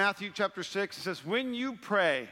Matthew 0.00 0.30
chapter 0.32 0.62
6, 0.62 0.96
it 0.96 1.00
says, 1.02 1.26
When 1.26 1.52
you 1.52 1.74
pray, 1.74 2.26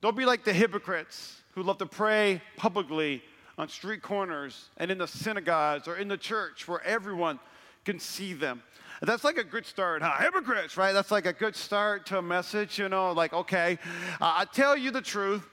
don't 0.00 0.16
be 0.16 0.24
like 0.24 0.44
the 0.44 0.52
hypocrites 0.52 1.42
who 1.56 1.64
love 1.64 1.78
to 1.78 1.86
pray 1.86 2.40
publicly 2.56 3.24
on 3.58 3.68
street 3.68 4.02
corners 4.02 4.68
and 4.76 4.88
in 4.88 4.98
the 4.98 5.08
synagogues 5.08 5.88
or 5.88 5.96
in 5.96 6.06
the 6.06 6.16
church 6.16 6.68
where 6.68 6.80
everyone 6.84 7.40
can 7.84 7.98
see 7.98 8.34
them. 8.34 8.62
That's 9.02 9.24
like 9.24 9.36
a 9.36 9.42
good 9.42 9.66
start, 9.66 10.00
huh? 10.00 10.22
Hypocrites, 10.22 10.76
right? 10.76 10.92
That's 10.92 11.10
like 11.10 11.26
a 11.26 11.32
good 11.32 11.56
start 11.56 12.06
to 12.06 12.18
a 12.18 12.22
message, 12.22 12.78
you 12.78 12.88
know, 12.88 13.10
like, 13.10 13.32
okay, 13.32 13.76
uh, 14.20 14.34
I 14.36 14.44
tell 14.44 14.76
you 14.76 14.92
the 14.92 15.02
truth. 15.02 15.44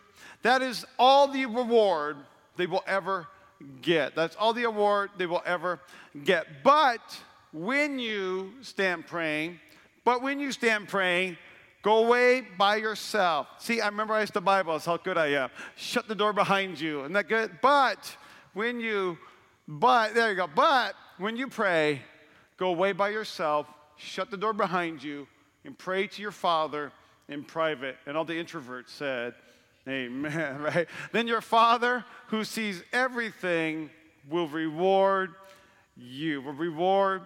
That 0.43 0.61
is 0.61 0.85
all 0.99 1.27
the 1.27 1.47
reward 1.47 2.17
they 2.57 2.67
will 2.67 2.83
ever 2.85 3.27
get. 3.81 4.15
That's 4.15 4.35
all 4.35 4.53
the 4.53 4.65
award 4.65 5.09
they 5.17 5.25
will 5.25 5.41
ever 5.47 5.79
get. 6.23 6.45
But 6.63 7.01
when 7.51 7.97
you 7.97 8.53
stand 8.61 9.07
praying, 9.07 9.59
but 10.03 10.21
when 10.21 10.39
you 10.39 10.51
stand 10.51 10.87
praying, 10.87 11.37
go 11.81 12.05
away 12.05 12.43
by 12.57 12.77
yourself. 12.77 13.47
See, 13.59 13.81
I 13.81 13.89
memorized 13.89 14.33
the 14.33 14.41
Bible. 14.41 14.73
That's 14.73 14.85
how 14.85 14.97
good 14.97 15.17
I 15.17 15.27
am. 15.27 15.49
Shut 15.75 16.07
the 16.07 16.15
door 16.15 16.33
behind 16.33 16.79
you. 16.79 17.01
Isn't 17.01 17.13
that 17.13 17.27
good? 17.27 17.51
But 17.61 18.15
when 18.53 18.79
you, 18.79 19.17
but, 19.67 20.13
there 20.13 20.29
you 20.29 20.35
go. 20.35 20.47
But 20.47 20.95
when 21.17 21.35
you 21.37 21.47
pray, 21.47 22.01
go 22.57 22.69
away 22.69 22.91
by 22.91 23.09
yourself, 23.09 23.67
shut 23.97 24.31
the 24.31 24.37
door 24.37 24.53
behind 24.53 25.03
you, 25.03 25.27
and 25.65 25.77
pray 25.77 26.07
to 26.07 26.21
your 26.21 26.31
Father 26.31 26.91
in 27.29 27.43
private. 27.43 27.97
And 28.05 28.17
all 28.17 28.25
the 28.25 28.33
introverts 28.33 28.89
said, 28.89 29.35
Amen, 29.87 30.61
right? 30.61 30.87
Then 31.11 31.27
your 31.27 31.41
Father 31.41 32.05
who 32.27 32.43
sees 32.43 32.83
everything 32.93 33.89
will 34.29 34.47
reward 34.47 35.31
you, 35.97 36.41
will 36.41 36.53
reward 36.53 37.21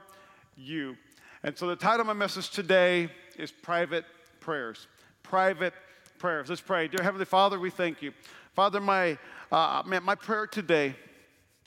you. 0.56 0.96
And 1.46 1.56
so 1.56 1.68
the 1.68 1.76
title 1.76 2.02
of 2.02 2.08
my 2.08 2.14
message 2.14 2.50
today 2.50 3.08
is 3.38 3.52
Private 3.52 4.06
Prayers. 4.40 4.88
Private 5.22 5.76
prayers. 6.18 6.50
Let's 6.50 6.60
pray. 6.60 6.88
Dear 6.88 7.04
Heavenly 7.04 7.26
Father, 7.26 7.60
we 7.60 7.70
thank 7.70 8.02
you. 8.02 8.14
Father, 8.56 8.82
my, 8.82 9.16
uh, 9.52 9.84
man, 9.86 10.02
my 10.02 10.16
prayer 10.16 10.48
today 10.48 10.96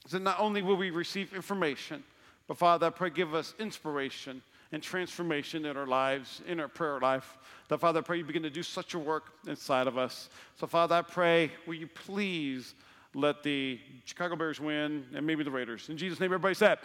is 0.05 0.11
that 0.11 0.23
not 0.23 0.41
only 0.41 0.63
will 0.63 0.77
we 0.77 0.91
receive 0.91 1.33
information, 1.33 2.03
but 2.49 2.59
Father, 2.59 2.89
I 2.89 2.91
pray 2.91 3.11
give 3.11 3.37
us 3.37 3.55
inspiration 3.61 4.43
and 4.73 4.83
transformation 4.83 5.65
in 5.65 5.77
our 5.77 5.87
lives, 5.87 6.43
in 6.49 6.59
our 6.59 6.67
prayer 6.67 6.99
life. 6.99 7.39
That, 7.69 7.79
Father, 7.79 8.01
I 8.01 8.03
pray 8.03 8.19
you 8.19 8.25
begin 8.25 8.43
to 8.43 8.51
do 8.51 8.65
such 8.65 8.95
a 8.95 8.99
work 8.99 9.27
inside 9.47 9.87
of 9.87 9.97
us. 9.97 10.29
So, 10.57 10.67
Father, 10.67 10.97
I 10.97 11.03
pray, 11.03 11.53
will 11.69 11.75
you 11.75 11.87
please 11.87 12.75
let 13.15 13.45
the 13.45 13.79
Chicago 14.07 14.35
Bears 14.35 14.59
win 14.59 15.07
and 15.15 15.25
maybe 15.25 15.45
the 15.45 15.53
Raiders? 15.53 15.89
In 15.89 15.97
Jesus' 15.97 16.19
name, 16.19 16.33
everybody 16.33 16.57
said, 16.57 16.79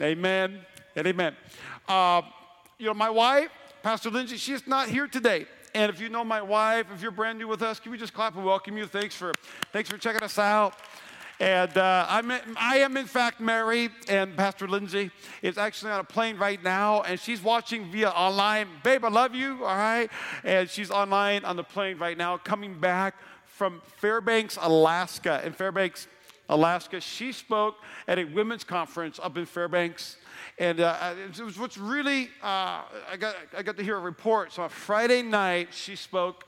Amen, 0.00 0.50
amen 0.50 0.66
and 0.96 1.06
amen. 1.06 1.36
Uh, 1.86 2.22
you 2.78 2.86
know, 2.86 2.94
my 2.94 3.10
wife, 3.10 3.50
Pastor 3.82 4.10
Lindsay, 4.10 4.36
she's 4.36 4.66
not 4.66 4.88
here 4.88 5.06
today. 5.06 5.46
And 5.74 5.90
if 5.92 6.00
you 6.00 6.08
know 6.08 6.24
my 6.24 6.40
wife, 6.40 6.86
if 6.92 7.02
you're 7.02 7.10
brand 7.10 7.38
new 7.38 7.46
with 7.46 7.62
us, 7.62 7.78
can 7.78 7.92
we 7.92 7.98
just 7.98 8.14
clap 8.14 8.34
and 8.34 8.44
welcome 8.44 8.78
you? 8.78 8.86
Thanks 8.86 9.14
for, 9.14 9.32
thanks 9.72 9.90
for 9.90 9.98
checking 9.98 10.22
us 10.22 10.38
out. 10.38 10.74
And 11.38 11.76
uh, 11.76 12.06
I'm, 12.08 12.32
I 12.56 12.78
am, 12.78 12.96
in 12.96 13.04
fact, 13.04 13.40
married, 13.40 13.90
and 14.08 14.34
Pastor 14.38 14.66
Lindsay 14.66 15.10
is 15.42 15.58
actually 15.58 15.92
on 15.92 16.00
a 16.00 16.04
plane 16.04 16.38
right 16.38 16.62
now, 16.64 17.02
and 17.02 17.20
she's 17.20 17.42
watching 17.42 17.92
via 17.92 18.08
online. 18.08 18.68
Babe, 18.82 19.04
I 19.04 19.08
love 19.08 19.34
you, 19.34 19.62
all 19.66 19.76
right? 19.76 20.08
And 20.44 20.70
she's 20.70 20.90
online 20.90 21.44
on 21.44 21.56
the 21.56 21.62
plane 21.62 21.98
right 21.98 22.16
now, 22.16 22.38
coming 22.38 22.80
back 22.80 23.16
from 23.44 23.82
Fairbanks, 23.98 24.56
Alaska. 24.58 25.42
In 25.44 25.52
Fairbanks, 25.52 26.08
Alaska, 26.48 27.02
she 27.02 27.32
spoke 27.32 27.76
at 28.08 28.18
a 28.18 28.24
women's 28.24 28.64
conference 28.64 29.20
up 29.22 29.36
in 29.36 29.44
Fairbanks. 29.44 30.16
And 30.58 30.80
uh, 30.80 31.14
it 31.16 31.40
was 31.40 31.58
what's 31.58 31.78
really, 31.78 32.30
uh, 32.42 32.82
I, 33.10 33.16
got, 33.18 33.36
I 33.56 33.62
got 33.62 33.76
to 33.76 33.82
hear 33.82 33.96
a 33.96 34.00
report. 34.00 34.52
So 34.52 34.62
on 34.62 34.68
Friday 34.68 35.22
night, 35.22 35.68
she 35.72 35.96
spoke, 35.96 36.44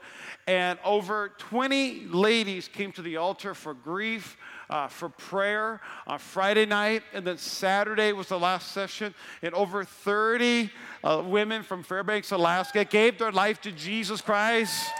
and 0.46 0.78
over 0.84 1.32
20 1.38 2.06
ladies 2.06 2.68
came 2.68 2.92
to 2.92 3.02
the 3.02 3.16
altar 3.16 3.54
for 3.54 3.74
grief 3.74 4.36
uh, 4.70 4.88
for 4.88 5.08
prayer 5.08 5.80
on 6.06 6.18
Friday 6.18 6.66
night, 6.66 7.02
and 7.12 7.26
then 7.26 7.38
Saturday 7.38 8.12
was 8.12 8.28
the 8.28 8.38
last 8.38 8.72
session. 8.72 9.14
And 9.42 9.54
over 9.54 9.84
30 9.84 10.70
uh, 11.02 11.22
women 11.26 11.62
from 11.62 11.82
Fairbanks, 11.82 12.32
Alaska, 12.32 12.84
gave 12.84 13.18
their 13.18 13.32
life 13.32 13.60
to 13.62 13.72
Jesus 13.72 14.20
Christ 14.20 14.90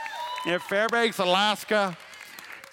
in 0.46 0.58
Fairbanks, 0.58 1.18
Alaska. 1.18 1.96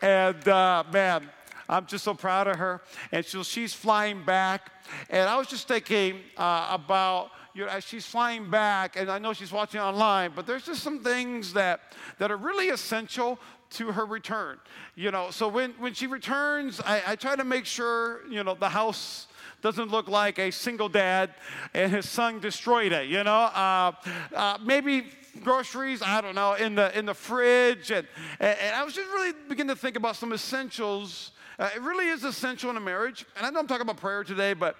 And 0.01 0.47
uh, 0.47 0.83
man, 0.91 1.29
I'm 1.67 1.85
just 1.85 2.03
so 2.03 2.13
proud 2.13 2.47
of 2.47 2.57
her. 2.57 2.81
And 3.11 3.25
so 3.25 3.43
she's 3.43 3.73
flying 3.73 4.23
back. 4.23 4.71
And 5.09 5.29
I 5.29 5.37
was 5.37 5.47
just 5.47 5.67
thinking 5.67 6.19
uh, 6.37 6.67
about 6.71 7.31
you 7.53 7.65
know, 7.65 7.71
as 7.71 7.85
she's 7.85 8.05
flying 8.05 8.49
back, 8.49 8.97
and 8.97 9.09
I 9.09 9.17
know 9.17 9.31
she's 9.31 9.51
watching 9.51 9.79
online, 9.79 10.33
but 10.35 10.45
there's 10.45 10.65
just 10.65 10.83
some 10.83 10.99
things 10.99 11.53
that, 11.53 11.93
that 12.19 12.29
are 12.29 12.35
really 12.35 12.67
essential 12.67 13.39
to 13.71 13.93
her 13.93 14.05
return. 14.05 14.59
You 14.95 15.11
know, 15.11 15.31
so 15.31 15.47
when, 15.47 15.71
when 15.79 15.93
she 15.93 16.05
returns, 16.05 16.81
I, 16.81 17.01
I 17.07 17.15
try 17.15 17.37
to 17.37 17.45
make 17.45 17.65
sure, 17.65 18.27
you 18.29 18.43
know, 18.43 18.55
the 18.55 18.69
house 18.69 19.27
doesn't 19.61 19.89
look 19.89 20.07
like 20.07 20.37
a 20.37 20.51
single 20.51 20.89
dad 20.89 21.33
and 21.73 21.91
his 21.91 22.07
son 22.07 22.39
destroyed 22.39 22.91
it, 22.91 23.07
you 23.07 23.23
know? 23.23 23.31
Uh, 23.31 23.91
uh, 24.35 24.57
maybe 24.63 25.05
groceries, 25.43 26.01
I 26.01 26.21
don't 26.21 26.35
know, 26.35 26.53
in 26.53 26.75
the, 26.75 26.97
in 26.97 27.05
the 27.05 27.13
fridge. 27.13 27.89
And, 27.89 28.05
and, 28.39 28.75
I 28.75 28.83
was 28.83 28.93
just 28.93 29.09
really 29.09 29.33
beginning 29.49 29.75
to 29.75 29.81
think 29.81 29.95
about 29.95 30.17
some 30.17 30.33
essentials. 30.33 31.31
Uh, 31.57 31.69
it 31.75 31.81
really 31.81 32.07
is 32.07 32.23
essential 32.23 32.69
in 32.69 32.77
a 32.77 32.81
marriage. 32.81 33.25
And 33.37 33.45
I 33.45 33.49
know 33.49 33.59
I'm 33.59 33.67
talking 33.67 33.83
about 33.83 33.97
prayer 33.97 34.23
today, 34.23 34.53
but 34.53 34.75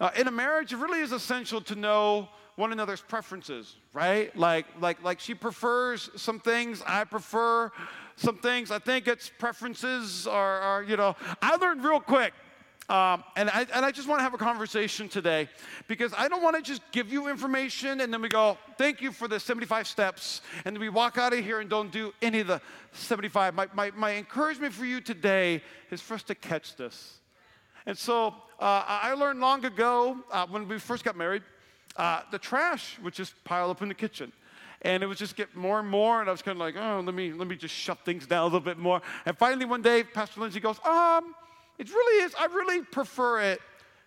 uh, 0.00 0.10
in 0.16 0.28
a 0.28 0.30
marriage, 0.30 0.72
it 0.72 0.76
really 0.76 1.00
is 1.00 1.12
essential 1.12 1.60
to 1.62 1.74
know 1.74 2.28
one 2.56 2.72
another's 2.72 3.02
preferences, 3.02 3.76
right? 3.92 4.36
Like, 4.36 4.66
like, 4.80 5.02
like 5.02 5.20
she 5.20 5.34
prefers 5.34 6.10
some 6.16 6.40
things, 6.40 6.82
I 6.86 7.04
prefer 7.04 7.70
some 8.16 8.38
things. 8.38 8.70
I 8.70 8.78
think 8.78 9.08
it's 9.08 9.30
preferences 9.38 10.26
or, 10.26 10.62
or 10.62 10.82
you 10.82 10.96
know, 10.96 11.14
I 11.42 11.56
learned 11.56 11.84
real 11.84 12.00
quick. 12.00 12.32
Um, 12.88 13.24
and, 13.34 13.50
I, 13.50 13.66
and 13.74 13.84
I 13.84 13.90
just 13.90 14.06
want 14.08 14.20
to 14.20 14.22
have 14.22 14.34
a 14.34 14.38
conversation 14.38 15.08
today 15.08 15.48
because 15.88 16.12
I 16.16 16.28
don't 16.28 16.42
want 16.42 16.54
to 16.54 16.62
just 16.62 16.82
give 16.92 17.10
you 17.12 17.28
information 17.28 18.00
and 18.00 18.12
then 18.12 18.22
we 18.22 18.28
go, 18.28 18.56
thank 18.78 19.00
you 19.00 19.10
for 19.10 19.26
the 19.26 19.40
75 19.40 19.88
steps, 19.88 20.40
and 20.64 20.78
we 20.78 20.88
walk 20.88 21.18
out 21.18 21.32
of 21.32 21.44
here 21.44 21.58
and 21.58 21.68
don't 21.68 21.90
do 21.90 22.14
any 22.22 22.40
of 22.40 22.46
the 22.46 22.60
75. 22.92 23.54
My, 23.54 23.66
my, 23.74 23.90
my 23.96 24.14
encouragement 24.14 24.72
for 24.72 24.84
you 24.84 25.00
today 25.00 25.62
is 25.90 26.00
for 26.00 26.14
us 26.14 26.22
to 26.24 26.36
catch 26.36 26.76
this. 26.76 27.18
And 27.86 27.98
so 27.98 28.28
uh, 28.60 28.84
I 28.86 29.14
learned 29.14 29.40
long 29.40 29.64
ago 29.64 30.18
uh, 30.30 30.46
when 30.48 30.68
we 30.68 30.78
first 30.78 31.02
got 31.02 31.16
married, 31.16 31.42
uh, 31.96 32.20
the 32.30 32.38
trash 32.38 32.98
would 33.02 33.14
just 33.14 33.34
pile 33.42 33.68
up 33.70 33.82
in 33.82 33.88
the 33.88 33.94
kitchen 33.94 34.32
and 34.82 35.02
it 35.02 35.06
would 35.06 35.16
just 35.16 35.34
get 35.34 35.56
more 35.56 35.80
and 35.80 35.88
more 35.88 36.20
and 36.20 36.28
i 36.28 36.32
was 36.32 36.42
kind 36.42 36.54
of 36.54 36.60
like 36.60 36.76
oh 36.76 37.00
let 37.00 37.14
me 37.14 37.32
let 37.32 37.48
me 37.48 37.56
just 37.56 37.74
shut 37.74 37.98
things 38.04 38.26
down 38.26 38.42
a 38.42 38.44
little 38.44 38.60
bit 38.60 38.76
more 38.76 39.00
and 39.24 39.36
finally 39.38 39.64
one 39.64 39.80
day 39.80 40.04
pastor 40.04 40.38
lindsay 40.38 40.60
goes 40.60 40.78
um 40.84 41.34
it 41.78 41.88
really 41.88 42.24
is 42.24 42.34
i 42.38 42.46
really 42.46 42.82
prefer 42.82 43.40
it 43.40 43.60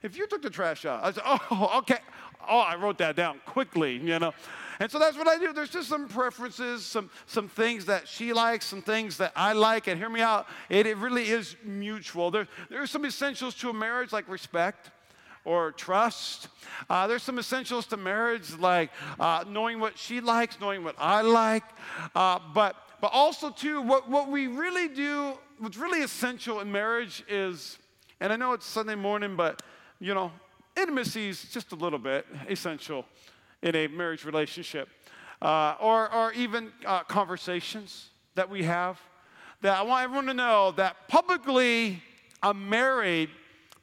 if 0.04 0.18
you 0.18 0.28
took 0.28 0.42
the 0.42 0.50
trash 0.50 0.86
out 0.86 1.04
i 1.04 1.12
said 1.12 1.24
oh 1.26 1.72
okay 1.78 2.00
oh 2.48 2.60
i 2.60 2.76
wrote 2.76 2.98
that 2.98 3.16
down 3.16 3.40
quickly 3.46 3.98
you 3.98 4.20
know 4.20 4.34
and 4.80 4.90
so 4.90 4.98
that's 4.98 5.18
what 5.18 5.28
I 5.28 5.38
do. 5.38 5.52
There's 5.52 5.70
just 5.70 5.90
some 5.90 6.08
preferences, 6.08 6.86
some, 6.86 7.10
some 7.26 7.50
things 7.50 7.86
that 7.86 8.08
she 8.08 8.32
likes, 8.32 8.66
some 8.66 8.82
things 8.82 9.18
that 9.18 9.34
I 9.36 9.52
like. 9.52 9.88
And 9.88 10.00
hear 10.00 10.10
me 10.10 10.22
out, 10.22 10.48
it, 10.70 10.88
it 10.88 10.96
really 10.98 11.28
is 11.28 11.58
mutual. 11.66 12.32
There, 12.32 12.48
there 12.70 12.82
are 12.82 12.88
some 12.88 13.04
essentials 13.04 13.56
to 13.56 13.70
a 13.70 13.74
marriage 13.74 14.14
like 14.14 14.30
respect 14.30 14.90
or 15.44 15.74
trust. 15.74 16.48
Uh, 16.90 17.08
there's 17.08 17.24
some 17.24 17.40
essentials 17.40 17.88
to 17.88 17.98
marriage 17.98 18.58
like 18.58 18.92
uh, 19.20 19.44
knowing 19.48 19.82
what 19.82 19.98
she 19.98 20.22
likes, 20.22 20.58
knowing 20.62 20.84
what 20.86 20.96
I 20.98 21.22
like. 21.22 21.64
Uh, 22.16 22.40
but, 22.54 22.78
but 23.02 23.12
also, 23.12 23.50
too, 23.50 23.82
what, 23.82 24.10
what 24.10 24.30
we 24.30 24.48
really 24.48 24.88
do, 24.88 25.34
what's 25.60 25.78
really 25.78 26.02
essential 26.02 26.62
in 26.62 26.72
marriage 26.72 27.24
is, 27.28 27.78
and 28.20 28.32
I 28.32 28.38
know 28.38 28.54
it's 28.54 28.66
Sunday 28.66 28.96
morning, 28.96 29.36
but, 29.36 29.62
you 30.00 30.14
know, 30.14 30.32
intimacy 30.78 31.30
is 31.30 31.44
just 31.44 31.74
a 31.74 31.76
little 31.76 32.00
bit 32.00 32.26
essential 32.50 33.06
in 33.62 33.76
a 33.76 33.88
marriage 33.88 34.24
relationship. 34.24 34.88
Uh, 35.42 35.76
or, 35.80 36.14
or 36.14 36.34
even 36.34 36.72
uh, 36.86 37.02
conversations 37.04 38.10
that 38.36 38.50
we 38.50 38.64
have. 38.64 39.00
That 39.62 39.78
I 39.78 39.82
want 39.84 40.04
everyone 40.04 40.26
to 40.28 40.34
know 40.34 40.72
that 40.72 41.08
publicly 41.08 42.02
I'm 42.44 42.70
married, 42.70 43.30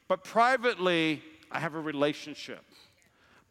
but 0.07 0.23
privately 0.23 1.21
I 1.51 1.59
have 1.59 1.75
a 1.75 1.79
relationship. 1.79 2.63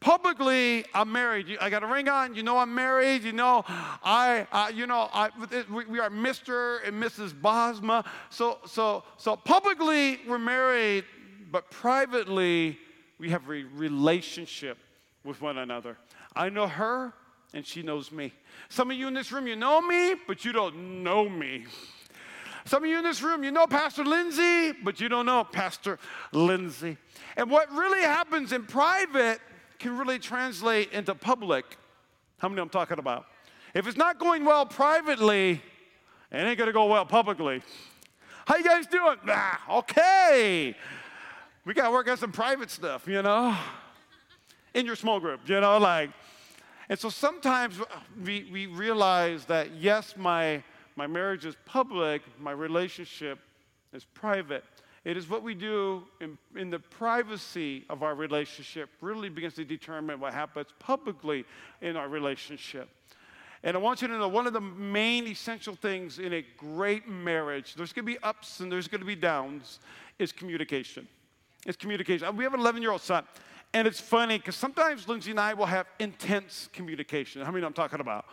Publicly, 0.07 0.85
I'm 0.95 1.11
married. 1.11 1.59
I 1.61 1.69
got 1.69 1.83
a 1.83 1.87
ring 1.89 2.09
on. 2.09 2.37
You 2.37 2.45
know 2.45 2.59
I'm 2.59 2.73
married. 2.73 3.25
You 3.25 3.33
know 3.33 3.65
I. 3.67 4.47
Uh, 4.53 4.71
you 4.73 4.87
know 4.87 5.11
I, 5.13 5.31
we 5.89 5.99
are 5.99 6.11
Mr. 6.11 6.79
and 6.87 7.03
Mrs. 7.03 7.33
Bosma. 7.33 8.07
So 8.31 8.59
so 8.67 9.03
so 9.17 9.35
publicly 9.35 10.21
we're 10.29 10.39
married, 10.39 11.07
but 11.51 11.73
privately 11.73 12.79
we 13.19 13.31
have 13.31 13.43
a 13.47 13.65
relationship 13.75 14.79
with 15.25 15.43
one 15.43 15.59
another. 15.59 15.99
I 16.37 16.51
know 16.51 16.69
her, 16.69 17.13
and 17.53 17.67
she 17.67 17.83
knows 17.83 18.13
me. 18.13 18.33
Some 18.69 18.93
of 18.93 18.97
you 18.97 19.09
in 19.09 19.15
this 19.15 19.33
room, 19.33 19.49
you 19.49 19.57
know 19.57 19.81
me, 19.81 20.15
but 20.29 20.45
you 20.45 20.53
don't 20.53 21.03
know 21.03 21.29
me. 21.29 21.67
Some 22.65 22.85
of 22.85 22.89
you 22.89 22.99
in 22.99 23.05
this 23.05 23.23
room, 23.23 23.43
you 23.43 23.51
know 23.51 23.67
Pastor 23.67 24.05
Lindsay, 24.05 24.71
but 24.85 25.01
you 25.01 25.09
don't 25.09 25.27
know 25.27 25.43
Pastor 25.43 25.99
Lindsay. 26.31 26.97
And 27.37 27.51
what 27.51 27.73
really 27.73 28.03
happens 28.03 28.53
in 28.53 28.67
private 28.67 29.41
can 29.79 29.97
really 29.97 30.19
translate 30.19 30.93
into 30.93 31.15
public. 31.15 31.77
How 32.39 32.49
many 32.49 32.61
I'm 32.61 32.69
talking 32.69 32.99
about? 32.99 33.27
If 33.75 33.87
it's 33.87 33.97
not 33.97 34.19
going 34.19 34.45
well 34.45 34.67
privately, 34.67 35.63
it 36.33 36.37
ain't 36.37 36.59
gonna 36.59 36.73
go 36.73 36.87
well 36.87 37.07
publicly. 37.07 37.63
How 38.47 38.57
you 38.57 38.65
guys 38.65 38.87
doing? 38.87 39.17
Okay. 39.69 40.75
We 41.65 41.75
gotta 41.75 41.91
work 41.91 42.09
on 42.09 42.17
some 42.17 42.33
private 42.33 42.71
stuff, 42.71 43.09
you 43.09 43.23
know, 43.23 43.57
in 44.73 44.87
your 44.87 44.97
small 44.97 45.19
group, 45.19 45.41
you 45.47 45.61
know, 45.61 45.79
like. 45.79 46.11
And 46.89 46.99
so 46.99 47.09
sometimes 47.09 47.81
we, 48.25 48.49
we 48.53 48.67
realize 48.67 49.45
that 49.47 49.75
yes, 49.75 50.15
my, 50.17 50.63
my 50.95 51.09
marriage 51.09 51.45
is 51.45 51.57
public, 51.65 52.23
my 52.39 52.53
relationship 52.53 53.41
is 53.93 54.05
private. 54.05 54.65
It 55.07 55.17
is 55.17 55.29
what 55.29 55.45
we 55.45 55.55
do 55.55 56.03
in, 56.21 56.37
in 56.57 56.69
the 56.69 56.81
privacy 56.81 57.85
of 57.89 58.03
our 58.03 58.17
relationship 58.17 58.91
really 59.01 59.29
begins 59.29 59.55
to 59.55 59.65
determine 59.65 60.19
what 60.19 60.35
happens 60.35 60.67
publicly 60.81 61.45
in 61.81 61.97
our 61.97 62.09
relationship. 62.09 62.89
And 63.63 63.77
I 63.77 63.81
want 63.81 64.03
you 64.03 64.09
to 64.09 64.19
know 64.19 64.27
one 64.27 64.49
of 64.49 64.53
the 64.53 64.61
main 64.61 65.29
essential 65.29 65.77
things 65.77 66.19
in 66.19 66.33
a 66.33 66.45
great 66.57 67.07
marriage, 67.07 67.77
there's 67.77 67.93
to 68.05 68.15
be 68.15 68.19
ups 68.25 68.59
and 68.59 68.71
there's 68.71 68.89
to 68.89 69.07
be 69.07 69.15
downs, 69.15 69.79
is 70.19 70.33
communication. 70.33 71.07
It's 71.65 71.77
communication. 71.77 72.37
We 72.37 72.43
have 72.43 72.55
an 72.55 72.61
11 72.61 72.83
year 72.83 72.91
old 72.91 73.01
son. 73.01 73.23
And 73.75 73.87
it's 73.87 74.01
funny 74.01 74.39
because 74.39 74.57
sometimes 74.57 75.07
Lindsay 75.07 75.31
and 75.31 75.39
I 75.39 75.55
will 75.55 75.67
have 75.67 75.87
intense 76.01 76.69
communication. 76.73 77.43
How 77.43 77.53
many 77.53 77.65
I'm 77.65 77.73
talking 77.73 78.01
about? 78.01 78.25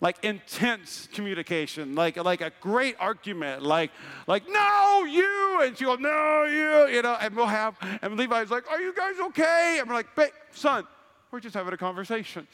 Like 0.00 0.24
intense 0.24 1.08
communication, 1.12 1.94
like, 1.94 2.16
like 2.16 2.40
a 2.40 2.50
great 2.60 2.96
argument, 2.98 3.62
like, 3.62 3.90
like, 4.26 4.48
no, 4.48 5.04
you, 5.04 5.60
and 5.62 5.76
she'll, 5.76 5.98
no, 5.98 6.44
you, 6.44 6.94
you 6.94 7.02
know, 7.02 7.16
and 7.20 7.36
we'll 7.36 7.46
have, 7.46 7.76
and 8.00 8.16
Levi's 8.16 8.50
like, 8.50 8.70
are 8.70 8.80
you 8.80 8.94
guys 8.94 9.16
okay? 9.20 9.76
And 9.78 9.88
we're 9.88 9.94
like, 9.94 10.14
babe, 10.16 10.30
son, 10.52 10.86
we're 11.30 11.40
just 11.40 11.54
having 11.54 11.74
a 11.74 11.76
conversation. 11.76 12.46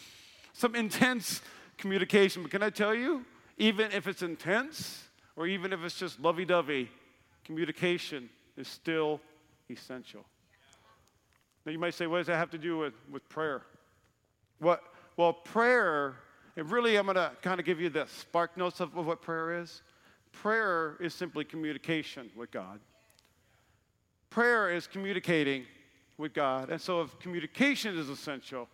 Some 0.52 0.74
intense 0.74 1.40
communication, 1.78 2.42
but 2.42 2.50
can 2.50 2.62
I 2.62 2.70
tell 2.70 2.94
you, 2.94 3.24
even 3.58 3.92
if 3.92 4.08
it's 4.08 4.22
intense, 4.22 5.04
or 5.36 5.46
even 5.46 5.72
if 5.72 5.80
it's 5.84 5.98
just 5.98 6.18
lovey 6.20 6.44
dovey, 6.44 6.90
communication 7.44 8.28
is 8.56 8.66
still 8.66 9.20
essential. 9.70 10.24
Now 11.64 11.72
you 11.72 11.78
might 11.78 11.94
say, 11.94 12.06
what 12.06 12.18
does 12.18 12.26
that 12.26 12.36
have 12.36 12.50
to 12.50 12.58
do 12.58 12.78
with, 12.78 12.94
with 13.10 13.28
prayer? 13.28 13.62
What? 14.58 14.82
Well, 15.16 15.32
prayer 15.32 16.16
and 16.56 16.70
really, 16.70 16.96
I'm 16.96 17.04
going 17.04 17.16
to 17.16 17.32
kind 17.42 17.60
of 17.60 17.66
give 17.66 17.80
you 17.80 17.90
the 17.90 18.06
spark 18.06 18.56
notes 18.56 18.80
of 18.80 18.94
what 18.94 19.20
prayer 19.20 19.60
is. 19.60 19.82
Prayer 20.32 20.96
is 21.00 21.14
simply 21.14 21.44
communication 21.44 22.30
with 22.34 22.50
God. 22.50 22.80
Prayer 24.30 24.70
is 24.70 24.86
communicating 24.86 25.64
with 26.16 26.32
God. 26.32 26.70
And 26.70 26.80
so, 26.80 27.02
if 27.02 27.18
communication 27.18 27.98
is 27.98 28.08
essential, 28.08 28.68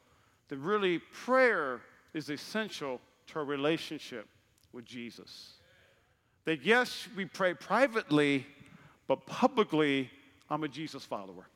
then 0.49 0.62
really 0.62 0.99
prayer 0.99 1.81
is 2.14 2.31
essential 2.31 3.00
to 3.29 3.40
our 3.40 3.44
relationship 3.44 4.29
with 4.73 4.84
Jesus. 4.84 5.55
That 6.44 6.64
yes, 6.64 7.08
we 7.17 7.25
pray 7.25 7.55
privately, 7.55 8.46
but 9.08 9.26
publicly, 9.26 10.11
I'm 10.49 10.62
a 10.62 10.69
Jesus 10.69 11.05
follower. 11.05 11.49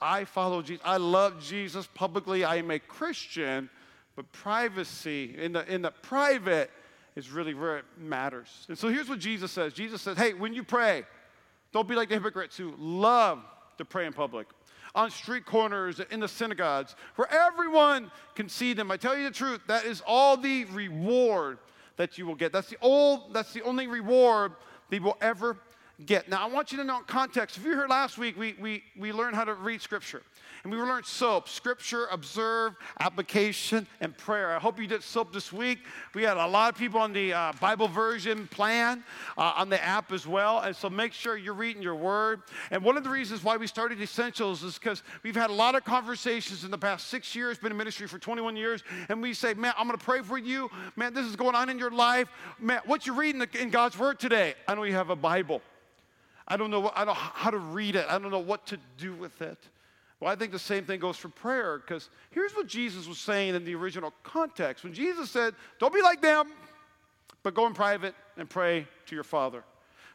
I 0.00 0.24
follow 0.24 0.62
Jesus. 0.62 0.84
I 0.84 0.98
love 0.98 1.42
Jesus 1.42 1.88
publicly. 1.94 2.44
I 2.44 2.56
am 2.56 2.70
a 2.70 2.78
Christian 2.78 3.70
but 4.16 4.30
privacy, 4.32 5.34
in 5.38 5.52
the, 5.52 5.72
in 5.72 5.82
the 5.82 5.90
private, 5.90 6.70
is 7.16 7.30
really 7.30 7.54
where 7.54 7.78
it 7.78 7.84
matters. 7.98 8.66
And 8.68 8.76
so 8.78 8.88
here's 8.88 9.08
what 9.08 9.18
Jesus 9.18 9.52
says 9.52 9.72
Jesus 9.72 10.02
says, 10.02 10.16
hey, 10.16 10.34
when 10.34 10.54
you 10.54 10.64
pray, 10.64 11.04
don't 11.72 11.88
be 11.88 11.94
like 11.94 12.08
the 12.08 12.14
hypocrites 12.14 12.56
who 12.56 12.74
love 12.78 13.40
to 13.78 13.84
pray 13.84 14.06
in 14.06 14.12
public, 14.12 14.46
on 14.94 15.10
street 15.10 15.44
corners, 15.44 16.00
in 16.10 16.20
the 16.20 16.28
synagogues, 16.28 16.94
where 17.16 17.32
everyone 17.32 18.10
can 18.34 18.48
see 18.48 18.72
them. 18.72 18.90
I 18.90 18.96
tell 18.96 19.16
you 19.16 19.24
the 19.24 19.34
truth, 19.34 19.60
that 19.66 19.84
is 19.84 20.02
all 20.06 20.36
the 20.36 20.64
reward 20.66 21.58
that 21.96 22.18
you 22.18 22.26
will 22.26 22.34
get. 22.34 22.52
That's 22.52 22.68
the, 22.68 22.76
old, 22.80 23.34
that's 23.34 23.52
the 23.52 23.62
only 23.62 23.86
reward 23.86 24.52
they 24.90 24.98
will 25.00 25.16
ever 25.20 25.58
get. 26.06 26.28
Now, 26.28 26.42
I 26.42 26.46
want 26.46 26.72
you 26.72 26.78
to 26.78 26.84
know 26.84 26.98
in 26.98 27.04
context. 27.04 27.56
If 27.56 27.64
you 27.64 27.74
heard 27.74 27.90
last 27.90 28.18
week, 28.18 28.38
we, 28.38 28.54
we, 28.60 28.82
we 28.98 29.12
learned 29.12 29.36
how 29.36 29.44
to 29.44 29.54
read 29.54 29.80
Scripture. 29.80 30.22
And 30.64 30.72
we 30.72 30.78
learned 30.78 31.04
SOAP 31.04 31.46
Scripture, 31.48 32.06
Observe, 32.10 32.74
Application, 32.98 33.86
and 34.00 34.16
Prayer. 34.16 34.56
I 34.56 34.58
hope 34.58 34.80
you 34.80 34.86
did 34.86 35.02
SOAP 35.02 35.30
this 35.30 35.52
week. 35.52 35.80
We 36.14 36.22
had 36.22 36.38
a 36.38 36.46
lot 36.46 36.72
of 36.72 36.78
people 36.78 37.00
on 37.00 37.12
the 37.12 37.34
uh, 37.34 37.52
Bible 37.60 37.86
version 37.86 38.46
plan 38.48 39.04
uh, 39.36 39.52
on 39.56 39.68
the 39.68 39.82
app 39.84 40.10
as 40.10 40.26
well. 40.26 40.60
And 40.60 40.74
so 40.74 40.88
make 40.88 41.12
sure 41.12 41.36
you're 41.36 41.52
reading 41.52 41.82
your 41.82 41.94
word. 41.94 42.42
And 42.70 42.82
one 42.82 42.96
of 42.96 43.04
the 43.04 43.10
reasons 43.10 43.44
why 43.44 43.58
we 43.58 43.66
started 43.66 44.00
Essentials 44.00 44.62
is 44.62 44.78
because 44.78 45.02
we've 45.22 45.36
had 45.36 45.50
a 45.50 45.52
lot 45.52 45.74
of 45.74 45.84
conversations 45.84 46.64
in 46.64 46.70
the 46.70 46.78
past 46.78 47.08
six 47.08 47.34
years, 47.34 47.58
been 47.58 47.70
in 47.70 47.76
ministry 47.76 48.06
for 48.06 48.18
21 48.18 48.56
years, 48.56 48.82
and 49.10 49.20
we 49.20 49.34
say, 49.34 49.52
man, 49.52 49.74
I'm 49.76 49.86
going 49.86 49.98
to 49.98 50.04
pray 50.04 50.22
for 50.22 50.38
you. 50.38 50.70
Man, 50.96 51.12
this 51.12 51.26
is 51.26 51.36
going 51.36 51.54
on 51.54 51.68
in 51.68 51.78
your 51.78 51.90
life. 51.90 52.28
Man, 52.58 52.80
what 52.86 53.06
you 53.06 53.12
reading 53.12 53.46
in 53.60 53.68
God's 53.68 53.98
word 53.98 54.18
today? 54.18 54.54
I 54.66 54.74
know 54.74 54.84
you 54.84 54.94
have 54.94 55.10
a 55.10 55.16
Bible. 55.16 55.60
I 56.46 56.56
don't 56.56 56.70
know, 56.70 56.80
what, 56.80 56.92
I 56.96 57.04
don't 57.04 57.14
know 57.14 57.20
how 57.20 57.50
to 57.50 57.58
read 57.58 57.96
it. 57.96 58.06
I 58.08 58.18
don't 58.18 58.30
know 58.30 58.38
what 58.38 58.66
to 58.66 58.78
do 58.98 59.14
with 59.14 59.40
it. 59.40 59.58
Well, 60.20 60.30
I 60.30 60.36
think 60.36 60.52
the 60.52 60.58
same 60.58 60.84
thing 60.84 61.00
goes 61.00 61.16
for 61.16 61.28
prayer 61.28 61.78
because 61.78 62.08
here's 62.30 62.52
what 62.52 62.66
Jesus 62.66 63.06
was 63.06 63.18
saying 63.18 63.54
in 63.54 63.64
the 63.64 63.74
original 63.74 64.12
context. 64.22 64.84
When 64.84 64.94
Jesus 64.94 65.30
said, 65.30 65.54
Don't 65.78 65.92
be 65.92 66.02
like 66.02 66.20
them, 66.20 66.52
but 67.42 67.54
go 67.54 67.66
in 67.66 67.74
private 67.74 68.14
and 68.36 68.48
pray 68.48 68.86
to 69.06 69.14
your 69.14 69.24
Father. 69.24 69.64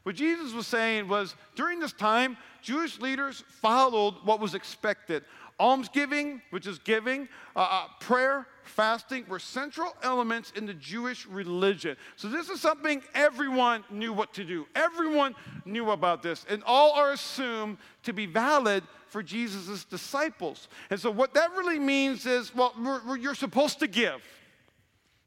What 0.03 0.15
Jesus 0.15 0.53
was 0.53 0.65
saying 0.65 1.07
was 1.07 1.35
during 1.55 1.79
this 1.79 1.93
time, 1.93 2.37
Jewish 2.61 2.99
leaders 2.99 3.43
followed 3.61 4.15
what 4.23 4.39
was 4.39 4.55
expected. 4.55 5.23
Almsgiving, 5.59 6.41
which 6.51 6.67
is 6.67 6.79
giving, 6.79 7.27
uh, 7.56 7.59
uh, 7.59 7.88
prayer, 8.00 8.47
fasting 8.63 9.25
were 9.27 9.39
central 9.39 9.94
elements 10.03 10.53
in 10.56 10.65
the 10.65 10.73
Jewish 10.73 11.25
religion. 11.25 11.97
So, 12.15 12.29
this 12.29 12.50
is 12.50 12.61
something 12.61 13.01
everyone 13.13 13.83
knew 13.89 14.13
what 14.13 14.33
to 14.35 14.45
do. 14.45 14.67
Everyone 14.75 15.35
knew 15.65 15.91
about 15.91 16.23
this, 16.23 16.45
and 16.50 16.63
all 16.65 16.94
are 16.94 17.11
assumed 17.11 17.77
to 18.03 18.13
be 18.13 18.25
valid 18.25 18.83
for 19.07 19.23
Jesus' 19.23 19.83
disciples. 19.83 20.67
And 20.89 21.00
so, 21.00 21.11
what 21.11 21.33
that 21.33 21.51
really 21.51 21.79
means 21.79 22.25
is 22.25 22.53
well, 22.56 22.73
we're, 22.79 23.01
we're, 23.06 23.17
you're 23.17 23.35
supposed 23.35 23.79
to 23.79 23.88
give. 23.88 24.21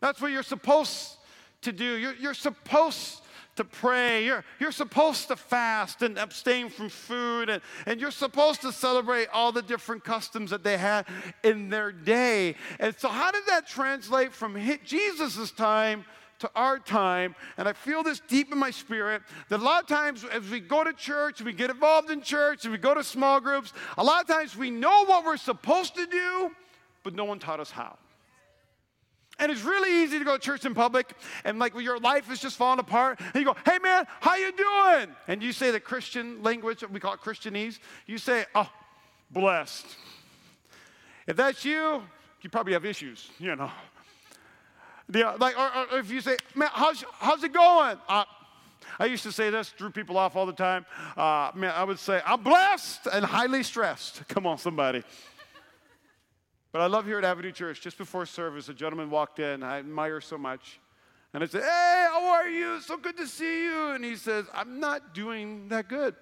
That's 0.00 0.20
what 0.20 0.32
you're 0.32 0.42
supposed 0.42 1.16
to 1.62 1.72
do. 1.72 1.96
You're, 1.96 2.14
you're 2.14 2.34
supposed 2.34 3.21
to 3.56 3.64
pray. 3.64 4.24
You're, 4.24 4.44
you're 4.58 4.72
supposed 4.72 5.28
to 5.28 5.36
fast 5.36 6.02
and 6.02 6.18
abstain 6.18 6.68
from 6.68 6.88
food. 6.88 7.50
And, 7.50 7.62
and 7.86 8.00
you're 8.00 8.10
supposed 8.10 8.62
to 8.62 8.72
celebrate 8.72 9.28
all 9.32 9.52
the 9.52 9.62
different 9.62 10.04
customs 10.04 10.50
that 10.50 10.64
they 10.64 10.78
had 10.78 11.06
in 11.42 11.68
their 11.68 11.92
day. 11.92 12.56
And 12.80 12.94
so, 12.98 13.08
how 13.08 13.30
did 13.30 13.44
that 13.48 13.66
translate 13.66 14.32
from 14.32 14.56
Jesus' 14.84 15.50
time 15.50 16.04
to 16.42 16.50
our 16.56 16.80
time, 16.80 17.36
and 17.56 17.68
I 17.68 17.72
feel 17.72 18.02
this 18.02 18.20
deep 18.26 18.50
in 18.50 18.58
my 18.58 18.72
spirit 18.72 19.22
that 19.48 19.60
a 19.60 19.62
lot 19.62 19.80
of 19.80 19.86
times 19.86 20.24
as 20.24 20.48
we 20.50 20.58
go 20.58 20.82
to 20.82 20.92
church, 20.92 21.40
we 21.40 21.52
get 21.52 21.70
involved 21.70 22.10
in 22.10 22.20
church, 22.20 22.64
and 22.64 22.72
we 22.72 22.78
go 22.78 22.94
to 22.94 23.04
small 23.04 23.38
groups, 23.38 23.72
a 23.96 24.02
lot 24.02 24.22
of 24.22 24.26
times 24.26 24.56
we 24.56 24.68
know 24.68 25.04
what 25.04 25.24
we're 25.24 25.36
supposed 25.36 25.94
to 25.94 26.04
do, 26.04 26.50
but 27.04 27.14
no 27.14 27.24
one 27.24 27.38
taught 27.38 27.60
us 27.60 27.70
how. 27.70 27.96
And 29.42 29.50
it's 29.50 29.62
really 29.62 30.04
easy 30.04 30.20
to 30.20 30.24
go 30.24 30.36
to 30.36 30.38
church 30.38 30.64
in 30.64 30.72
public 30.72 31.14
and 31.44 31.58
like 31.58 31.74
your 31.74 31.98
life 31.98 32.30
is 32.30 32.38
just 32.38 32.56
falling 32.56 32.78
apart. 32.78 33.18
And 33.18 33.34
you 33.34 33.44
go, 33.44 33.56
hey 33.66 33.80
man, 33.82 34.06
how 34.20 34.36
you 34.36 34.52
doing? 34.52 35.08
And 35.26 35.42
you 35.42 35.52
say 35.52 35.72
the 35.72 35.80
Christian 35.80 36.44
language, 36.44 36.84
we 36.88 37.00
call 37.00 37.14
it 37.14 37.20
Christianese. 37.20 37.80
You 38.06 38.18
say, 38.18 38.44
oh, 38.54 38.70
blessed. 39.32 39.84
If 41.26 41.36
that's 41.36 41.64
you, 41.64 42.04
you 42.40 42.50
probably 42.50 42.74
have 42.74 42.84
issues, 42.84 43.30
you 43.40 43.56
know. 43.56 43.70
Yeah, 45.12 45.36
like, 45.40 45.58
or, 45.58 45.88
or 45.90 45.98
if 45.98 46.08
you 46.08 46.20
say, 46.20 46.36
man, 46.54 46.68
how's, 46.72 47.04
how's 47.18 47.42
it 47.42 47.52
going? 47.52 47.98
Uh, 48.08 48.24
I 49.00 49.06
used 49.06 49.24
to 49.24 49.32
say 49.32 49.50
this, 49.50 49.74
drew 49.76 49.90
people 49.90 50.18
off 50.18 50.36
all 50.36 50.46
the 50.46 50.52
time. 50.52 50.86
Uh, 51.16 51.50
man, 51.56 51.72
I 51.74 51.82
would 51.82 51.98
say, 51.98 52.22
I'm 52.24 52.44
blessed 52.44 53.08
and 53.12 53.24
highly 53.24 53.64
stressed. 53.64 54.22
Come 54.28 54.46
on, 54.46 54.58
somebody. 54.58 55.02
But 56.72 56.80
I 56.80 56.86
love 56.86 57.04
here 57.04 57.18
at 57.18 57.24
Avenue 57.24 57.52
Church, 57.52 57.82
just 57.82 57.98
before 57.98 58.24
service, 58.24 58.70
a 58.70 58.74
gentleman 58.74 59.10
walked 59.10 59.38
in 59.38 59.62
I 59.62 59.78
admire 59.78 60.22
so 60.22 60.38
much. 60.38 60.80
And 61.34 61.42
I 61.42 61.46
said, 61.46 61.62
Hey, 61.62 62.06
how 62.10 62.24
are 62.32 62.48
you? 62.48 62.80
So 62.80 62.96
good 62.96 63.16
to 63.18 63.26
see 63.26 63.64
you. 63.64 63.90
And 63.90 64.04
he 64.04 64.16
says, 64.16 64.46
I'm 64.52 64.80
not 64.80 65.14
doing 65.14 65.68
that 65.68 65.88
good. 65.88 66.14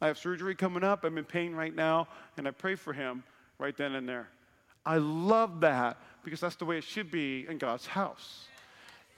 I 0.00 0.06
have 0.06 0.18
surgery 0.18 0.54
coming 0.54 0.82
up. 0.82 1.04
I'm 1.04 1.18
in 1.18 1.24
pain 1.24 1.54
right 1.54 1.74
now. 1.74 2.08
And 2.36 2.48
I 2.48 2.52
pray 2.52 2.74
for 2.74 2.92
him 2.92 3.22
right 3.58 3.76
then 3.76 3.94
and 3.96 4.08
there. 4.08 4.28
I 4.86 4.96
love 4.96 5.60
that 5.60 5.98
because 6.24 6.40
that's 6.40 6.56
the 6.56 6.64
way 6.64 6.78
it 6.78 6.84
should 6.84 7.10
be 7.10 7.46
in 7.48 7.58
God's 7.58 7.86
house. 7.86 8.46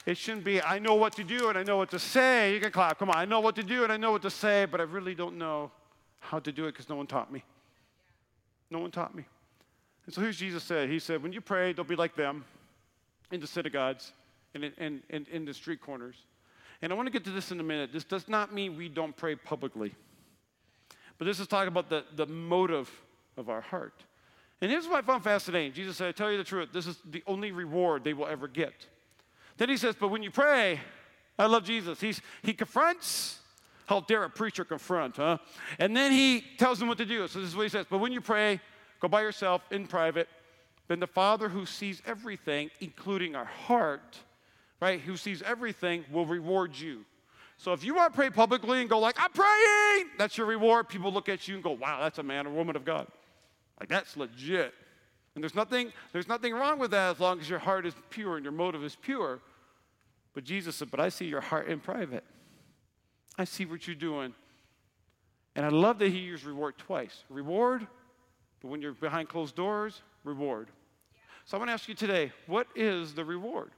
It 0.05 0.17
shouldn't 0.17 0.43
be, 0.43 0.61
I 0.61 0.79
know 0.79 0.95
what 0.95 1.15
to 1.15 1.23
do 1.23 1.47
and 1.47 1.57
I 1.57 1.63
know 1.63 1.77
what 1.77 1.89
to 1.91 1.99
say. 1.99 2.53
You 2.53 2.59
can 2.59 2.71
clap. 2.71 2.99
Come 2.99 3.09
on. 3.09 3.15
I 3.15 3.25
know 3.25 3.39
what 3.39 3.55
to 3.55 3.63
do 3.63 3.83
and 3.83 3.93
I 3.93 3.97
know 3.97 4.11
what 4.11 4.23
to 4.23 4.29
say, 4.29 4.65
but 4.65 4.81
I 4.81 4.83
really 4.83 5.15
don't 5.15 5.37
know 5.37 5.71
how 6.19 6.39
to 6.39 6.51
do 6.51 6.65
it 6.65 6.73
because 6.73 6.89
no 6.89 6.95
one 6.95 7.07
taught 7.07 7.31
me. 7.31 7.43
No 8.69 8.79
one 8.79 8.91
taught 8.91 9.15
me. 9.15 9.25
And 10.05 10.13
so 10.13 10.21
here's 10.21 10.37
Jesus 10.37 10.63
said, 10.63 10.89
He 10.89 10.99
said, 10.99 11.23
when 11.23 11.33
you 11.33 11.41
pray, 11.41 11.73
don't 11.73 11.87
be 11.87 11.95
like 11.95 12.15
them 12.15 12.45
in 13.31 13.39
the 13.39 13.47
synagogues 13.47 14.11
and 14.53 14.63
in, 14.63 15.01
in, 15.09 15.27
in, 15.31 15.45
the 15.45 15.53
street 15.53 15.81
corners. 15.81 16.15
And 16.81 16.91
I 16.91 16.95
want 16.95 17.07
to 17.07 17.11
get 17.11 17.23
to 17.25 17.31
this 17.31 17.51
in 17.51 17.59
a 17.59 17.63
minute. 17.63 17.91
This 17.91 18.03
does 18.03 18.27
not 18.27 18.53
mean 18.53 18.77
we 18.77 18.89
don't 18.89 19.15
pray 19.15 19.35
publicly. 19.35 19.95
But 21.17 21.25
this 21.25 21.39
is 21.39 21.47
talking 21.47 21.69
about 21.69 21.89
the, 21.89 22.03
the 22.15 22.25
motive 22.25 22.91
of 23.37 23.49
our 23.49 23.61
heart. 23.61 24.03
And 24.61 24.69
here's 24.69 24.87
what 24.87 25.03
I 25.03 25.07
found 25.07 25.23
fascinating. 25.23 25.73
Jesus 25.73 25.97
said, 25.97 26.09
I 26.09 26.11
tell 26.11 26.31
you 26.31 26.37
the 26.37 26.43
truth, 26.43 26.69
this 26.71 26.87
is 26.87 26.97
the 27.09 27.23
only 27.25 27.51
reward 27.51 28.03
they 28.03 28.13
will 28.13 28.27
ever 28.27 28.47
get. 28.47 28.73
Then 29.57 29.69
he 29.69 29.77
says, 29.77 29.95
But 29.99 30.09
when 30.09 30.23
you 30.23 30.31
pray, 30.31 30.79
I 31.37 31.47
love 31.47 31.63
Jesus. 31.63 31.99
He's, 31.99 32.21
he 32.41 32.53
confronts. 32.53 33.39
How 33.85 33.99
dare 33.99 34.23
a 34.23 34.29
preacher 34.29 34.63
confront, 34.63 35.17
huh? 35.17 35.39
And 35.77 35.95
then 35.95 36.11
he 36.11 36.43
tells 36.57 36.79
them 36.79 36.87
what 36.87 36.97
to 36.99 37.05
do. 37.05 37.27
So 37.27 37.39
this 37.39 37.49
is 37.49 37.55
what 37.55 37.63
he 37.63 37.69
says 37.69 37.85
But 37.89 37.97
when 37.97 38.11
you 38.11 38.21
pray, 38.21 38.61
go 39.03 39.09
by 39.09 39.21
yourself 39.21 39.61
in 39.69 39.85
private. 39.85 40.29
Then 40.87 41.01
the 41.01 41.07
Father 41.07 41.49
who 41.49 41.65
sees 41.65 42.01
everything, 42.05 42.71
including 42.79 43.35
our 43.35 43.45
heart, 43.45 44.17
right, 44.81 44.99
who 44.99 45.17
sees 45.17 45.41
everything, 45.41 46.05
will 46.09 46.25
reward 46.25 46.73
you. 46.75 47.03
So 47.57 47.73
if 47.73 47.83
you 47.83 47.93
want 47.95 48.13
to 48.13 48.15
pray 48.15 48.29
publicly 48.29 48.79
and 48.79 48.89
go 48.89 48.99
like, 48.99 49.15
I'm 49.19 49.31
praying, 49.31 50.09
that's 50.17 50.37
your 50.37 50.47
reward. 50.47 50.87
People 50.87 51.11
look 51.11 51.27
at 51.27 51.47
you 51.49 51.55
and 51.55 51.63
go, 51.63 51.71
wow, 51.71 51.99
that's 52.01 52.17
a 52.17 52.23
man 52.23 52.47
or 52.47 52.51
woman 52.51 52.77
of 52.77 52.85
God. 52.85 53.07
Like 53.77 53.89
that's 53.89 54.15
legit. 54.15 54.73
And 55.35 55.43
there's 55.43 55.55
nothing, 55.55 55.91
there's 56.13 56.29
nothing 56.29 56.53
wrong 56.53 56.79
with 56.79 56.91
that 56.91 57.15
as 57.15 57.19
long 57.19 57.41
as 57.41 57.49
your 57.49 57.59
heart 57.59 57.85
is 57.85 57.93
pure 58.09 58.37
and 58.37 58.45
your 58.45 58.53
motive 58.53 58.83
is 58.83 58.95
pure. 58.95 59.39
But 60.33 60.45
Jesus 60.45 60.77
said, 60.77 60.89
But 60.89 60.99
I 61.01 61.09
see 61.09 61.25
your 61.25 61.41
heart 61.41 61.67
in 61.67 61.79
private. 61.79 62.23
I 63.37 63.43
see 63.43 63.65
what 63.65 63.85
you're 63.85 63.95
doing. 63.95 64.33
And 65.55 65.65
I 65.65 65.69
love 65.69 65.99
that 65.99 66.09
he 66.09 66.19
used 66.19 66.45
reward 66.45 66.77
twice. 66.77 67.23
Reward, 67.29 67.87
but 68.63 68.69
when 68.69 68.81
you're 68.81 68.93
behind 68.93 69.29
closed 69.29 69.55
doors, 69.55 70.01
reward. 70.23 70.69
So 71.45 71.57
I 71.57 71.59
want 71.59 71.69
to 71.69 71.73
ask 71.73 71.87
you 71.87 71.93
today, 71.93 72.31
what 72.47 72.65
is 72.75 73.13
the 73.13 73.23
reward? 73.23 73.69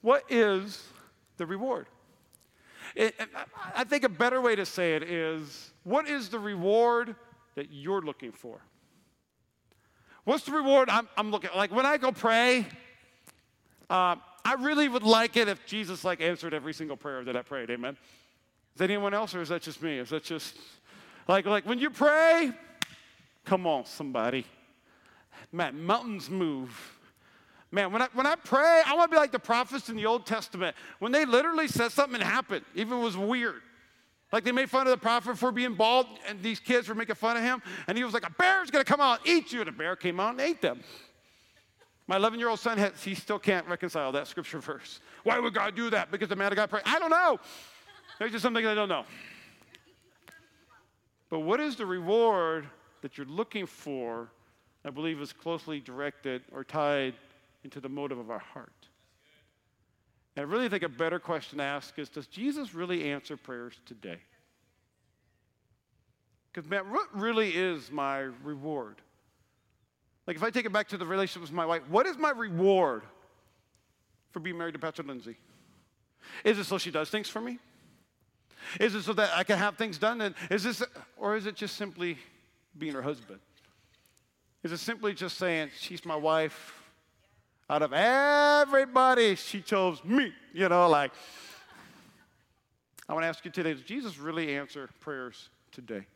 What 0.00 0.24
is 0.28 0.82
the 1.36 1.46
reward. 1.46 1.86
It, 2.94 3.14
I 3.74 3.84
think 3.84 4.04
a 4.04 4.08
better 4.08 4.40
way 4.40 4.56
to 4.56 4.64
say 4.64 4.94
it 4.94 5.02
is 5.02 5.72
what 5.84 6.08
is 6.08 6.28
the 6.28 6.38
reward 6.38 7.14
that 7.54 7.68
you're 7.70 8.00
looking 8.00 8.32
for? 8.32 8.60
What's 10.24 10.44
the 10.44 10.52
reward 10.52 10.88
I'm, 10.88 11.08
I'm 11.16 11.30
looking 11.30 11.50
like 11.54 11.72
when 11.72 11.86
I 11.86 11.98
go 11.98 12.12
pray? 12.12 12.66
Uh, 13.88 14.16
I 14.44 14.54
really 14.58 14.88
would 14.88 15.02
like 15.02 15.36
it 15.36 15.48
if 15.48 15.64
Jesus 15.66 16.04
like 16.04 16.20
answered 16.20 16.54
every 16.54 16.72
single 16.72 16.96
prayer 16.96 17.24
that 17.24 17.36
I 17.36 17.42
prayed. 17.42 17.70
Amen. 17.70 17.96
Is 18.74 18.80
anyone 18.80 19.14
else, 19.14 19.34
or 19.34 19.42
is 19.42 19.48
that 19.48 19.62
just 19.62 19.82
me? 19.82 19.98
Is 19.98 20.10
that 20.10 20.24
just 20.24 20.56
like 21.28 21.46
like 21.46 21.66
when 21.66 21.78
you 21.78 21.90
pray? 21.90 22.52
Come 23.46 23.66
on, 23.66 23.86
somebody. 23.86 24.44
Man, 25.52 25.82
mountains 25.82 26.28
move. 26.28 26.98
Man, 27.70 27.92
when 27.92 28.02
I, 28.02 28.08
when 28.12 28.26
I 28.26 28.34
pray, 28.34 28.82
I 28.84 28.94
want 28.94 29.10
to 29.10 29.14
be 29.14 29.18
like 29.18 29.32
the 29.32 29.38
prophets 29.38 29.88
in 29.88 29.96
the 29.96 30.04
Old 30.06 30.26
Testament. 30.26 30.76
When 30.98 31.12
they 31.12 31.24
literally 31.24 31.68
said 31.68 31.92
something 31.92 32.20
happened, 32.20 32.64
even 32.74 33.00
was 33.00 33.16
weird. 33.16 33.62
Like 34.32 34.44
they 34.44 34.52
made 34.52 34.68
fun 34.68 34.86
of 34.86 34.90
the 34.90 34.96
prophet 34.96 35.38
for 35.38 35.52
being 35.52 35.74
bald, 35.74 36.06
and 36.28 36.42
these 36.42 36.58
kids 36.58 36.88
were 36.88 36.94
making 36.94 37.14
fun 37.14 37.36
of 37.36 37.42
him. 37.42 37.62
And 37.86 37.96
he 37.96 38.02
was 38.02 38.12
like, 38.12 38.26
A 38.26 38.32
bear's 38.32 38.70
gonna 38.70 38.84
come 38.84 39.00
out 39.00 39.20
and 39.20 39.28
eat 39.28 39.52
you. 39.52 39.60
And 39.60 39.68
a 39.68 39.72
bear 39.72 39.94
came 39.94 40.18
out 40.18 40.32
and 40.32 40.40
ate 40.40 40.60
them. 40.60 40.80
My 42.08 42.16
11 42.16 42.38
year 42.38 42.48
old 42.48 42.58
son, 42.58 42.78
has, 42.78 43.02
he 43.02 43.14
still 43.14 43.38
can't 43.38 43.66
reconcile 43.68 44.10
that 44.12 44.26
scripture 44.26 44.58
verse. 44.58 45.00
Why 45.22 45.38
would 45.38 45.54
God 45.54 45.76
do 45.76 45.90
that? 45.90 46.10
Because 46.10 46.28
the 46.28 46.36
man 46.36 46.52
of 46.52 46.56
God 46.56 46.68
prayed. 46.70 46.84
I 46.86 46.98
don't 46.98 47.10
know. 47.10 47.38
There's 48.18 48.32
just 48.32 48.42
something 48.42 48.66
I 48.66 48.74
don't 48.74 48.88
know. 48.88 49.04
But 51.30 51.40
what 51.40 51.60
is 51.60 51.76
the 51.76 51.86
reward 51.86 52.68
that 53.02 53.16
you're 53.18 53.26
looking 53.26 53.66
for? 53.66 54.30
I 54.84 54.90
believe 54.90 55.20
is 55.20 55.32
closely 55.32 55.80
directed 55.80 56.42
or 56.52 56.62
tied 56.62 57.14
into 57.64 57.80
the 57.80 57.88
motive 57.88 58.18
of 58.18 58.30
our 58.30 58.38
heart. 58.38 58.72
And 60.36 60.46
I 60.46 60.48
really 60.48 60.68
think 60.68 60.82
a 60.82 60.88
better 60.88 61.18
question 61.18 61.58
to 61.58 61.64
ask 61.64 61.98
is 61.98 62.08
Does 62.08 62.26
Jesus 62.26 62.74
really 62.74 63.10
answer 63.10 63.36
prayers 63.36 63.74
today? 63.86 64.18
Because, 66.52 66.70
man, 66.70 66.90
what 66.90 67.08
really 67.12 67.50
is 67.50 67.90
my 67.90 68.18
reward? 68.42 68.96
Like, 70.26 70.36
if 70.36 70.42
I 70.42 70.50
take 70.50 70.64
it 70.64 70.72
back 70.72 70.88
to 70.88 70.96
the 70.96 71.06
relationship 71.06 71.42
with 71.42 71.52
my 71.52 71.66
wife, 71.66 71.82
what 71.88 72.06
is 72.06 72.16
my 72.16 72.30
reward 72.30 73.02
for 74.30 74.40
being 74.40 74.58
married 74.58 74.72
to 74.72 74.78
Pastor 74.78 75.02
Lindsay? 75.02 75.36
Is 76.44 76.58
it 76.58 76.64
so 76.64 76.78
she 76.78 76.90
does 76.90 77.10
things 77.10 77.28
for 77.28 77.40
me? 77.40 77.58
Is 78.80 78.94
it 78.94 79.02
so 79.02 79.12
that 79.12 79.30
I 79.34 79.44
can 79.44 79.58
have 79.58 79.76
things 79.76 79.98
done? 79.98 80.20
And 80.20 80.34
is 80.50 80.64
this, 80.64 80.82
or 81.16 81.36
is 81.36 81.46
it 81.46 81.54
just 81.54 81.76
simply 81.76 82.18
being 82.78 82.94
her 82.94 83.02
husband? 83.02 83.40
Is 84.62 84.72
it 84.72 84.78
simply 84.78 85.14
just 85.14 85.38
saying, 85.38 85.70
she's 85.78 86.04
my 86.04 86.16
wife, 86.16 86.74
out 87.68 87.82
of 87.82 87.92
everybody, 87.92 89.34
she 89.34 89.60
chose 89.60 90.02
me. 90.04 90.32
You 90.52 90.68
know, 90.68 90.88
like, 90.88 91.12
I 93.08 93.12
want 93.12 93.24
to 93.24 93.28
ask 93.28 93.44
you 93.44 93.50
today 93.50 93.74
does 93.74 93.82
Jesus 93.82 94.18
really 94.18 94.56
answer 94.56 94.88
prayers 95.00 95.48
today? 95.72 96.06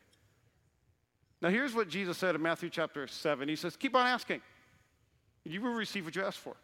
Now, 1.43 1.49
here's 1.49 1.75
what 1.75 1.89
Jesus 1.89 2.19
said 2.19 2.35
in 2.35 2.43
Matthew 2.43 2.69
chapter 2.69 3.07
7. 3.07 3.49
He 3.49 3.57
says, 3.57 3.77
Keep 3.77 3.97
on 3.97 4.07
asking, 4.07 4.41
and 5.45 5.55
you 5.55 5.61
will 5.61 5.73
receive 5.73 6.05
what 6.05 6.15
you 6.15 6.23
ask 6.23 6.39
for. 6.39 6.55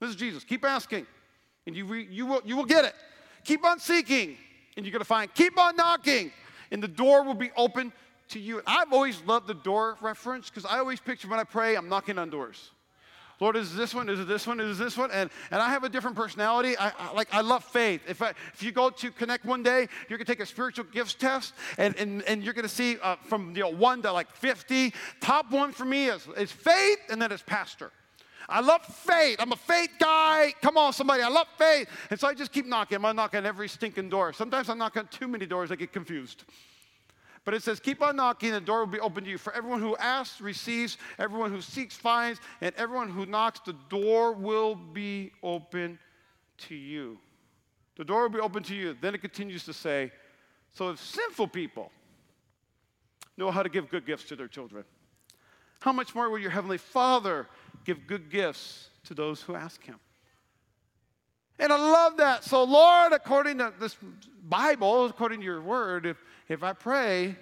This 0.00 0.10
is 0.10 0.16
Jesus. 0.16 0.44
Keep 0.44 0.64
asking, 0.64 1.06
and 1.66 1.76
you, 1.76 1.84
re- 1.84 2.08
you, 2.10 2.26
will, 2.26 2.42
you 2.44 2.56
will 2.56 2.64
get 2.64 2.84
it. 2.84 2.94
Keep 3.44 3.64
on 3.64 3.78
seeking, 3.78 4.36
and 4.76 4.86
you're 4.86 4.92
going 4.92 5.00
to 5.00 5.04
find. 5.04 5.32
Keep 5.34 5.58
on 5.58 5.76
knocking, 5.76 6.32
and 6.70 6.82
the 6.82 6.88
door 6.88 7.22
will 7.22 7.34
be 7.34 7.50
open 7.56 7.92
to 8.32 8.40
you. 8.40 8.58
And 8.58 8.66
I've 8.66 8.92
always 8.92 9.22
loved 9.22 9.46
the 9.46 9.54
door 9.54 9.96
reference 10.00 10.48
because 10.48 10.64
I 10.64 10.78
always 10.78 11.00
picture 11.00 11.28
when 11.28 11.38
I 11.38 11.44
pray, 11.44 11.76
I'm 11.76 11.88
knocking 11.88 12.18
on 12.18 12.30
doors. 12.30 12.70
Lord, 13.40 13.56
is 13.56 13.74
this 13.74 13.92
one? 13.92 14.08
Is 14.08 14.20
it 14.20 14.28
this 14.28 14.46
one? 14.46 14.60
Is 14.60 14.78
this 14.78 14.96
one? 14.96 15.10
And, 15.10 15.28
and 15.50 15.60
I 15.60 15.68
have 15.68 15.82
a 15.82 15.88
different 15.88 16.16
personality. 16.16 16.76
I, 16.78 16.92
I 16.96 17.12
like 17.12 17.26
I 17.34 17.40
love 17.40 17.64
faith. 17.64 18.02
If, 18.06 18.22
I, 18.22 18.30
if 18.54 18.62
you 18.62 18.70
go 18.70 18.88
to 18.88 19.10
Connect 19.10 19.44
one 19.44 19.64
day, 19.64 19.88
you're 20.08 20.16
gonna 20.16 20.26
take 20.26 20.38
a 20.38 20.46
spiritual 20.46 20.84
gifts 20.84 21.14
test, 21.14 21.54
and, 21.76 21.96
and, 21.96 22.22
and 22.22 22.44
you're 22.44 22.54
gonna 22.54 22.68
see 22.68 22.98
uh, 23.02 23.16
from 23.24 23.56
you 23.56 23.62
know, 23.62 23.70
one 23.70 24.00
to 24.02 24.12
like 24.12 24.30
50. 24.30 24.94
Top 25.20 25.50
one 25.50 25.72
for 25.72 25.84
me 25.84 26.06
is, 26.06 26.28
is 26.36 26.52
faith, 26.52 27.00
and 27.10 27.20
then 27.20 27.32
it's 27.32 27.42
pastor. 27.42 27.90
I 28.48 28.60
love 28.60 28.84
faith. 28.84 29.38
I'm 29.40 29.50
a 29.50 29.56
faith 29.56 29.90
guy. 29.98 30.52
Come 30.62 30.76
on, 30.76 30.92
somebody. 30.92 31.22
I 31.22 31.28
love 31.28 31.48
faith. 31.58 31.88
And 32.10 32.20
so 32.20 32.28
I 32.28 32.34
just 32.34 32.52
keep 32.52 32.66
knocking. 32.66 33.04
I'm 33.04 33.16
knocking 33.16 33.44
every 33.44 33.68
stinking 33.68 34.08
door. 34.08 34.32
Sometimes 34.32 34.68
I 34.68 34.74
knock 34.74 34.96
on 34.96 35.08
too 35.08 35.26
many 35.26 35.46
doors, 35.46 35.72
I 35.72 35.76
get 35.76 35.92
confused. 35.92 36.44
But 37.44 37.54
it 37.54 37.62
says, 37.62 37.80
Keep 37.80 38.02
on 38.02 38.16
knocking, 38.16 38.52
the 38.52 38.60
door 38.60 38.80
will 38.80 38.86
be 38.86 39.00
open 39.00 39.24
to 39.24 39.30
you. 39.30 39.38
For 39.38 39.52
everyone 39.52 39.80
who 39.80 39.96
asks 39.96 40.40
receives, 40.40 40.96
everyone 41.18 41.50
who 41.50 41.60
seeks 41.60 41.96
finds, 41.96 42.40
and 42.60 42.74
everyone 42.76 43.08
who 43.08 43.26
knocks, 43.26 43.60
the 43.60 43.74
door 43.88 44.32
will 44.32 44.74
be 44.74 45.32
open 45.42 45.98
to 46.58 46.74
you. 46.74 47.18
The 47.96 48.04
door 48.04 48.22
will 48.22 48.28
be 48.30 48.40
open 48.40 48.62
to 48.64 48.74
you. 48.74 48.96
Then 49.00 49.14
it 49.14 49.20
continues 49.20 49.64
to 49.64 49.72
say, 49.72 50.12
So 50.72 50.90
if 50.90 51.00
sinful 51.00 51.48
people 51.48 51.90
know 53.36 53.50
how 53.50 53.62
to 53.62 53.68
give 53.68 53.88
good 53.88 54.06
gifts 54.06 54.24
to 54.24 54.36
their 54.36 54.48
children, 54.48 54.84
how 55.80 55.92
much 55.92 56.14
more 56.14 56.30
will 56.30 56.38
your 56.38 56.50
heavenly 56.50 56.78
Father 56.78 57.48
give 57.84 58.06
good 58.06 58.30
gifts 58.30 58.88
to 59.04 59.14
those 59.14 59.42
who 59.42 59.56
ask 59.56 59.82
him? 59.84 59.98
And 61.58 61.72
I 61.72 61.76
love 61.76 62.16
that. 62.16 62.44
So, 62.44 62.64
Lord, 62.64 63.12
according 63.12 63.58
to 63.58 63.72
this 63.78 63.96
Bible, 64.48 65.06
according 65.06 65.40
to 65.40 65.44
your 65.44 65.60
word, 65.60 66.06
if, 66.06 66.16
if 66.48 66.62
I 66.62 66.72
pray, 66.72 67.36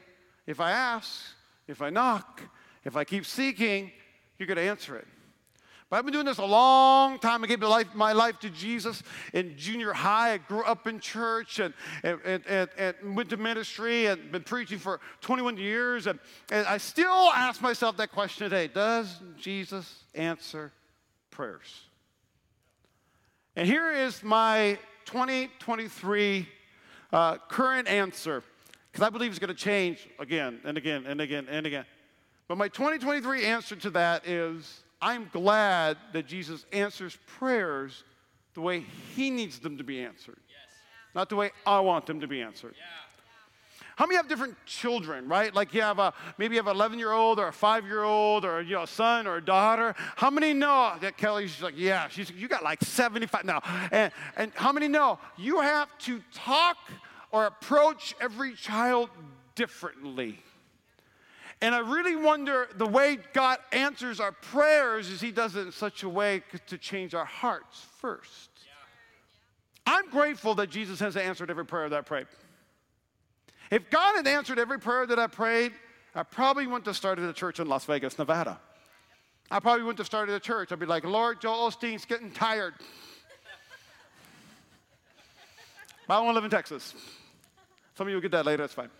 if 0.47 0.61
I 0.61 0.73
ask, 0.73 1.23
if 1.69 1.81
I 1.81 1.90
knock, 1.90 2.43
if 2.85 2.97
I 2.97 3.05
keep 3.05 3.25
seeking, 3.25 3.93
you're 4.38 4.47
going 4.47 4.57
to 4.57 4.62
answer 4.62 4.97
it. 4.97 5.07
But 5.90 5.97
I've 5.97 6.05
been 6.05 6.12
doing 6.12 6.26
this 6.26 6.38
a 6.38 6.45
long 6.45 7.19
time. 7.19 7.43
I 7.43 7.49
gave 7.49 7.59
my 7.59 7.67
life, 7.67 7.95
my 7.95 8.12
life 8.12 8.38
to 8.40 8.50
Jesus 8.50 9.02
in 9.33 9.57
junior 9.57 9.93
high. 9.93 10.35
I 10.35 10.38
grew 10.38 10.62
up 10.62 10.87
in 10.87 11.00
church 11.00 11.59
and, 11.59 11.75
and, 12.05 12.21
and, 12.47 12.69
and 12.79 13.17
went 13.17 13.31
to 13.31 13.37
ministry 13.37 14.07
and 14.07 14.31
been 14.31 14.45
preaching 14.45 14.79
for 14.79 15.00
21 15.21 15.57
years. 15.57 16.07
And, 16.07 16.21
and 16.52 16.64
I 16.69 16.79
still 16.79 17.09
ask 17.09 17.61
myself 17.61 17.97
that 17.97 18.12
question 18.12 18.49
today 18.49 18.69
Does 18.69 19.21
Jesus 19.37 20.05
answer 20.14 20.73
prayers? 21.33 21.90
And 23.57 23.66
here 23.66 23.92
is 23.92 24.23
my 24.23 24.78
2023 25.07 26.49
uh, 27.12 27.38
current 27.49 27.88
answer, 27.88 28.45
because 28.90 29.07
I 29.07 29.11
believe 29.11 29.30
it's 29.30 29.40
going 29.40 29.49
to 29.49 29.54
change 29.54 30.09
again 30.19 30.61
and 30.64 30.78
again 30.78 31.04
and 31.07 31.21
again 31.21 31.47
and 31.50 31.66
again. 31.66 31.85
But 32.47 32.59
my 32.59 32.69
2023 32.69 33.45
answer 33.45 33.76
to 33.76 33.90
that 33.90 34.26
is 34.26 34.83
I'm 35.02 35.28
glad 35.33 35.97
that 36.12 36.26
Jesus 36.26 36.64
answers 36.73 37.19
prayers 37.26 38.04
the 38.54 38.61
way 38.61 38.85
he 39.14 39.30
needs 39.30 39.59
them 39.59 39.78
to 39.78 39.85
be 39.85 40.00
answered, 40.02 40.38
yes. 40.49 40.59
not 41.14 41.28
the 41.28 41.37
way 41.37 41.50
I 41.66 41.80
want 41.80 42.07
them 42.07 42.21
to 42.21 42.26
be 42.26 42.42
answered. 42.42 42.75
Yeah. 42.76 43.10
How 44.00 44.07
many 44.07 44.16
have 44.16 44.28
different 44.28 44.57
children, 44.64 45.28
right? 45.28 45.54
Like 45.54 45.75
you 45.75 45.83
have 45.83 45.99
a 45.99 46.14
maybe 46.38 46.54
you 46.54 46.59
have 46.59 46.69
an 46.69 46.75
11 46.75 46.99
year 46.99 47.12
old 47.12 47.38
or 47.38 47.49
a 47.49 47.52
five 47.52 47.85
year 47.85 48.02
old 48.02 48.47
or 48.47 48.62
you 48.62 48.76
know, 48.76 48.85
a 48.85 48.87
son 48.87 49.26
or 49.26 49.37
a 49.37 49.45
daughter. 49.45 49.95
How 50.16 50.30
many 50.30 50.54
know 50.54 50.95
that 51.02 51.19
Kelly's 51.19 51.61
like, 51.61 51.75
yeah, 51.76 52.09
she's 52.09 52.30
you 52.30 52.49
got 52.49 52.64
like 52.64 52.83
75 52.83 53.45
now. 53.45 53.61
And 53.92 54.11
and 54.38 54.52
how 54.54 54.73
many 54.73 54.88
know 54.88 55.19
you 55.37 55.61
have 55.61 55.87
to 55.99 56.23
talk 56.33 56.78
or 57.30 57.45
approach 57.45 58.14
every 58.23 58.54
child 58.54 59.11
differently? 59.54 60.38
And 61.61 61.75
I 61.75 61.80
really 61.80 62.16
wonder 62.16 62.69
the 62.76 62.87
way 62.87 63.19
God 63.35 63.59
answers 63.71 64.19
our 64.19 64.33
prayers 64.33 65.11
is 65.11 65.21
He 65.21 65.30
does 65.30 65.57
it 65.57 65.66
in 65.66 65.73
such 65.73 66.04
a 66.04 66.09
way 66.09 66.42
to 66.69 66.78
change 66.78 67.14
our 67.14 67.26
hearts 67.26 67.87
first. 67.99 68.49
I'm 69.87 70.09
grateful 70.09 70.54
that 70.54 70.71
Jesus 70.71 71.00
has 71.00 71.19
answered 71.19 71.50
every 71.50 71.66
prayer 71.66 71.90
that 71.90 71.99
I 71.99 72.00
prayed. 72.00 72.28
If 73.71 73.89
God 73.89 74.17
had 74.17 74.27
answered 74.27 74.59
every 74.59 74.79
prayer 74.79 75.07
that 75.07 75.19
I 75.19 75.27
prayed, 75.29 75.73
I 76.15 76.25
probably 76.25 76.67
wouldn't 76.67 76.87
have 76.87 76.97
started 76.97 77.25
a 77.25 77.33
church 77.33 77.61
in 77.61 77.69
Las 77.69 77.85
Vegas, 77.85 78.19
Nevada. 78.19 78.59
I 79.50 79.61
probably 79.61 79.83
wouldn't 79.83 79.99
have 79.99 80.07
started 80.07 80.35
a 80.35 80.41
church. 80.41 80.73
I'd 80.73 80.79
be 80.79 80.87
like, 80.87 81.05
Lord, 81.05 81.41
Joel 81.41 81.71
Osteen's 81.71 82.05
getting 82.05 82.31
tired. 82.31 82.75
but 86.09 86.15
I 86.15 86.21
want 86.21 86.31
to 86.31 86.35
live 86.35 86.45
in 86.45 86.50
Texas. 86.50 86.95
Some 87.95 88.07
of 88.07 88.11
you 88.11 88.17
will 88.17 88.23
get 88.23 88.33
that 88.33 88.47
later, 88.47 88.62
that's 88.62 88.75
fine. 88.75 88.91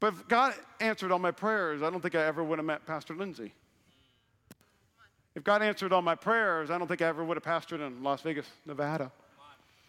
But 0.00 0.14
if 0.14 0.28
God 0.28 0.54
answered 0.80 1.12
all 1.12 1.18
my 1.18 1.30
prayers, 1.30 1.82
I 1.82 1.88
don't 1.88 2.00
think 2.00 2.14
I 2.14 2.24
ever 2.24 2.42
would 2.42 2.58
have 2.58 2.66
met 2.66 2.84
Pastor 2.86 3.14
Lindsay. 3.14 3.52
If 5.34 5.44
God 5.44 5.62
answered 5.62 5.92
all 5.92 6.02
my 6.02 6.14
prayers, 6.14 6.70
I 6.70 6.76
don't 6.76 6.88
think 6.88 7.00
I 7.00 7.06
ever 7.06 7.24
would 7.24 7.36
have 7.36 7.44
pastored 7.44 7.86
in 7.86 8.02
Las 8.02 8.20
Vegas, 8.22 8.46
Nevada. 8.66 9.10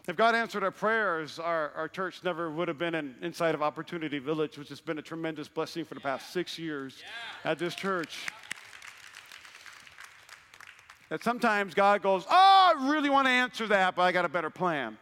If 0.05 0.17
God 0.17 0.35
answered 0.35 0.63
our 0.63 0.71
prayers, 0.71 1.39
our, 1.39 1.71
our 1.77 1.87
church 1.87 2.21
never 2.25 2.51
would 2.51 2.67
have 2.67 2.77
been 2.77 2.93
in, 2.93 3.15
inside 3.21 3.55
of 3.55 3.61
Opportunity 3.61 4.19
Village, 4.19 4.57
which 4.57 4.67
has 4.67 4.81
been 4.81 4.97
a 4.97 5.01
tremendous 5.01 5.47
blessing 5.47 5.85
for 5.85 5.93
the 5.93 6.01
past 6.01 6.33
six 6.33 6.59
years 6.59 6.97
yeah. 6.99 7.51
at 7.51 7.57
this 7.57 7.73
church. 7.73 8.25
That 11.09 11.23
sometimes 11.23 11.73
God 11.73 12.01
goes, 12.01 12.25
Oh, 12.29 12.73
I 12.75 12.89
really 12.91 13.09
want 13.09 13.27
to 13.27 13.31
answer 13.31 13.65
that, 13.67 13.95
but 13.95 14.01
I 14.01 14.11
got 14.11 14.25
a 14.25 14.29
better 14.29 14.49
plan. 14.49 14.97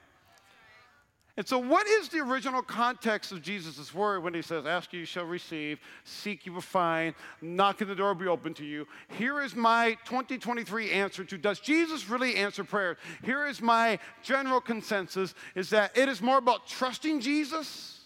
And 1.38 1.48
so, 1.48 1.58
what 1.58 1.88
is 1.88 2.10
the 2.10 2.20
original 2.20 2.62
context 2.62 3.32
of 3.32 3.42
Jesus' 3.42 3.94
word 3.94 4.22
when 4.22 4.34
he 4.34 4.42
says, 4.42 4.66
Ask 4.66 4.92
you, 4.92 5.00
you 5.00 5.06
shall 5.06 5.26
receive, 5.26 5.80
seek, 6.04 6.46
you 6.46 6.52
will 6.52 6.60
find, 6.60 7.16
knock, 7.42 7.80
and 7.80 7.90
the 7.90 7.96
door 7.96 8.10
will 8.10 8.16
be 8.16 8.28
open 8.28 8.54
to 8.56 8.66
you? 8.66 8.86
Here 9.18 9.42
is 9.42 9.56
my 9.56 9.98
2023 10.06 10.92
answer 10.92 11.24
to 11.24 11.38
Does 11.38 11.62
Jesus 11.62 12.10
really 12.10 12.36
answer 12.36 12.66
prayer? 12.66 12.98
Here 13.24 13.48
is 13.48 13.62
my 13.62 13.98
general 14.22 14.60
consensus 14.60 15.34
is 15.56 15.70
that 15.70 15.98
it 15.98 16.10
is 16.10 16.22
more 16.22 16.38
about 16.38 16.68
trusting 16.68 17.22
Jesus 17.22 18.02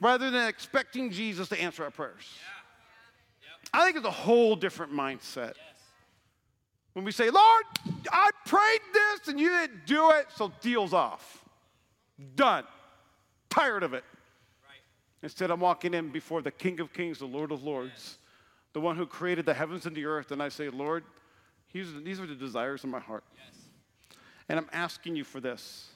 rather 0.00 0.30
than 0.30 0.46
expecting 0.46 1.10
Jesus 1.10 1.48
to 1.48 1.60
answer 1.60 1.82
our 1.82 1.90
prayers. 1.90 2.30
Yeah. 3.42 3.48
Yep. 3.48 3.70
I 3.72 3.84
think 3.84 3.96
it's 3.96 4.06
a 4.06 4.10
whole 4.10 4.54
different 4.54 4.92
mindset. 4.92 5.54
Yes. 5.56 5.76
When 6.92 7.04
we 7.04 7.10
say, 7.10 7.28
Lord, 7.28 7.64
I 8.10 8.30
prayed 8.46 8.80
this 8.92 9.28
and 9.28 9.40
you 9.40 9.48
didn't 9.48 9.84
do 9.84 10.12
it, 10.12 10.26
so 10.34 10.52
deal's 10.62 10.94
off. 10.94 11.42
Done. 12.34 12.64
Tired 13.50 13.82
of 13.82 13.94
it. 13.94 14.04
Right. 14.62 14.78
Instead, 15.22 15.50
I'm 15.50 15.60
walking 15.60 15.94
in 15.94 16.10
before 16.10 16.42
the 16.42 16.50
King 16.50 16.80
of 16.80 16.92
Kings, 16.92 17.18
the 17.18 17.26
Lord 17.26 17.52
of 17.52 17.62
Lords, 17.62 17.92
yes. 17.94 18.18
the 18.72 18.80
one 18.80 18.96
who 18.96 19.06
created 19.06 19.46
the 19.46 19.54
heavens 19.54 19.86
and 19.86 19.94
the 19.94 20.04
earth, 20.06 20.30
and 20.30 20.42
I 20.42 20.48
say, 20.48 20.68
Lord, 20.68 21.04
these 21.72 22.20
are 22.20 22.26
the 22.26 22.34
desires 22.34 22.84
of 22.84 22.90
my 22.90 23.00
heart. 23.00 23.24
Yes. 23.34 23.56
And 24.48 24.58
I'm 24.58 24.68
asking 24.72 25.16
you 25.16 25.24
for 25.24 25.40
this. 25.40 25.88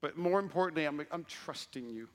But 0.00 0.16
more 0.16 0.38
importantly, 0.38 0.84
I'm, 0.84 1.04
I'm 1.10 1.24
trusting 1.24 1.88
you. 1.88 2.08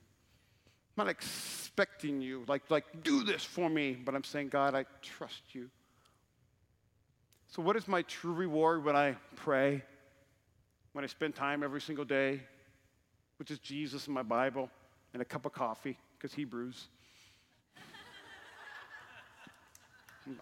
I'm 0.96 1.06
not 1.06 1.08
expecting 1.08 2.20
you, 2.20 2.44
like, 2.48 2.70
like, 2.70 2.84
do 3.02 3.22
this 3.24 3.44
for 3.44 3.68
me, 3.68 3.92
but 3.92 4.14
I'm 4.14 4.24
saying, 4.24 4.48
God, 4.48 4.74
I 4.74 4.84
trust 5.00 5.42
you. 5.54 5.70
So, 7.46 7.62
what 7.62 7.76
is 7.76 7.88
my 7.88 8.02
true 8.02 8.32
reward 8.32 8.84
when 8.84 8.96
I 8.96 9.16
pray, 9.36 9.82
when 10.92 11.04
I 11.04 11.08
spend 11.08 11.34
time 11.34 11.62
every 11.62 11.80
single 11.80 12.04
day 12.04 12.40
which 13.38 13.50
is 13.50 13.58
Jesus 13.58 14.06
in 14.06 14.12
my 14.12 14.22
Bible, 14.22 14.70
and 15.12 15.22
a 15.22 15.24
cup 15.24 15.46
of 15.46 15.52
coffee, 15.52 15.96
because 16.16 16.34
Hebrews. 16.34 16.88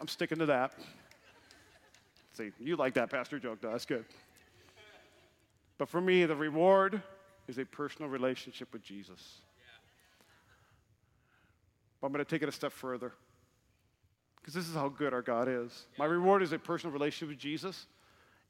I'm 0.01 0.09
sticking 0.09 0.39
to 0.39 0.47
that. 0.47 0.73
See, 2.33 2.51
you 2.59 2.77
like 2.77 2.95
that 2.95 3.11
pastor 3.11 3.39
joke, 3.39 3.61
though. 3.61 3.71
That's 3.71 3.87
good. 3.87 4.05
But 5.79 5.89
for 5.89 6.01
me, 6.01 6.25
the 6.25 6.35
reward 6.35 7.03
is 7.47 7.59
a 7.59 7.65
personal 7.65 8.11
relationship 8.11 8.73
with 8.73 8.83
Jesus. 8.83 9.41
But 12.01 12.09
I'm 12.09 12.13
going 12.13 12.25
to 12.25 12.29
take 12.29 12.43
it 12.43 12.49
a 12.49 12.53
step 12.53 12.73
further 12.73 13.13
because 14.37 14.55
this 14.55 14.69
is 14.69 14.75
how 14.75 14.89
good 14.89 15.13
our 15.13 15.23
God 15.23 15.49
is. 15.49 15.87
My 15.99 16.05
reward 16.05 16.43
is 16.43 16.53
a 16.53 16.59
personal 16.59 16.93
relationship 16.93 17.29
with 17.31 17.39
Jesus, 17.39 17.87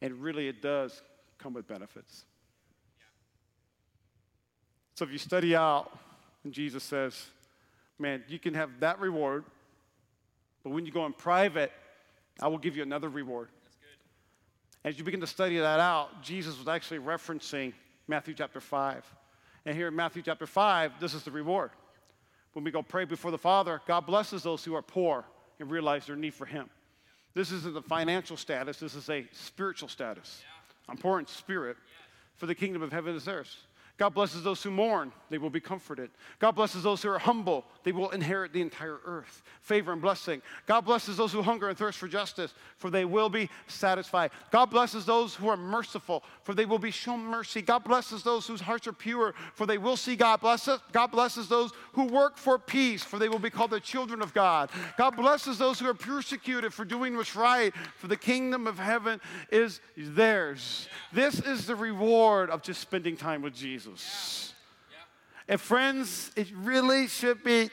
and 0.02 0.14
really 0.20 0.48
it 0.48 0.62
does 0.62 1.02
come 1.38 1.54
with 1.54 1.66
benefits. 1.66 2.24
So 4.96 5.04
if 5.04 5.12
you 5.12 5.18
study 5.18 5.54
out, 5.54 5.94
and 6.42 6.54
Jesus 6.54 6.82
says, 6.82 7.26
man, 7.98 8.24
you 8.28 8.38
can 8.38 8.54
have 8.54 8.80
that 8.80 8.98
reward, 8.98 9.44
but 10.64 10.70
when 10.70 10.86
you 10.86 10.90
go 10.90 11.04
in 11.04 11.12
private, 11.12 11.70
I 12.40 12.48
will 12.48 12.56
give 12.56 12.78
you 12.78 12.82
another 12.82 13.10
reward. 13.10 13.48
As 14.84 14.96
you 14.96 15.04
begin 15.04 15.20
to 15.20 15.26
study 15.26 15.58
that 15.58 15.80
out, 15.80 16.22
Jesus 16.22 16.58
was 16.58 16.66
actually 16.66 17.00
referencing 17.00 17.74
Matthew 18.08 18.32
chapter 18.32 18.58
5. 18.58 19.04
And 19.66 19.76
here 19.76 19.88
in 19.88 19.94
Matthew 19.94 20.22
chapter 20.22 20.46
5, 20.46 20.92
this 20.98 21.12
is 21.12 21.24
the 21.24 21.30
reward. 21.30 21.72
When 22.54 22.64
we 22.64 22.70
go 22.70 22.82
pray 22.82 23.04
before 23.04 23.30
the 23.30 23.36
Father, 23.36 23.82
God 23.86 24.06
blesses 24.06 24.42
those 24.42 24.64
who 24.64 24.74
are 24.74 24.82
poor 24.82 25.26
and 25.60 25.70
realize 25.70 26.06
their 26.06 26.16
need 26.16 26.32
for 26.32 26.46
Him. 26.46 26.70
This 27.34 27.52
isn't 27.52 27.76
a 27.76 27.82
financial 27.82 28.38
status, 28.38 28.78
this 28.78 28.94
is 28.94 29.10
a 29.10 29.26
spiritual 29.32 29.90
status. 29.90 30.42
I'm 30.88 30.96
poor 30.96 31.18
in 31.18 31.26
spirit, 31.26 31.76
for 32.36 32.46
the 32.46 32.54
kingdom 32.54 32.80
of 32.80 32.92
heaven 32.92 33.14
is 33.14 33.26
theirs. 33.26 33.58
God 33.98 34.10
blesses 34.10 34.42
those 34.42 34.62
who 34.62 34.70
mourn, 34.70 35.10
they 35.30 35.38
will 35.38 35.48
be 35.48 35.60
comforted. 35.60 36.10
God 36.38 36.52
blesses 36.52 36.82
those 36.82 37.02
who 37.02 37.08
are 37.08 37.18
humble, 37.18 37.64
they 37.82 37.92
will 37.92 38.10
inherit 38.10 38.52
the 38.52 38.60
entire 38.60 38.98
earth. 39.06 39.42
Favor 39.62 39.92
and 39.92 40.02
blessing. 40.02 40.42
God 40.66 40.82
blesses 40.82 41.16
those 41.16 41.32
who 41.32 41.40
hunger 41.40 41.70
and 41.70 41.78
thirst 41.78 41.98
for 41.98 42.06
justice, 42.06 42.52
for 42.76 42.90
they 42.90 43.06
will 43.06 43.30
be 43.30 43.48
satisfied. 43.68 44.32
God 44.50 44.66
blesses 44.66 45.06
those 45.06 45.34
who 45.34 45.48
are 45.48 45.56
merciful, 45.56 46.22
for 46.44 46.52
they 46.54 46.66
will 46.66 46.78
be 46.78 46.90
shown 46.90 47.20
mercy. 47.20 47.62
God 47.62 47.84
blesses 47.84 48.22
those 48.22 48.46
whose 48.46 48.60
hearts 48.60 48.86
are 48.86 48.92
pure, 48.92 49.34
for 49.54 49.64
they 49.64 49.78
will 49.78 49.96
see 49.96 50.14
God. 50.14 50.40
Blesses, 50.40 50.78
God 50.92 51.06
blesses 51.08 51.48
those 51.48 51.72
who 51.94 52.04
work 52.04 52.36
for 52.36 52.58
peace, 52.58 53.02
for 53.02 53.18
they 53.18 53.30
will 53.30 53.38
be 53.38 53.50
called 53.50 53.70
the 53.70 53.80
children 53.80 54.20
of 54.20 54.34
God. 54.34 54.70
God 54.98 55.16
blesses 55.16 55.56
those 55.56 55.80
who 55.80 55.88
are 55.88 55.94
persecuted 55.94 56.74
for 56.74 56.84
doing 56.84 57.16
what's 57.16 57.34
right, 57.34 57.72
for 57.96 58.08
the 58.08 58.16
kingdom 58.16 58.66
of 58.66 58.78
heaven 58.78 59.22
is 59.50 59.80
theirs. 59.96 60.86
This 61.14 61.40
is 61.40 61.66
the 61.66 61.76
reward 61.76 62.50
of 62.50 62.60
just 62.62 62.82
spending 62.82 63.16
time 63.16 63.40
with 63.40 63.54
Jesus. 63.54 63.85
Jesus. 63.86 64.54
And 65.48 65.60
friends, 65.60 66.32
it 66.36 66.48
really 66.54 67.06
should 67.06 67.44
be 67.44 67.70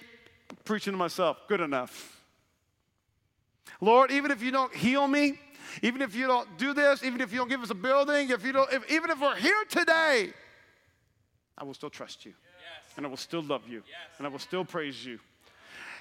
preaching 0.63 0.93
to 0.93 0.97
myself 0.97 1.37
good 1.47 1.61
enough. 1.61 2.21
Lord, 3.81 4.11
even 4.11 4.31
if 4.31 4.41
you 4.41 4.51
don't 4.51 4.73
heal 4.73 5.07
me, 5.07 5.39
even 5.81 6.01
if 6.01 6.15
you 6.15 6.27
don't 6.27 6.57
do 6.57 6.73
this, 6.73 7.03
even 7.03 7.19
if 7.19 7.31
you 7.31 7.39
don't 7.39 7.49
give 7.49 7.61
us 7.61 7.71
a 7.71 7.75
building, 7.75 8.29
if 8.29 8.45
you 8.45 8.51
don't, 8.51 8.71
if, 8.71 8.89
even 8.91 9.09
if 9.09 9.19
we're 9.19 9.35
here 9.35 9.63
today, 9.69 10.31
I 11.57 11.63
will 11.63 11.73
still 11.73 11.89
trust 11.89 12.25
you. 12.25 12.31
Yes. 12.31 12.93
And 12.95 13.05
I 13.05 13.09
will 13.09 13.17
still 13.17 13.41
love 13.41 13.67
you. 13.67 13.83
Yes. 13.87 14.17
And 14.19 14.27
I 14.27 14.29
will 14.29 14.39
still 14.39 14.63
praise 14.63 15.03
you. 15.03 15.19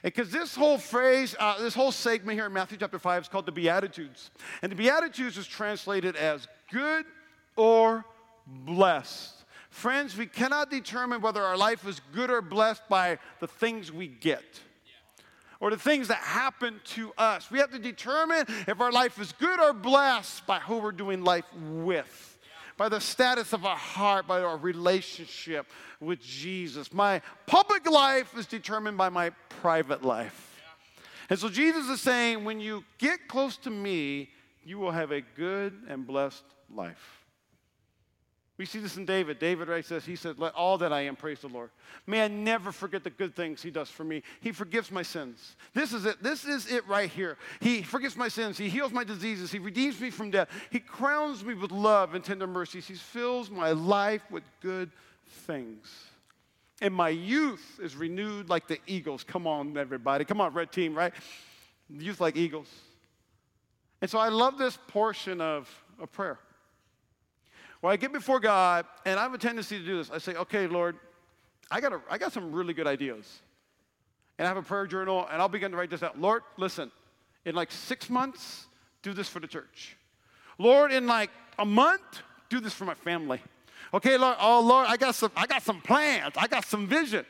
Because 0.02 0.30
this 0.30 0.54
whole 0.54 0.78
phrase, 0.78 1.34
uh, 1.38 1.58
this 1.60 1.74
whole 1.74 1.92
segment 1.92 2.36
here 2.36 2.46
in 2.46 2.52
Matthew 2.52 2.76
chapter 2.76 2.98
5 2.98 3.22
is 3.22 3.28
called 3.28 3.46
the 3.46 3.52
Beatitudes. 3.52 4.30
And 4.60 4.70
the 4.70 4.76
Beatitudes 4.76 5.38
is 5.38 5.46
translated 5.46 6.16
as 6.16 6.48
good 6.70 7.06
or 7.56 8.04
blessed. 8.46 9.41
Friends, 9.72 10.18
we 10.18 10.26
cannot 10.26 10.70
determine 10.70 11.22
whether 11.22 11.42
our 11.42 11.56
life 11.56 11.88
is 11.88 11.98
good 12.12 12.30
or 12.30 12.42
blessed 12.42 12.82
by 12.90 13.18
the 13.40 13.46
things 13.48 13.90
we 13.90 14.06
get 14.06 14.44
or 15.60 15.70
the 15.70 15.78
things 15.78 16.08
that 16.08 16.18
happen 16.18 16.78
to 16.84 17.10
us. 17.16 17.50
We 17.50 17.58
have 17.58 17.70
to 17.70 17.78
determine 17.78 18.44
if 18.68 18.80
our 18.82 18.92
life 18.92 19.18
is 19.18 19.32
good 19.32 19.58
or 19.58 19.72
blessed 19.72 20.46
by 20.46 20.58
who 20.58 20.76
we're 20.76 20.92
doing 20.92 21.24
life 21.24 21.46
with, 21.56 22.38
by 22.76 22.90
the 22.90 23.00
status 23.00 23.54
of 23.54 23.64
our 23.64 23.76
heart, 23.76 24.26
by 24.26 24.42
our 24.42 24.58
relationship 24.58 25.66
with 26.00 26.20
Jesus. 26.20 26.92
My 26.92 27.22
public 27.46 27.90
life 27.90 28.36
is 28.36 28.46
determined 28.46 28.98
by 28.98 29.08
my 29.08 29.30
private 29.48 30.04
life. 30.04 30.60
And 31.30 31.38
so 31.38 31.48
Jesus 31.48 31.88
is 31.88 32.02
saying, 32.02 32.44
when 32.44 32.60
you 32.60 32.84
get 32.98 33.26
close 33.26 33.56
to 33.56 33.70
me, 33.70 34.28
you 34.66 34.78
will 34.78 34.92
have 34.92 35.12
a 35.12 35.22
good 35.22 35.72
and 35.88 36.06
blessed 36.06 36.44
life. 36.72 37.21
We 38.58 38.66
see 38.66 38.80
this 38.80 38.98
in 38.98 39.06
David. 39.06 39.38
David 39.38 39.68
writes 39.68 39.88
this. 39.88 40.04
He 40.04 40.14
said, 40.14 40.38
Let 40.38 40.54
all 40.54 40.76
that 40.78 40.92
I 40.92 41.02
am 41.02 41.16
praise 41.16 41.40
the 41.40 41.48
Lord. 41.48 41.70
May 42.06 42.24
I 42.24 42.28
never 42.28 42.70
forget 42.70 43.02
the 43.02 43.10
good 43.10 43.34
things 43.34 43.62
he 43.62 43.70
does 43.70 43.88
for 43.88 44.04
me. 44.04 44.22
He 44.40 44.52
forgives 44.52 44.90
my 44.90 45.02
sins. 45.02 45.56
This 45.72 45.92
is 45.92 46.04
it. 46.04 46.22
This 46.22 46.44
is 46.44 46.70
it 46.70 46.86
right 46.86 47.10
here. 47.10 47.38
He 47.60 47.82
forgives 47.82 48.16
my 48.16 48.28
sins. 48.28 48.58
He 48.58 48.68
heals 48.68 48.92
my 48.92 49.04
diseases. 49.04 49.50
He 49.50 49.58
redeems 49.58 50.00
me 50.00 50.10
from 50.10 50.30
death. 50.30 50.48
He 50.70 50.80
crowns 50.80 51.42
me 51.42 51.54
with 51.54 51.72
love 51.72 52.14
and 52.14 52.22
tender 52.22 52.46
mercies. 52.46 52.86
He 52.86 52.94
fills 52.94 53.50
my 53.50 53.72
life 53.72 54.22
with 54.30 54.44
good 54.60 54.90
things. 55.46 55.88
And 56.82 56.92
my 56.92 57.08
youth 57.08 57.80
is 57.82 57.96
renewed 57.96 58.50
like 58.50 58.68
the 58.68 58.78
eagles. 58.86 59.24
Come 59.24 59.46
on, 59.46 59.78
everybody. 59.78 60.24
Come 60.26 60.40
on, 60.40 60.52
red 60.52 60.72
team, 60.72 60.94
right? 60.94 61.14
Youth 61.88 62.20
like 62.20 62.36
eagles. 62.36 62.68
And 64.02 64.10
so 64.10 64.18
I 64.18 64.28
love 64.28 64.58
this 64.58 64.76
portion 64.88 65.40
of, 65.40 65.70
a 66.00 66.06
prayer. 66.06 66.38
Well, 67.82 67.92
I 67.92 67.96
get 67.96 68.12
before 68.12 68.38
God, 68.38 68.86
and 69.04 69.18
I 69.18 69.24
have 69.24 69.34
a 69.34 69.38
tendency 69.38 69.76
to 69.78 69.84
do 69.84 69.96
this. 69.96 70.08
I 70.10 70.18
say, 70.18 70.34
okay, 70.36 70.68
Lord, 70.68 70.96
I 71.68 71.80
got, 71.80 71.92
a, 71.92 72.00
I 72.08 72.16
got 72.16 72.32
some 72.32 72.52
really 72.52 72.74
good 72.74 72.86
ideas. 72.86 73.40
And 74.38 74.46
I 74.46 74.48
have 74.48 74.56
a 74.56 74.62
prayer 74.62 74.86
journal, 74.86 75.26
and 75.30 75.42
I'll 75.42 75.48
begin 75.48 75.72
to 75.72 75.76
write 75.76 75.90
this 75.90 76.02
out. 76.02 76.18
Lord, 76.18 76.42
listen, 76.56 76.92
in 77.44 77.56
like 77.56 77.72
six 77.72 78.08
months, 78.08 78.66
do 79.02 79.12
this 79.12 79.28
for 79.28 79.40
the 79.40 79.48
church. 79.48 79.96
Lord, 80.58 80.92
in 80.92 81.08
like 81.08 81.30
a 81.58 81.64
month, 81.64 82.22
do 82.48 82.60
this 82.60 82.72
for 82.72 82.84
my 82.84 82.94
family. 82.94 83.40
Okay, 83.92 84.16
Lord, 84.16 84.36
oh 84.40 84.60
Lord, 84.60 84.86
I 84.88 84.96
got 84.96 85.16
some, 85.16 85.32
I 85.36 85.46
got 85.46 85.62
some 85.62 85.80
plans, 85.80 86.34
I 86.36 86.46
got 86.46 86.64
some 86.64 86.86
vision 86.86 87.26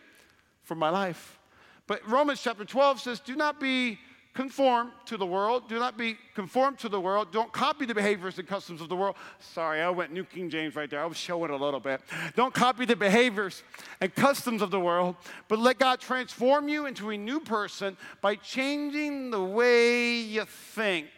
for 0.62 0.74
my 0.74 0.90
life. 0.90 1.38
But 1.86 2.06
Romans 2.06 2.40
chapter 2.42 2.64
12 2.64 3.00
says, 3.00 3.20
do 3.20 3.36
not 3.36 3.58
be 3.58 3.98
conformed 4.35 4.92
to 5.05 5.16
the 5.16 5.27
world. 5.27 5.68
Do 5.68 5.79
not 5.79 5.99
be 5.99 6.16
conformed 6.35 6.79
to 6.81 6.88
the 6.88 7.01
world. 7.01 7.33
Don't 7.33 7.53
copy 7.53 7.85
the 7.85 7.95
behaviors 7.95 8.38
and 8.38 8.49
customs 8.49 8.81
of 8.81 8.88
the 8.88 8.97
world. 8.97 9.16
Sorry, 9.40 9.81
I 9.81 9.90
went 9.90 10.12
New 10.12 10.25
King 10.25 10.49
James 10.49 10.75
right 10.75 10.88
there. 10.88 11.01
I 11.01 11.07
was 11.07 11.18
showing 11.18 11.51
a 11.51 11.57
little 11.57 11.81
bit. 11.81 12.01
Don't 12.35 12.55
copy 12.55 12.85
the 12.87 12.97
behaviors 12.97 13.62
and 14.01 14.14
customs 14.14 14.62
of 14.62 14.71
the 14.71 14.81
world, 14.81 15.16
but 15.49 15.59
let 15.59 15.79
God 15.79 16.01
transform 16.01 16.68
you 16.68 16.87
into 16.87 17.11
a 17.11 17.18
new 17.18 17.40
person 17.40 17.97
by 18.23 18.37
changing 18.37 19.31
the 19.31 19.42
way 19.42 20.16
you 20.21 20.45
think. 20.45 21.09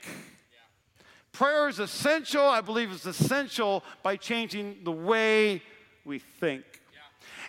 Prayer 1.32 1.68
is 1.68 1.78
essential. 1.78 2.42
I 2.42 2.60
believe 2.60 2.92
it's 2.92 3.06
essential 3.06 3.84
by 4.02 4.16
changing 4.16 4.78
the 4.84 4.92
way 4.92 5.62
we 6.04 6.18
think. 6.18 6.64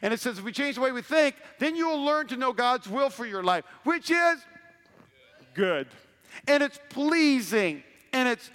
And 0.02 0.14
it 0.14 0.20
says, 0.20 0.38
if 0.38 0.44
we 0.44 0.52
change 0.52 0.76
the 0.76 0.82
way 0.82 0.92
we 0.92 1.02
think, 1.02 1.36
then 1.60 1.76
you 1.76 1.88
will 1.88 2.04
learn 2.04 2.28
to 2.28 2.38
know 2.38 2.52
God's 2.52 2.88
will 2.88 3.10
for 3.10 3.26
your 3.26 3.44
life, 3.44 3.64
which 3.84 4.12
is 4.12 4.40
good. 5.56 5.88
And 6.48 6.62
it's 6.62 6.80
pleasing. 6.90 7.84
And 8.14 8.28
it's 8.30 8.50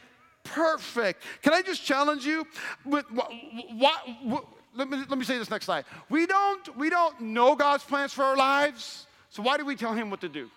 perfect. 0.44 1.22
Can 1.42 1.52
I 1.52 1.62
just 1.62 1.84
challenge 1.84 2.24
you? 2.24 2.46
With 2.84 3.10
what, 3.10 3.32
what, 3.72 4.46
let, 4.74 4.88
me, 4.88 4.98
let 5.08 5.18
me 5.18 5.24
say 5.24 5.38
this 5.38 5.50
next 5.50 5.66
slide. 5.66 5.84
We 6.08 6.26
don't, 6.26 6.76
we 6.76 6.90
don't 6.90 7.20
know 7.20 7.56
God's 7.56 7.84
plans 7.84 8.12
for 8.12 8.22
our 8.22 8.36
lives, 8.36 9.06
so 9.30 9.42
why 9.42 9.56
do 9.56 9.64
we 9.64 9.76
tell 9.76 9.94
Him 9.94 10.10
what 10.10 10.20
to 10.20 10.28
do? 10.28 10.50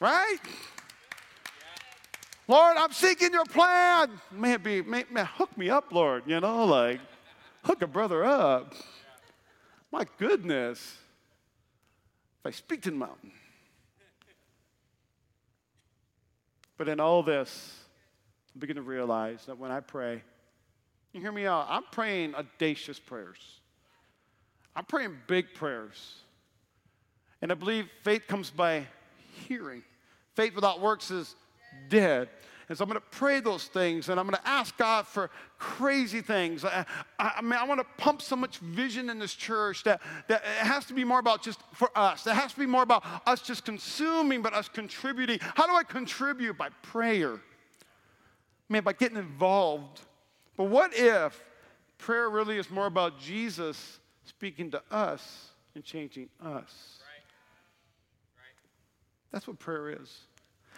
Right? 0.00 0.38
Lord, 2.48 2.76
I'm 2.76 2.92
seeking 2.92 3.32
your 3.32 3.44
plan. 3.44 4.10
May 4.32 4.54
it 4.54 4.64
be, 4.64 4.82
may, 4.82 5.04
may 5.10 5.24
hook 5.24 5.56
me 5.56 5.70
up, 5.70 5.92
Lord, 5.92 6.24
you 6.26 6.40
know, 6.40 6.64
like 6.64 7.00
hook 7.62 7.82
a 7.82 7.86
brother 7.86 8.24
up. 8.24 8.74
My 9.92 10.04
goodness. 10.18 10.96
If 12.40 12.46
I 12.46 12.50
speak 12.50 12.82
to 12.82 12.90
the 12.90 12.96
mountain. 12.96 13.32
But 16.80 16.88
in 16.88 16.98
all 16.98 17.22
this, 17.22 17.74
I 18.56 18.58
begin 18.58 18.76
to 18.76 18.82
realize 18.82 19.44
that 19.44 19.58
when 19.58 19.70
I 19.70 19.80
pray, 19.80 20.22
you 21.12 21.20
hear 21.20 21.30
me 21.30 21.44
out, 21.44 21.66
I'm 21.68 21.82
praying 21.92 22.34
audacious 22.34 22.98
prayers. 22.98 23.60
I'm 24.74 24.86
praying 24.86 25.18
big 25.26 25.52
prayers. 25.52 26.22
And 27.42 27.52
I 27.52 27.54
believe 27.54 27.86
faith 28.02 28.22
comes 28.26 28.48
by 28.48 28.86
hearing. 29.46 29.82
Faith 30.36 30.54
without 30.54 30.80
works 30.80 31.10
is 31.10 31.34
dead. 31.90 32.30
And 32.70 32.78
so 32.78 32.84
I'm 32.84 32.88
going 32.88 33.00
to 33.00 33.18
pray 33.18 33.40
those 33.40 33.64
things 33.64 34.10
and 34.10 34.20
I'm 34.20 34.26
going 34.26 34.40
to 34.40 34.48
ask 34.48 34.76
God 34.78 35.04
for 35.04 35.28
crazy 35.58 36.20
things. 36.20 36.64
I, 36.64 36.86
I, 37.18 37.32
I 37.38 37.42
mean, 37.42 37.54
I 37.54 37.64
want 37.64 37.80
to 37.80 37.86
pump 37.98 38.22
so 38.22 38.36
much 38.36 38.58
vision 38.58 39.10
in 39.10 39.18
this 39.18 39.34
church 39.34 39.82
that, 39.82 40.00
that 40.28 40.42
it 40.44 40.66
has 40.66 40.84
to 40.84 40.94
be 40.94 41.02
more 41.02 41.18
about 41.18 41.42
just 41.42 41.60
for 41.72 41.90
us. 41.98 42.28
It 42.28 42.34
has 42.34 42.52
to 42.52 42.58
be 42.60 42.66
more 42.66 42.84
about 42.84 43.04
us 43.26 43.42
just 43.42 43.64
consuming, 43.64 44.40
but 44.40 44.54
us 44.54 44.68
contributing. 44.68 45.40
How 45.56 45.66
do 45.66 45.72
I 45.72 45.82
contribute? 45.82 46.56
By 46.56 46.68
prayer. 46.82 47.32
I 47.34 48.72
mean, 48.72 48.84
by 48.84 48.92
getting 48.92 49.18
involved. 49.18 50.02
But 50.56 50.64
what 50.68 50.92
if 50.94 51.42
prayer 51.98 52.30
really 52.30 52.56
is 52.56 52.70
more 52.70 52.86
about 52.86 53.18
Jesus 53.18 53.98
speaking 54.22 54.70
to 54.70 54.82
us 54.92 55.48
and 55.74 55.82
changing 55.82 56.28
us? 56.40 57.00
Right. 57.00 57.24
Right. 58.36 58.54
That's 59.32 59.48
what 59.48 59.58
prayer 59.58 59.90
is. 59.90 60.18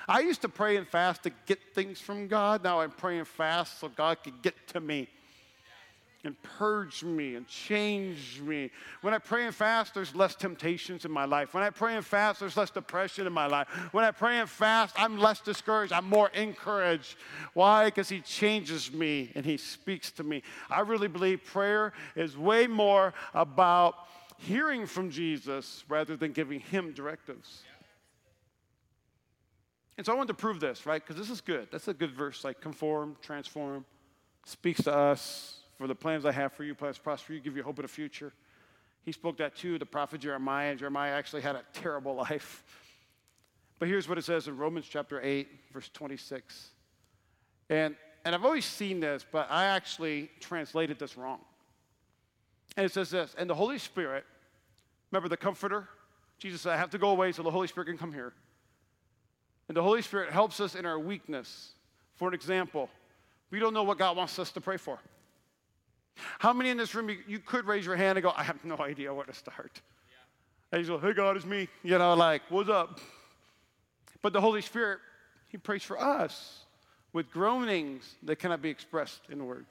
I 0.09 0.21
used 0.21 0.43
to 0.43 0.49
pray 0.49 0.77
and 0.77 0.87
fast 0.87 1.23
to 1.25 1.31
get 1.47 1.59
things 1.75 2.01
from 2.01 2.29
God. 2.29 2.65
Now 2.65 2.81
I'm 2.81 2.91
praying 2.91 3.25
fast 3.25 3.81
so 3.81 3.89
God 3.89 4.19
could 4.23 4.43
get 4.43 4.55
to 4.69 4.81
me 4.81 5.09
and 6.25 6.41
purge 6.43 7.03
me 7.03 7.35
and 7.35 7.47
change 7.49 8.41
me. 8.41 8.71
When 9.01 9.13
I 9.13 9.19
pray 9.19 9.47
and 9.47 9.55
fast, 9.55 9.95
there's 9.95 10.15
less 10.15 10.35
temptations 10.35 11.05
in 11.05 11.11
my 11.11 11.25
life. 11.25 11.53
When 11.53 11.63
I 11.63 11.71
pray 11.71 11.97
and 11.97 12.05
fast, 12.05 12.41
there's 12.41 12.57
less 12.57 12.71
depression 12.71 13.27
in 13.27 13.33
my 13.33 13.47
life. 13.47 13.69
When 13.93 14.05
I 14.05 14.13
pray 14.13 14.39
and 14.39 14.49
fast, 14.49 14.95
I'm 14.99 15.19
less 15.19 15.41
discouraged. 15.41 15.93
I'm 15.93 16.09
more 16.09 16.29
encouraged. 16.29 17.17
Why? 17.55 17.87
Because 17.87 18.09
He 18.09 18.21
changes 18.21 18.93
me 18.93 19.33
and 19.35 19.45
He 19.45 19.57
speaks 19.57 20.13
to 20.13 20.23
me. 20.23 20.43
I 20.71 20.81
really 20.81 21.09
believe 21.09 21.45
prayer 21.45 21.93
is 22.15 22.37
way 22.37 22.67
more 22.67 23.15
about 23.35 23.97
hearing 24.39 24.87
from 24.87 25.11
Jesus 25.11 25.85
rather 25.89 26.17
than 26.17 26.33
giving 26.33 26.61
Him 26.61 26.93
directives. 26.93 27.63
And 29.97 30.07
so 30.07 30.13
I 30.13 30.17
wanted 30.17 30.29
to 30.29 30.35
prove 30.35 30.61
this, 30.61 30.87
right? 30.87 31.03
Because 31.03 31.21
this 31.21 31.31
is 31.31 31.41
good. 31.41 31.69
That's 31.71 31.89
a 31.89 31.95
good 31.95 32.13
verse, 32.13 32.45
like 32.45 32.61
conform, 32.61 33.17
transform, 33.23 33.85
speaks 34.45 34.83
to 34.85 34.95
us 34.95 35.59
for 35.77 35.87
the 35.87 35.95
plans 35.95 36.25
I 36.25 36.33
have 36.33 36.53
for 36.53 36.65
you, 36.65 36.75
plans 36.75 36.99
prosper 36.99 37.35
you, 37.35 37.41
give 37.41 37.57
you 37.57 37.63
hope 37.63 37.79
of 37.79 37.83
the 37.83 37.89
future. 37.89 38.33
He 39.05 39.13
spoke 39.13 39.37
that 39.39 39.57
too, 39.57 39.79
the 39.79 39.87
prophet 39.87 40.21
Jeremiah. 40.21 40.75
Jeremiah 40.77 41.13
actually 41.13 41.43
had 41.43 41.57
a 41.57 41.63
terrible 41.73 42.15
life. 42.29 42.65
But 43.79 43.89
here's 43.89 44.09
what 44.09 44.17
it 44.17 44.25
says 44.25 44.47
in 44.49 44.57
Romans 44.57 44.87
chapter 44.89 45.21
8, 45.21 45.49
verse 45.73 45.91
26. 45.93 46.71
And, 47.69 47.97
and 48.25 48.35
I've 48.35 48.45
always 48.45 48.65
seen 48.65 49.01
this, 49.01 49.27
but 49.31 49.49
I 49.51 49.65
actually 49.65 50.31
translated 50.41 50.99
this 50.99 51.17
wrong. 51.17 51.41
And 52.77 52.87
it 52.87 52.93
says 52.93 53.11
this, 53.11 53.35
and 53.37 53.51
the 53.51 53.55
Holy 53.55 53.79
Spirit, 53.79 54.25
remember 55.11 55.29
the 55.29 55.37
comforter? 55.37 55.89
Jesus 56.39 56.63
said, 56.63 56.73
I 56.73 56.77
have 56.77 56.91
to 56.91 56.99
go 56.99 57.11
away 57.11 57.33
so 57.33 57.43
the 57.43 57.51
Holy 57.51 57.67
Spirit 57.67 57.87
can 57.87 57.99
come 57.99 58.13
here. 58.13 58.33
And 59.69 59.77
the 59.77 59.83
Holy 59.83 60.03
Spirit 60.03 60.31
helps 60.31 60.61
us 60.61 60.75
in 60.75 60.87
our 60.87 60.99
weakness. 60.99 61.73
For 62.17 62.29
an 62.29 62.35
example, 62.35 62.91
we 63.51 63.59
don't 63.59 63.75
know 63.75 63.83
what 63.83 63.99
God 63.99 64.17
wants 64.17 64.39
us 64.39 64.51
to 64.53 64.61
pray 64.61 64.77
for. 64.77 64.99
How 66.39 66.53
many 66.53 66.71
in 66.71 66.77
this 66.77 66.95
room, 66.95 67.11
you, 67.27 67.39
could 67.39 67.67
raise 67.67 67.87
your 67.87 67.97
hand 67.97 68.19
and 68.19 68.23
go, 68.23 68.33
I 68.37 68.43
have 68.43 68.63
no 68.65 68.77
idea 68.79 69.13
where 69.15 69.25
to 69.25 69.33
start? 69.33 69.81
Yeah. 70.11 70.79
And 70.79 70.87
you 70.87 70.93
go, 70.93 70.99
hey, 70.99 71.15
God, 71.15 71.37
it's 71.37 71.47
me. 71.47 71.69
You 71.83 71.99
know, 71.99 72.15
like, 72.15 72.43
what's 72.51 72.69
up? 72.69 73.01
But 74.21 74.33
the 74.33 74.41
Holy 74.41 74.63
Spirit, 74.63 74.99
He 75.49 75.59
prays 75.59 75.83
for 75.83 76.01
us 76.01 76.65
with 77.13 77.31
groanings 77.31 78.15
that 78.23 78.37
cannot 78.37 78.63
be 78.63 78.71
expressed 78.71 79.23
in 79.31 79.45
words. 79.47 79.67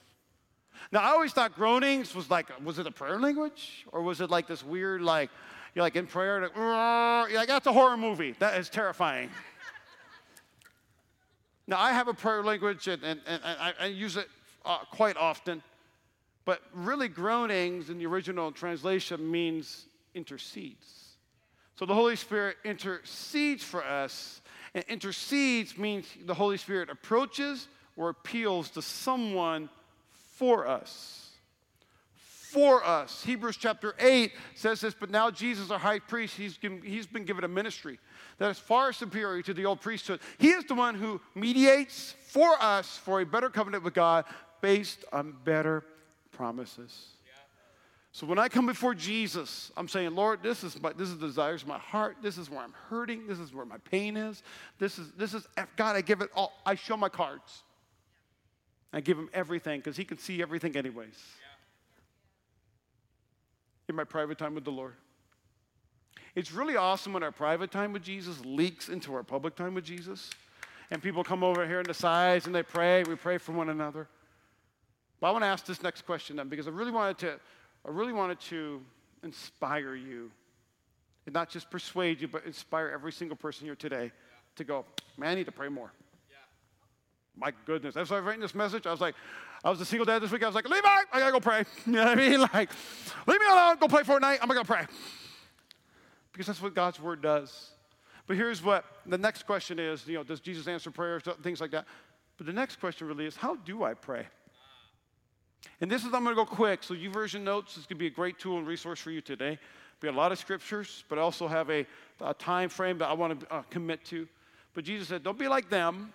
Now, 0.91 1.01
I 1.01 1.09
always 1.09 1.31
thought 1.31 1.55
groanings 1.55 2.15
was 2.15 2.29
like, 2.29 2.47
was 2.63 2.79
it 2.79 2.87
a 2.87 2.91
prayer 2.91 3.19
language? 3.19 3.85
Or 3.91 4.01
was 4.01 4.21
it 4.21 4.29
like 4.29 4.47
this 4.47 4.63
weird, 4.63 5.01
like, 5.01 5.29
you're 5.75 5.83
like 5.83 5.95
in 5.95 6.07
prayer, 6.07 6.41
like, 6.41 6.55
you're 6.55 7.39
like 7.39 7.47
that's 7.47 7.67
a 7.67 7.73
horror 7.73 7.97
movie. 7.97 8.35
That 8.39 8.59
is 8.59 8.69
terrifying. 8.69 9.29
Now, 11.71 11.79
I 11.79 11.93
have 11.93 12.09
a 12.09 12.13
prayer 12.13 12.43
language 12.43 12.89
and, 12.89 13.01
and, 13.01 13.21
and 13.25 13.41
I, 13.45 13.73
I, 13.79 13.85
use 13.85 14.17
it 14.17 14.27
uh, 14.65 14.79
quite 14.91 15.15
often, 15.15 15.63
but 16.43 16.61
really, 16.73 17.07
groanings 17.07 17.89
in 17.89 17.97
the 17.97 18.05
original 18.07 18.51
translation 18.51 19.31
means 19.31 19.85
intercedes. 20.13 21.15
So 21.77 21.85
the 21.85 21.93
Holy 21.93 22.17
Spirit 22.17 22.57
intercedes 22.65 23.63
for 23.63 23.85
us, 23.85 24.41
and 24.75 24.83
intercedes 24.89 25.77
means 25.77 26.07
the 26.25 26.33
Holy 26.33 26.57
Spirit 26.57 26.89
approaches 26.89 27.69
or 27.95 28.09
appeals 28.09 28.69
to 28.71 28.81
someone 28.81 29.69
for 30.35 30.67
us. 30.67 31.20
For 32.51 32.83
us. 32.83 33.23
Hebrews 33.23 33.55
chapter 33.55 33.95
8 33.97 34.33
says 34.55 34.81
this, 34.81 34.93
but 34.93 35.09
now 35.09 35.31
Jesus, 35.31 35.71
our 35.71 35.79
high 35.79 35.99
priest, 35.99 36.35
he's, 36.35 36.59
he's 36.83 37.07
been 37.07 37.23
given 37.23 37.45
a 37.45 37.47
ministry 37.47 37.97
that 38.39 38.51
is 38.51 38.59
far 38.59 38.91
superior 38.91 39.41
to 39.43 39.53
the 39.53 39.65
old 39.65 39.79
priesthood. 39.79 40.19
He 40.37 40.49
is 40.49 40.65
the 40.65 40.75
one 40.75 40.95
who 40.95 41.21
mediates 41.33 42.13
for 42.27 42.61
us 42.61 42.97
for 42.97 43.21
a 43.21 43.25
better 43.25 43.49
covenant 43.49 43.85
with 43.85 43.93
God 43.93 44.25
based 44.59 45.05
on 45.13 45.33
better 45.45 45.85
promises. 46.33 47.11
So 48.11 48.27
when 48.27 48.37
I 48.37 48.49
come 48.49 48.65
before 48.65 48.93
Jesus, 48.93 49.71
I'm 49.77 49.87
saying, 49.87 50.13
Lord, 50.13 50.43
this 50.43 50.65
is 50.65 50.79
my, 50.81 50.91
this 50.91 51.07
is 51.07 51.17
the 51.17 51.27
desires 51.27 51.61
of 51.61 51.69
my 51.69 51.79
heart. 51.79 52.17
This 52.21 52.37
is 52.37 52.49
where 52.49 52.59
I'm 52.59 52.73
hurting. 52.89 53.27
This 53.27 53.39
is 53.39 53.53
where 53.53 53.65
my 53.65 53.77
pain 53.89 54.17
is. 54.17 54.43
This 54.77 54.99
is 54.99 55.11
this 55.13 55.33
is 55.33 55.47
God. 55.77 55.95
I 55.95 56.01
give 56.01 56.19
it 56.19 56.29
all. 56.35 56.51
I 56.65 56.75
show 56.75 56.97
my 56.97 57.07
cards. 57.07 57.63
I 58.91 58.99
give 58.99 59.17
him 59.17 59.29
everything 59.33 59.79
because 59.79 59.95
he 59.95 60.03
can 60.03 60.17
see 60.17 60.41
everything 60.41 60.75
anyways. 60.75 61.15
In 63.91 63.95
my 63.97 64.05
private 64.05 64.37
time 64.37 64.55
with 64.55 64.63
the 64.63 64.71
Lord. 64.71 64.93
It's 66.33 66.53
really 66.53 66.77
awesome 66.77 67.11
when 67.11 67.23
our 67.23 67.31
private 67.33 67.71
time 67.71 67.91
with 67.91 68.01
Jesus 68.01 68.39
leaks 68.45 68.87
into 68.87 69.13
our 69.13 69.21
public 69.21 69.53
time 69.53 69.73
with 69.73 69.83
Jesus. 69.83 70.29
And 70.91 71.03
people 71.03 71.25
come 71.25 71.43
over 71.43 71.67
here 71.67 71.81
in 71.81 71.85
the 71.85 71.93
sides 71.93 72.45
and 72.45 72.55
they 72.55 72.63
pray. 72.63 73.03
We 73.03 73.15
pray 73.15 73.37
for 73.37 73.51
one 73.51 73.67
another. 73.67 74.07
But 75.19 75.27
I 75.27 75.31
want 75.31 75.43
to 75.43 75.47
ask 75.47 75.65
this 75.65 75.83
next 75.83 76.03
question 76.05 76.37
then 76.37 76.47
because 76.47 76.67
I 76.67 76.69
really 76.69 76.93
wanted 76.93 77.17
to, 77.17 77.31
I 77.85 77.89
really 77.89 78.13
wanted 78.13 78.39
to 78.39 78.81
inspire 79.23 79.93
you. 79.93 80.31
And 81.25 81.33
not 81.33 81.49
just 81.49 81.69
persuade 81.69 82.21
you, 82.21 82.29
but 82.29 82.45
inspire 82.45 82.91
every 82.93 83.11
single 83.11 83.35
person 83.35 83.65
here 83.65 83.75
today 83.75 84.05
yeah. 84.05 84.09
to 84.55 84.63
go, 84.63 84.85
man, 85.17 85.31
I 85.31 85.35
need 85.35 85.47
to 85.47 85.51
pray 85.51 85.67
more. 85.67 85.91
Yeah. 86.29 86.37
My 87.35 87.51
goodness. 87.65 87.97
As 87.97 88.09
I 88.09 88.15
was 88.15 88.23
writing 88.23 88.41
this 88.41 88.55
message, 88.55 88.87
I 88.87 88.91
was 88.91 89.01
like, 89.01 89.15
I 89.63 89.69
was 89.69 89.79
a 89.79 89.85
single 89.85 90.05
dad 90.05 90.19
this 90.19 90.31
week. 90.31 90.43
I 90.43 90.47
was 90.47 90.55
like, 90.55 90.67
Levi, 90.67 90.87
I 90.87 91.19
gotta 91.19 91.31
go 91.31 91.39
pray. 91.39 91.63
You 91.85 91.93
know 91.93 92.05
what 92.05 92.17
I 92.17 92.29
mean? 92.29 92.39
Like, 92.53 92.69
leave 93.27 93.39
me 93.39 93.47
alone, 93.47 93.77
go 93.79 93.87
play 93.87 94.03
Fortnite. 94.03 94.39
I'm 94.41 94.47
gonna 94.47 94.55
go 94.55 94.63
pray 94.63 94.85
because 96.31 96.47
that's 96.47 96.61
what 96.61 96.73
God's 96.73 96.99
word 96.99 97.21
does. 97.21 97.71
But 98.27 98.37
here's 98.37 98.63
what 98.63 98.85
the 99.05 99.17
next 99.17 99.43
question 99.43 99.79
is, 99.79 100.07
you 100.07 100.15
know, 100.15 100.23
does 100.23 100.39
Jesus 100.39 100.67
answer 100.67 100.91
prayers, 100.91 101.23
things 101.43 101.59
like 101.59 101.71
that. 101.71 101.85
But 102.37 102.47
the 102.47 102.53
next 102.53 102.79
question 102.79 103.07
really 103.07 103.25
is, 103.25 103.35
how 103.35 103.55
do 103.55 103.83
I 103.83 103.93
pray? 103.93 104.25
And 105.79 105.91
this 105.91 106.03
is, 106.03 106.13
I'm 106.13 106.25
to 106.25 106.33
go 106.33 106.45
quick. 106.45 106.81
So, 106.83 106.95
YouVersion 106.95 107.41
notes 107.41 107.77
is 107.77 107.85
to 107.87 107.95
be 107.95 108.07
a 108.07 108.09
great 108.09 108.39
tool 108.39 108.57
and 108.57 108.65
resource 108.65 108.99
for 108.99 109.11
you 109.11 109.21
today. 109.21 109.59
Be 109.99 110.07
a 110.07 110.11
lot 110.11 110.31
of 110.31 110.39
scriptures, 110.39 111.03
but 111.07 111.19
I 111.19 111.21
also 111.21 111.47
have 111.47 111.69
a, 111.69 111.85
a 112.19 112.33
time 112.33 112.69
frame 112.69 112.97
that 112.99 113.09
I 113.09 113.13
want 113.13 113.39
to 113.39 113.53
uh, 113.53 113.61
commit 113.69 114.03
to. 114.05 114.27
But 114.73 114.85
Jesus 114.85 115.07
said, 115.07 115.21
Don't 115.21 115.37
be 115.37 115.47
like 115.47 115.69
them, 115.69 116.13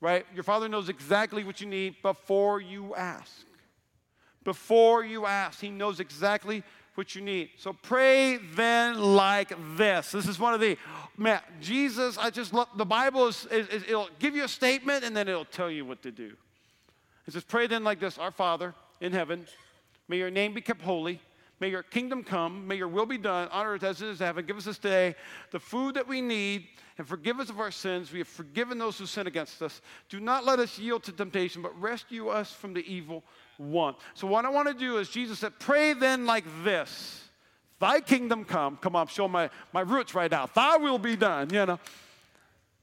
right? 0.00 0.26
Your 0.34 0.42
Father 0.42 0.68
knows 0.68 0.88
exactly 0.88 1.44
what 1.44 1.60
you 1.60 1.66
need 1.66 1.96
before 2.02 2.60
you 2.60 2.94
ask. 2.94 3.44
Before 4.44 5.04
you 5.04 5.26
ask, 5.26 5.60
He 5.60 5.70
knows 5.70 6.00
exactly 6.00 6.62
what 6.94 7.14
you 7.14 7.20
need. 7.20 7.50
So 7.56 7.72
pray 7.72 8.36
then 8.36 9.00
like 9.00 9.52
this. 9.76 10.12
This 10.12 10.26
is 10.26 10.38
one 10.38 10.54
of 10.54 10.60
the, 10.60 10.76
man, 11.16 11.40
Jesus, 11.60 12.18
I 12.18 12.30
just 12.30 12.52
love, 12.52 12.68
the 12.76 12.84
Bible 12.84 13.26
is, 13.28 13.46
is, 13.46 13.68
is, 13.68 13.82
it'll 13.84 14.08
give 14.18 14.34
you 14.34 14.44
a 14.44 14.48
statement 14.48 15.04
and 15.04 15.16
then 15.16 15.28
it'll 15.28 15.44
tell 15.44 15.70
you 15.70 15.84
what 15.84 16.02
to 16.02 16.10
do. 16.10 16.32
It 17.26 17.32
says, 17.32 17.44
pray 17.44 17.66
then 17.66 17.84
like 17.84 18.00
this 18.00 18.18
Our 18.18 18.30
Father 18.30 18.74
in 19.00 19.12
heaven, 19.12 19.46
may 20.08 20.18
your 20.18 20.30
name 20.30 20.52
be 20.52 20.60
kept 20.60 20.82
holy. 20.82 21.20
May 21.60 21.68
your 21.68 21.82
kingdom 21.82 22.24
come. 22.24 22.66
May 22.66 22.76
your 22.76 22.88
will 22.88 23.04
be 23.04 23.18
done 23.18 23.48
on 23.48 23.66
earth 23.66 23.84
as 23.84 24.00
it 24.00 24.08
is 24.08 24.20
in 24.20 24.26
heaven. 24.26 24.46
Give 24.46 24.56
us 24.56 24.64
this 24.64 24.78
day 24.78 25.14
the 25.50 25.60
food 25.60 25.94
that 25.94 26.08
we 26.08 26.22
need 26.22 26.66
and 26.96 27.06
forgive 27.06 27.38
us 27.38 27.50
of 27.50 27.60
our 27.60 27.70
sins. 27.70 28.10
We 28.10 28.20
have 28.20 28.28
forgiven 28.28 28.78
those 28.78 28.98
who 28.98 29.04
sin 29.04 29.26
against 29.26 29.60
us. 29.60 29.82
Do 30.08 30.20
not 30.20 30.44
let 30.46 30.58
us 30.58 30.78
yield 30.78 31.02
to 31.04 31.12
temptation, 31.12 31.60
but 31.60 31.78
rescue 31.78 32.28
us 32.28 32.50
from 32.52 32.72
the 32.72 32.80
evil 32.90 33.22
one. 33.58 33.94
So, 34.14 34.26
what 34.26 34.46
I 34.46 34.48
want 34.48 34.68
to 34.68 34.74
do 34.74 34.96
is, 34.96 35.10
Jesus 35.10 35.38
said, 35.38 35.58
pray 35.58 35.92
then 35.92 36.24
like 36.24 36.44
this 36.64 37.24
Thy 37.78 38.00
kingdom 38.00 38.44
come. 38.44 38.76
Come 38.76 38.94
on, 38.94 39.06
show 39.06 39.26
my, 39.26 39.50
my 39.72 39.80
roots 39.80 40.14
right 40.14 40.30
now. 40.30 40.46
Thy 40.46 40.76
will 40.76 40.98
be 40.98 41.16
done, 41.16 41.48
you 41.50 41.64
know. 41.64 41.80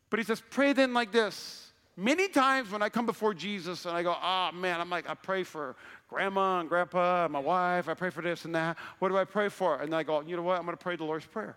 But 0.09 0.19
he 0.19 0.25
says, 0.25 0.41
pray 0.49 0.73
then 0.73 0.93
like 0.93 1.11
this. 1.11 1.71
Many 1.95 2.27
times 2.27 2.71
when 2.71 2.81
I 2.83 2.89
come 2.89 3.05
before 3.07 3.33
Jesus 3.33 3.85
and 3.85 3.95
I 3.95 4.03
go, 4.03 4.15
oh 4.21 4.51
man, 4.53 4.79
I'm 4.79 4.89
like, 4.89 5.09
I 5.09 5.15
pray 5.15 5.43
for 5.43 5.75
grandma 6.07 6.59
and 6.59 6.69
grandpa 6.69 7.25
and 7.25 7.33
my 7.33 7.39
wife, 7.39 7.89
I 7.89 7.93
pray 7.93 8.09
for 8.09 8.21
this 8.21 8.45
and 8.45 8.55
that. 8.55 8.77
What 8.99 9.09
do 9.09 9.17
I 9.17 9.25
pray 9.25 9.49
for? 9.49 9.81
And 9.81 9.93
I 9.93 10.03
go, 10.03 10.21
you 10.21 10.35
know 10.35 10.41
what? 10.41 10.57
I'm 10.57 10.65
going 10.65 10.77
to 10.77 10.83
pray 10.83 10.95
the 10.95 11.03
Lord's 11.03 11.25
Prayer. 11.25 11.55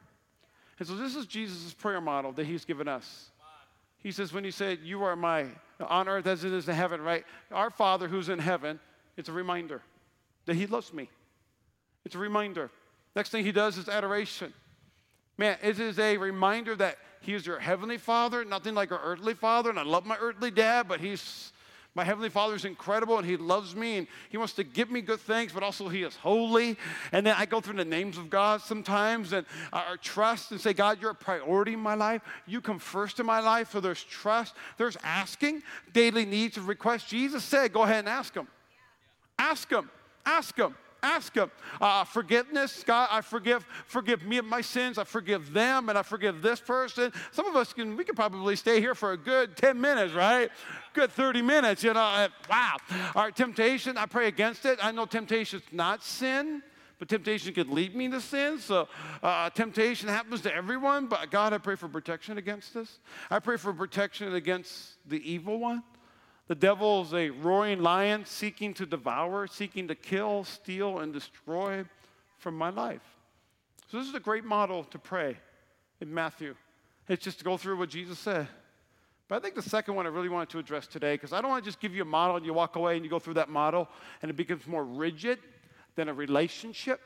And 0.78 0.88
so 0.88 0.96
this 0.96 1.14
is 1.14 1.26
Jesus' 1.26 1.74
prayer 1.74 2.00
model 2.00 2.32
that 2.32 2.46
he's 2.46 2.64
given 2.64 2.88
us. 2.88 3.30
He 3.98 4.12
says, 4.12 4.32
when 4.32 4.44
he 4.44 4.50
said, 4.50 4.78
You 4.82 5.02
are 5.04 5.14
my 5.14 5.46
on 5.78 6.08
earth 6.08 6.26
as 6.26 6.44
it 6.44 6.52
is 6.52 6.68
in 6.68 6.74
heaven, 6.74 7.00
right? 7.02 7.24
Our 7.52 7.70
Father 7.70 8.08
who's 8.08 8.28
in 8.28 8.38
heaven, 8.38 8.80
it's 9.16 9.28
a 9.28 9.32
reminder 9.32 9.82
that 10.46 10.56
he 10.56 10.66
loves 10.66 10.92
me. 10.92 11.10
It's 12.04 12.14
a 12.14 12.18
reminder. 12.18 12.70
Next 13.14 13.30
thing 13.30 13.44
he 13.44 13.52
does 13.52 13.76
is 13.76 13.88
adoration. 13.88 14.54
Man, 15.36 15.58
it 15.62 15.78
is 15.78 15.98
a 15.98 16.16
reminder 16.16 16.76
that 16.76 16.96
he 17.20 17.34
is 17.34 17.46
your 17.46 17.58
heavenly 17.58 17.98
father, 17.98 18.44
nothing 18.44 18.74
like 18.74 18.90
our 18.90 19.00
earthly 19.02 19.34
father. 19.34 19.68
And 19.68 19.78
I 19.78 19.82
love 19.82 20.06
my 20.06 20.16
earthly 20.18 20.50
dad, 20.50 20.88
but 20.88 21.00
he's 21.00 21.52
my 21.94 22.05
heavenly 22.05 22.29
father 22.29 22.55
is 22.55 22.64
incredible 22.64 23.18
and 23.18 23.26
he 23.26 23.37
loves 23.37 23.74
me 23.74 23.98
and 23.98 24.07
he 24.29 24.37
wants 24.37 24.53
to 24.55 24.64
give 24.64 24.90
me 24.90 25.00
good 25.00 25.20
things, 25.20 25.53
but 25.53 25.62
also 25.62 25.88
he 25.88 26.03
is 26.03 26.14
holy. 26.14 26.76
And 27.11 27.26
then 27.26 27.35
I 27.37 27.46
go 27.46 27.61
through 27.61 27.76
the 27.76 27.85
names 27.85 28.16
of 28.16 28.31
God 28.31 28.61
sometimes 28.61 29.33
and 29.33 29.44
I 29.72 29.96
trust 30.00 30.53
and 30.53 30.61
say, 30.61 30.72
God, 30.72 30.98
you're 31.00 31.11
a 31.11 31.14
priority 31.14 31.72
in 31.72 31.81
my 31.81 31.94
life. 31.94 32.22
You 32.46 32.61
come 32.61 32.79
first 32.79 33.18
in 33.18 33.26
my 33.26 33.40
life. 33.40 33.72
So 33.72 33.81
there's 33.81 34.05
trust, 34.05 34.55
there's 34.76 34.96
asking, 35.03 35.62
daily 35.92 36.24
needs 36.24 36.57
and 36.57 36.68
requests. 36.68 37.09
Jesus 37.09 37.42
said, 37.42 37.72
go 37.72 37.83
ahead 37.83 38.00
and 38.00 38.09
ask 38.09 38.35
him. 38.35 38.46
Ask 39.38 39.70
him. 39.70 39.90
Ask 40.24 40.57
him. 40.57 40.76
Ask 41.02 41.34
Him. 41.34 41.50
Uh, 41.80 42.04
forgiveness, 42.04 42.82
God, 42.86 43.08
I 43.10 43.20
forgive, 43.20 43.66
forgive 43.86 44.24
me 44.24 44.38
of 44.38 44.44
my 44.44 44.60
sins. 44.60 44.98
I 44.98 45.04
forgive 45.04 45.52
them, 45.52 45.88
and 45.88 45.98
I 45.98 46.02
forgive 46.02 46.42
this 46.42 46.60
person. 46.60 47.12
Some 47.32 47.46
of 47.46 47.56
us 47.56 47.72
can, 47.72 47.96
we 47.96 48.04
could 48.04 48.16
probably 48.16 48.56
stay 48.56 48.80
here 48.80 48.94
for 48.94 49.12
a 49.12 49.16
good 49.16 49.56
10 49.56 49.80
minutes, 49.80 50.14
right? 50.14 50.50
Good 50.92 51.12
30 51.12 51.42
minutes, 51.42 51.82
you 51.82 51.92
know. 51.92 52.00
Uh, 52.00 52.28
wow. 52.48 52.76
All 53.14 53.24
right, 53.24 53.36
temptation, 53.36 53.96
I 53.96 54.06
pray 54.06 54.28
against 54.28 54.64
it. 54.66 54.78
I 54.82 54.92
know 54.92 55.06
temptation 55.06 55.60
is 55.60 55.72
not 55.72 56.02
sin 56.02 56.62
but 57.00 57.08
temptation 57.08 57.54
could 57.54 57.70
lead 57.70 57.96
me 57.96 58.08
to 58.10 58.20
sin. 58.20 58.58
So 58.58 58.86
uh, 59.22 59.48
temptation 59.50 60.08
happens 60.08 60.42
to 60.42 60.54
everyone, 60.54 61.06
but 61.06 61.30
God, 61.30 61.54
I 61.54 61.58
pray 61.58 61.74
for 61.74 61.88
protection 61.88 62.36
against 62.36 62.74
this. 62.74 62.98
I 63.30 63.38
pray 63.38 63.56
for 63.56 63.72
protection 63.72 64.34
against 64.34 64.96
the 65.08 65.18
evil 65.28 65.58
one. 65.58 65.82
The 66.50 66.56
devil 66.56 67.02
is 67.02 67.14
a 67.14 67.30
roaring 67.30 67.80
lion 67.80 68.24
seeking 68.24 68.74
to 68.74 68.84
devour, 68.84 69.46
seeking 69.46 69.86
to 69.86 69.94
kill, 69.94 70.42
steal, 70.42 70.98
and 70.98 71.12
destroy 71.12 71.84
from 72.38 72.58
my 72.58 72.70
life. 72.70 73.04
So, 73.86 73.98
this 73.98 74.08
is 74.08 74.14
a 74.16 74.20
great 74.20 74.44
model 74.44 74.82
to 74.82 74.98
pray 74.98 75.36
in 76.00 76.12
Matthew. 76.12 76.56
It's 77.08 77.22
just 77.22 77.38
to 77.38 77.44
go 77.44 77.56
through 77.56 77.78
what 77.78 77.88
Jesus 77.88 78.18
said. 78.18 78.48
But 79.28 79.36
I 79.36 79.38
think 79.38 79.54
the 79.54 79.62
second 79.62 79.94
one 79.94 80.06
I 80.06 80.08
really 80.08 80.28
wanted 80.28 80.48
to 80.48 80.58
address 80.58 80.88
today, 80.88 81.14
because 81.14 81.32
I 81.32 81.40
don't 81.40 81.52
want 81.52 81.62
to 81.62 81.68
just 81.68 81.78
give 81.78 81.94
you 81.94 82.02
a 82.02 82.04
model 82.04 82.34
and 82.34 82.44
you 82.44 82.52
walk 82.52 82.74
away 82.74 82.96
and 82.96 83.04
you 83.04 83.10
go 83.12 83.20
through 83.20 83.34
that 83.34 83.48
model 83.48 83.88
and 84.20 84.28
it 84.28 84.34
becomes 84.34 84.66
more 84.66 84.84
rigid 84.84 85.38
than 85.94 86.08
a 86.08 86.12
relationship. 86.12 87.00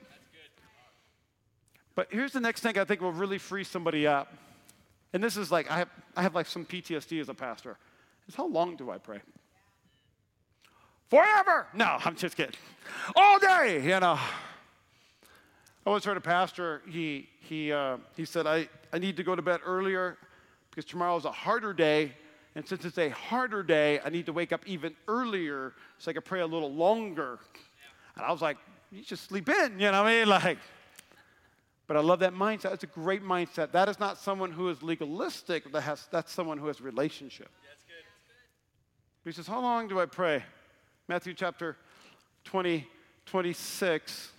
But 1.95 2.09
here's 2.11 2.33
the 2.33 2.41
next 2.41 2.63
thing 2.63 2.79
I 2.79 2.85
think 2.85 3.03
will 3.03 3.13
really 3.13 3.37
free 3.37 3.65
somebody 3.65 4.07
up. 4.07 4.33
And 5.13 5.23
this 5.23 5.37
is 5.37 5.53
like, 5.53 5.71
I 5.71 5.81
have, 5.81 5.91
I 6.17 6.23
have 6.23 6.35
like 6.35 6.47
some 6.47 6.65
PTSD 6.65 7.21
as 7.21 7.29
a 7.29 7.35
pastor 7.35 7.77
is 8.29 8.35
how 8.35 8.47
long 8.47 8.77
do 8.77 8.91
I 8.91 8.99
pray? 8.99 9.21
Forever. 11.11 11.67
No, 11.75 11.99
I'm 12.05 12.17
just 12.17 12.37
kidding. 12.37 12.55
All 13.17 13.39
day, 13.39 13.83
you 13.83 14.01
know. 14.01 14.19
I 15.87 15.91
once 15.91 16.05
heard 16.05 16.17
a 16.17 16.21
pastor, 16.21 16.81
he, 16.89 17.29
he, 17.41 17.71
uh, 17.71 17.99
he 18.17 18.25
said, 18.25 18.47
I, 18.47 18.69
I 18.93 18.99
need 18.99 19.19
to 19.19 19.23
go 19.23 19.37
to 19.37 19.43
bed 19.43 19.61
earlier 19.67 20.17
because 20.71 20.87
tomorrow 20.87 21.17
is 21.17 21.27
a 21.27 21.33
harder 21.33 21.75
day. 21.75 22.13
And 22.55 22.67
since 22.67 22.85
it's 22.85 22.99
a 22.99 23.11
harder 23.11 23.63
day, 23.63 24.01
I 24.05 24.09
need 24.09 24.27
to 24.27 24.33
wake 24.33 24.53
up 24.53 24.63
even 24.67 24.95
earlier 25.09 25.75
so 25.99 26.11
I 26.11 26.15
can 26.15 26.23
pray 26.23 26.41
a 26.41 26.47
little 26.47 26.73
longer. 26.73 27.39
And 28.17 28.25
I 28.25 28.33
was 28.33 28.41
like, 28.41 28.57
you 28.91 29.03
just 29.03 29.29
sleep 29.29 29.49
in, 29.49 29.79
you 29.79 29.91
know 29.91 30.03
what 30.03 30.11
I 30.11 30.19
mean? 30.19 30.29
Like, 30.29 30.59
but 31.87 31.99
I 31.99 32.01
love 32.01 32.21
that 32.21 32.33
mindset. 32.33 32.73
It's 32.73 32.85
a 32.85 32.89
great 32.89 33.23
mindset. 33.23 33.73
That 33.73 33.89
is 33.89 34.01
not 34.01 34.17
someone 34.17 34.51
who 34.51 34.71
is 34.71 34.83
legalistic, 34.83 35.71
that 35.73 35.83
has, 35.83 36.07
that's 36.11 36.33
someone 36.33 36.57
who 36.57 36.69
has 36.69 36.81
relationship. 36.81 37.51
He 39.25 39.33
says, 39.33 39.47
How 39.47 39.61
long 39.61 39.89
do 39.89 39.99
I 39.99 40.07
pray? 40.07 40.43
Matthew 41.09 41.35
chapter 41.35 41.77
20, 42.45 42.87
26. 43.27 44.33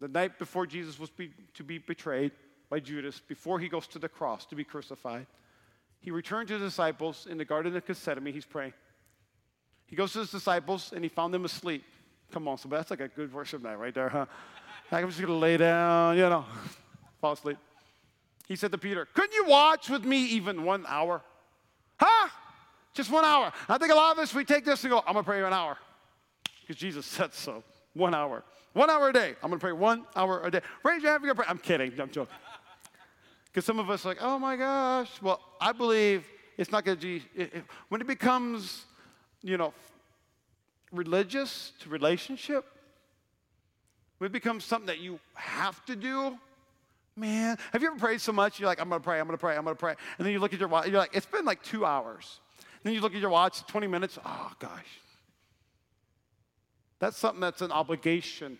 The 0.00 0.08
night 0.08 0.38
before 0.38 0.66
Jesus 0.66 0.98
was 0.98 1.10
be, 1.10 1.30
to 1.54 1.62
be 1.62 1.78
betrayed 1.78 2.32
by 2.70 2.80
Judas, 2.80 3.20
before 3.20 3.60
he 3.60 3.68
goes 3.68 3.86
to 3.88 3.98
the 3.98 4.08
cross 4.08 4.46
to 4.46 4.56
be 4.56 4.64
crucified, 4.64 5.26
he 6.00 6.10
returned 6.10 6.48
to 6.48 6.58
the 6.58 6.66
disciples 6.66 7.26
in 7.30 7.38
the 7.38 7.44
Garden 7.44 7.76
of 7.76 7.86
Gethsemane. 7.86 8.32
He's 8.32 8.46
praying. 8.46 8.72
He 9.86 9.94
goes 9.94 10.12
to 10.14 10.20
his 10.20 10.30
disciples 10.30 10.92
and 10.94 11.04
he 11.04 11.08
found 11.08 11.34
them 11.34 11.44
asleep. 11.44 11.84
Come 12.32 12.48
on, 12.48 12.56
so 12.56 12.68
that's 12.68 12.90
like 12.90 13.00
a 13.00 13.08
good 13.08 13.32
worship 13.32 13.62
night 13.62 13.78
right 13.78 13.94
there, 13.94 14.08
huh? 14.08 14.24
I'm 14.90 15.06
just 15.08 15.20
gonna 15.20 15.34
lay 15.34 15.58
down, 15.58 16.16
you 16.16 16.22
know, 16.22 16.46
fall 17.20 17.32
asleep. 17.32 17.58
He 18.48 18.56
said 18.56 18.72
to 18.72 18.78
Peter, 18.78 19.06
Couldn't 19.14 19.34
you 19.34 19.44
watch 19.44 19.90
with 19.90 20.04
me 20.04 20.24
even 20.24 20.64
one 20.64 20.84
hour? 20.88 21.22
Just 22.94 23.10
one 23.10 23.24
hour. 23.24 23.52
I 23.68 23.78
think 23.78 23.90
a 23.90 23.94
lot 23.94 24.12
of 24.12 24.22
us, 24.22 24.34
we 24.34 24.44
take 24.44 24.64
this 24.64 24.84
and 24.84 24.90
go, 24.90 24.98
I'm 25.06 25.14
going 25.14 25.24
to 25.24 25.28
pray 25.28 25.42
an 25.42 25.52
hour. 25.52 25.78
Because 26.60 26.76
Jesus 26.76 27.06
said 27.06 27.32
so. 27.32 27.62
One 27.94 28.14
hour. 28.14 28.44
One 28.74 28.90
hour 28.90 29.08
a 29.08 29.12
day. 29.12 29.34
I'm 29.42 29.50
going 29.50 29.58
to 29.58 29.64
pray 29.64 29.72
one 29.72 30.04
hour 30.14 30.42
a 30.44 30.50
day. 30.50 30.60
Raise 30.84 31.02
your 31.02 31.12
hand 31.12 31.22
if 31.22 31.26
you're 31.26 31.34
going 31.34 31.36
to 31.36 31.42
pray. 31.42 31.46
I'm 31.48 31.58
kidding. 31.58 32.00
I'm 32.00 32.10
joking. 32.10 32.36
Because 33.46 33.64
some 33.64 33.78
of 33.78 33.90
us 33.90 34.04
are 34.04 34.08
like, 34.08 34.18
oh 34.20 34.38
my 34.38 34.56
gosh. 34.56 35.10
Well, 35.20 35.40
I 35.60 35.72
believe 35.72 36.24
it's 36.56 36.70
not 36.70 36.84
going 36.84 36.98
to 36.98 37.02
be, 37.02 37.24
it, 37.34 37.64
when 37.88 38.00
it 38.00 38.06
becomes, 38.06 38.84
you 39.42 39.56
know, 39.56 39.74
religious 40.90 41.72
to 41.80 41.88
relationship, 41.88 42.64
when 44.18 44.26
it 44.26 44.32
becomes 44.32 44.64
something 44.64 44.86
that 44.86 45.00
you 45.00 45.18
have 45.34 45.84
to 45.86 45.96
do, 45.96 46.38
man, 47.16 47.58
have 47.72 47.82
you 47.82 47.88
ever 47.88 47.98
prayed 47.98 48.20
so 48.20 48.32
much? 48.32 48.60
You're 48.60 48.68
like, 48.68 48.80
I'm 48.80 48.88
going 48.88 49.00
to 49.00 49.04
pray, 49.04 49.18
I'm 49.18 49.26
going 49.26 49.36
to 49.36 49.40
pray, 49.40 49.56
I'm 49.56 49.64
going 49.64 49.76
to 49.76 49.80
pray. 49.80 49.94
And 50.18 50.26
then 50.26 50.32
you 50.32 50.38
look 50.38 50.54
at 50.54 50.60
your 50.60 50.68
watch, 50.68 50.86
you're 50.86 50.98
like, 50.98 51.14
it's 51.14 51.26
been 51.26 51.44
like 51.44 51.62
two 51.62 51.84
hours. 51.84 52.40
Then 52.82 52.94
you 52.94 53.00
look 53.00 53.14
at 53.14 53.20
your 53.20 53.30
watch, 53.30 53.64
20 53.66 53.86
minutes. 53.86 54.18
Oh, 54.24 54.52
gosh. 54.58 55.00
That's 56.98 57.16
something 57.16 57.40
that's 57.40 57.62
an 57.62 57.72
obligation. 57.72 58.58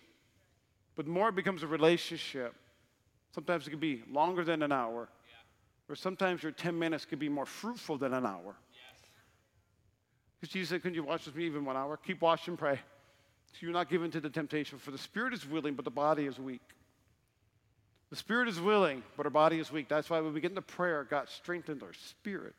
But 0.97 1.07
more 1.07 1.29
it 1.29 1.35
becomes 1.35 1.63
a 1.63 1.67
relationship. 1.67 2.55
Sometimes 3.35 3.67
it 3.67 3.71
can 3.71 3.79
be 3.79 4.03
longer 4.11 4.45
than 4.45 4.63
an 4.63 4.73
hour. 4.73 5.09
Yeah. 5.29 5.93
Or 5.93 5.97
sometimes 5.97 6.43
your 6.43 6.53
10 6.53 6.79
minutes 6.79 7.05
could 7.05 7.19
be 7.19 7.29
more 7.29 7.47
fruitful 7.47 7.99
than 7.99 8.13
an 8.13 8.27
hour. 8.27 8.55
Because 10.41 10.49
yes. 10.49 10.53
Jesus 10.53 10.69
said, 10.71 10.83
Couldn't 10.83 10.97
you 10.97 11.05
watch 11.05 11.27
with 11.27 11.35
me 11.35 11.47
even 11.47 11.65
one 11.65 11.77
hour? 11.77 11.97
Keep 11.97 12.21
watching, 12.21 12.57
pray. 12.57 12.79
So 13.53 13.59
you're 13.61 13.73
not 13.73 13.89
given 13.89 14.11
to 14.11 14.21
the 14.21 14.31
temptation. 14.31 14.79
For 14.79 14.91
the 14.91 14.99
spirit 14.99 15.33
is 15.35 15.47
willing, 15.47 15.75
but 15.75 15.85
the 15.85 15.91
body 15.91 16.27
is 16.27 16.39
weak. 16.39 16.63
The 18.11 18.17
spirit 18.17 18.49
is 18.49 18.61
willing, 18.61 19.03
but 19.17 19.25
our 19.25 19.31
body 19.31 19.59
is 19.59 19.73
weak. 19.73 19.89
That's 19.89 20.11
why 20.11 20.21
when 20.21 20.35
we 20.35 20.41
get 20.41 20.51
into 20.51 20.63
prayer, 20.63 21.07
God 21.09 21.29
strengthens 21.31 21.83
our 21.83 21.95
spirit. 21.95 22.55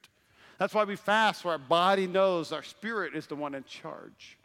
That's 0.57 0.73
why 0.73 0.83
we 0.83 0.95
fast, 0.95 1.41
so 1.41 1.49
our 1.49 1.57
body 1.57 2.07
knows 2.07 2.51
our 2.51 2.63
spirit 2.63 3.15
is 3.15 3.27
the 3.27 3.35
one 3.35 3.55
in 3.55 3.63
charge. 3.63 4.37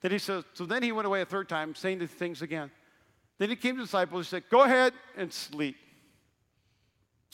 Then 0.00 0.10
he 0.10 0.18
says, 0.18 0.44
so 0.52 0.66
then 0.66 0.82
he 0.82 0.92
went 0.92 1.06
away 1.06 1.22
a 1.22 1.26
third 1.26 1.48
time, 1.48 1.74
saying 1.74 1.98
the 1.98 2.06
things 2.06 2.42
again. 2.42 2.70
Then 3.38 3.48
he 3.48 3.56
came 3.56 3.74
to 3.76 3.82
the 3.82 3.86
disciples, 3.86 4.20
and 4.20 4.26
said, 4.26 4.50
Go 4.50 4.62
ahead 4.62 4.92
and 5.16 5.32
sleep. 5.32 5.76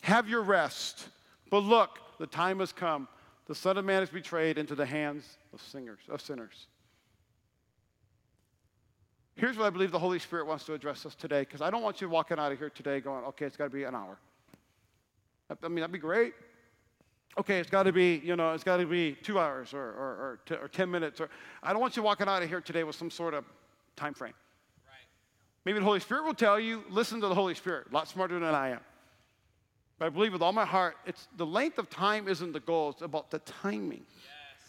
Have 0.02 0.28
your 0.28 0.42
rest. 0.42 1.08
But 1.50 1.58
look, 1.58 1.98
the 2.18 2.26
time 2.26 2.60
has 2.60 2.72
come. 2.72 3.08
The 3.46 3.54
Son 3.54 3.76
of 3.76 3.84
Man 3.84 4.02
is 4.02 4.08
betrayed 4.08 4.56
into 4.56 4.74
the 4.74 4.86
hands 4.86 5.36
of 5.52 5.60
singers, 5.60 5.98
of 6.08 6.20
sinners. 6.20 6.68
Here's 9.34 9.56
what 9.56 9.66
I 9.66 9.70
believe 9.70 9.90
the 9.90 9.98
Holy 9.98 10.18
Spirit 10.18 10.46
wants 10.46 10.64
to 10.66 10.74
address 10.74 11.04
us 11.04 11.14
today, 11.14 11.40
because 11.40 11.60
I 11.60 11.70
don't 11.70 11.82
want 11.82 12.00
you 12.00 12.08
walking 12.08 12.38
out 12.38 12.52
of 12.52 12.58
here 12.58 12.70
today 12.70 13.00
going, 13.00 13.24
okay, 13.24 13.46
it's 13.46 13.56
got 13.56 13.64
to 13.64 13.70
be 13.70 13.84
an 13.84 13.94
hour. 13.94 14.18
I 15.50 15.68
mean, 15.68 15.76
that'd 15.76 15.92
be 15.92 15.98
great. 15.98 16.34
Okay, 17.38 17.58
it's 17.58 17.70
got 17.70 17.84
to 17.84 17.92
be, 17.92 18.20
you 18.24 18.34
know, 18.34 18.52
it's 18.52 18.64
got 18.64 18.78
to 18.78 18.86
be 18.86 19.16
two 19.22 19.38
hours 19.38 19.72
or, 19.72 19.78
or, 19.78 19.82
or, 19.82 20.40
t- 20.46 20.54
or 20.54 20.68
10 20.68 20.90
minutes. 20.90 21.20
Or 21.20 21.28
I 21.62 21.72
don't 21.72 21.80
want 21.80 21.96
you 21.96 22.02
walking 22.02 22.26
out 22.26 22.42
of 22.42 22.48
here 22.48 22.60
today 22.60 22.82
with 22.82 22.96
some 22.96 23.10
sort 23.10 23.34
of 23.34 23.44
time 23.96 24.14
frame. 24.14 24.34
Right. 24.86 25.06
Maybe 25.64 25.78
the 25.78 25.84
Holy 25.84 26.00
Spirit 26.00 26.24
will 26.24 26.34
tell 26.34 26.58
you, 26.58 26.82
listen 26.90 27.20
to 27.20 27.28
the 27.28 27.34
Holy 27.34 27.54
Spirit, 27.54 27.86
a 27.90 27.94
lot 27.94 28.08
smarter 28.08 28.38
than 28.38 28.54
I 28.54 28.70
am. 28.70 28.80
But 29.98 30.06
I 30.06 30.08
believe 30.08 30.32
with 30.32 30.42
all 30.42 30.52
my 30.52 30.64
heart, 30.64 30.96
it's 31.06 31.28
the 31.36 31.46
length 31.46 31.78
of 31.78 31.88
time 31.88 32.26
isn't 32.26 32.52
the 32.52 32.60
goal, 32.60 32.90
it's 32.90 33.02
about 33.02 33.30
the 33.30 33.38
timing. 33.40 34.04
Yes. 34.16 34.68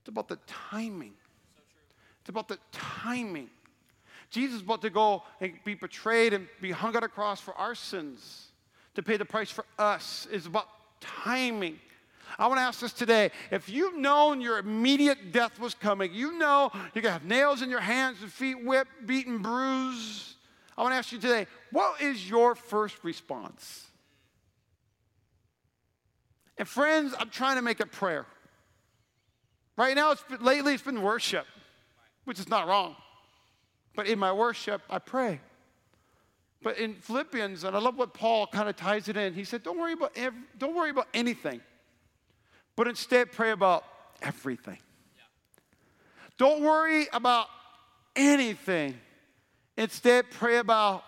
It's 0.00 0.08
about 0.08 0.28
the 0.28 0.38
timing. 0.46 1.12
So 1.56 1.62
it's 2.20 2.30
about 2.30 2.48
the 2.48 2.58
timing. 2.72 3.50
Jesus 4.30 4.56
is 4.56 4.62
about 4.62 4.82
to 4.82 4.90
go 4.90 5.24
and 5.40 5.54
be 5.64 5.74
betrayed 5.74 6.32
and 6.32 6.48
be 6.60 6.70
hung 6.70 6.96
on 6.96 7.04
a 7.04 7.08
cross 7.08 7.40
for 7.40 7.54
our 7.54 7.74
sins, 7.74 8.48
to 8.94 9.02
pay 9.02 9.16
the 9.16 9.24
price 9.24 9.50
for 9.50 9.64
us. 9.78 10.26
It's 10.30 10.46
about 10.46 10.68
timing. 11.00 11.78
I 12.38 12.46
want 12.48 12.58
to 12.58 12.62
ask 12.62 12.80
this 12.80 12.92
today. 12.92 13.30
If 13.50 13.68
you've 13.68 13.96
known 13.96 14.40
your 14.40 14.58
immediate 14.58 15.32
death 15.32 15.58
was 15.58 15.74
coming, 15.74 16.12
you 16.12 16.38
know 16.38 16.70
you're 16.94 17.02
going 17.02 17.04
to 17.04 17.12
have 17.12 17.24
nails 17.24 17.62
in 17.62 17.70
your 17.70 17.80
hands 17.80 18.18
and 18.22 18.30
feet 18.30 18.64
whipped, 18.64 19.06
beaten, 19.06 19.38
bruised. 19.38 20.34
I 20.76 20.82
want 20.82 20.92
to 20.92 20.96
ask 20.96 21.12
you 21.12 21.18
today, 21.18 21.46
what 21.72 22.00
is 22.02 22.28
your 22.28 22.54
first 22.54 23.02
response? 23.02 23.86
And 26.58 26.68
friends, 26.68 27.14
I'm 27.18 27.30
trying 27.30 27.56
to 27.56 27.62
make 27.62 27.80
it 27.80 27.90
prayer. 27.92 28.26
Right 29.76 29.94
now, 29.94 30.12
it's 30.12 30.22
been, 30.22 30.42
lately 30.42 30.74
it's 30.74 30.82
been 30.82 31.02
worship, 31.02 31.46
which 32.24 32.38
is 32.38 32.48
not 32.48 32.66
wrong. 32.66 32.96
But 33.94 34.06
in 34.06 34.18
my 34.18 34.32
worship, 34.32 34.82
I 34.90 34.98
pray. 34.98 35.40
But 36.62 36.78
in 36.78 36.94
Philippians, 36.94 37.64
and 37.64 37.76
I 37.76 37.78
love 37.78 37.96
what 37.96 38.14
Paul 38.14 38.46
kind 38.46 38.68
of 38.68 38.76
ties 38.76 39.08
it 39.08 39.16
in, 39.16 39.34
he 39.34 39.44
said, 39.44 39.62
Don't 39.62 39.78
worry 39.78 39.92
about, 39.92 40.12
ev- 40.16 40.34
don't 40.58 40.74
worry 40.74 40.90
about 40.90 41.08
anything, 41.14 41.60
but 42.74 42.88
instead 42.88 43.32
pray 43.32 43.50
about 43.50 43.84
everything. 44.22 44.78
Yeah. 45.16 45.22
Don't 46.38 46.62
worry 46.62 47.06
about 47.12 47.46
anything. 48.14 48.98
Instead, 49.76 50.30
pray 50.30 50.56
about 50.56 51.04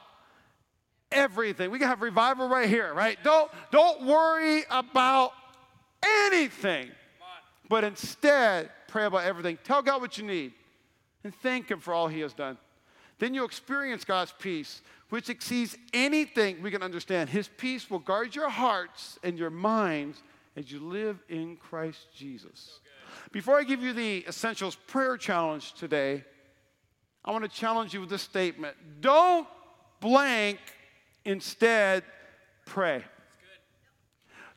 everything. 1.11 1.71
We 1.71 1.79
can 1.79 1.89
have 1.89 2.03
revival 2.03 2.49
right 2.49 2.69
here, 2.69 2.93
right? 2.93 3.17
Don't, 3.25 3.51
don't 3.71 4.05
worry 4.05 4.65
about 4.71 5.33
anything, 6.27 6.91
but 7.69 7.83
instead, 7.83 8.71
pray 8.89 9.07
about 9.07 9.25
everything. 9.25 9.59
Tell 9.65 9.83
God 9.83 10.03
what 10.03 10.19
you 10.19 10.25
need 10.25 10.53
and 11.25 11.35
thank 11.35 11.71
Him 11.71 11.81
for 11.81 11.95
all 11.95 12.09
He 12.09 12.21
has 12.21 12.35
done. 12.35 12.59
Then 13.19 13.35
you'll 13.35 13.47
experience 13.47 14.05
God's 14.05 14.33
peace, 14.39 14.81
which 15.11 15.29
exceeds 15.29 15.77
anything 15.93 16.63
we 16.63 16.71
can 16.71 16.83
understand. 16.83 17.31
His 17.31 17.49
peace 17.49 17.91
will 17.91 17.99
guard 17.99 18.35
your 18.35 18.49
hearts 18.49 19.19
and 19.23 19.39
your 19.39 19.51
minds 19.51 20.23
as 20.57 20.71
you 20.71 20.81
live 20.81 21.19
in 21.29 21.57
Christ 21.57 22.07
Jesus. 22.15 22.81
Before 23.33 23.59
I 23.59 23.65
give 23.65 23.83
you 23.83 23.93
the 23.93 24.25
Essentials 24.27 24.77
Prayer 24.77 25.17
Challenge 25.17 25.73
today, 25.75 26.25
I 27.25 27.33
want 27.33 27.45
to 27.45 27.51
challenge 27.51 27.93
you 27.93 28.01
with 28.01 28.11
this 28.11 28.23
statement 28.23 28.77
Don't 29.01 29.47
blank, 30.01 30.59
instead, 31.25 32.05
pray. 32.67 33.05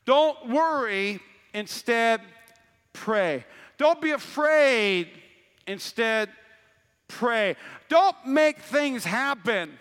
Don't 0.05 0.49
worry, 0.49 1.19
instead, 1.53 2.21
pray. 2.93 3.45
Don't 3.77 4.01
be 4.01 4.11
afraid, 4.11 5.09
instead, 5.67 6.29
pray. 7.11 7.55
Don't 7.89 8.15
make 8.25 8.59
things 8.59 9.03
happen. 9.03 9.77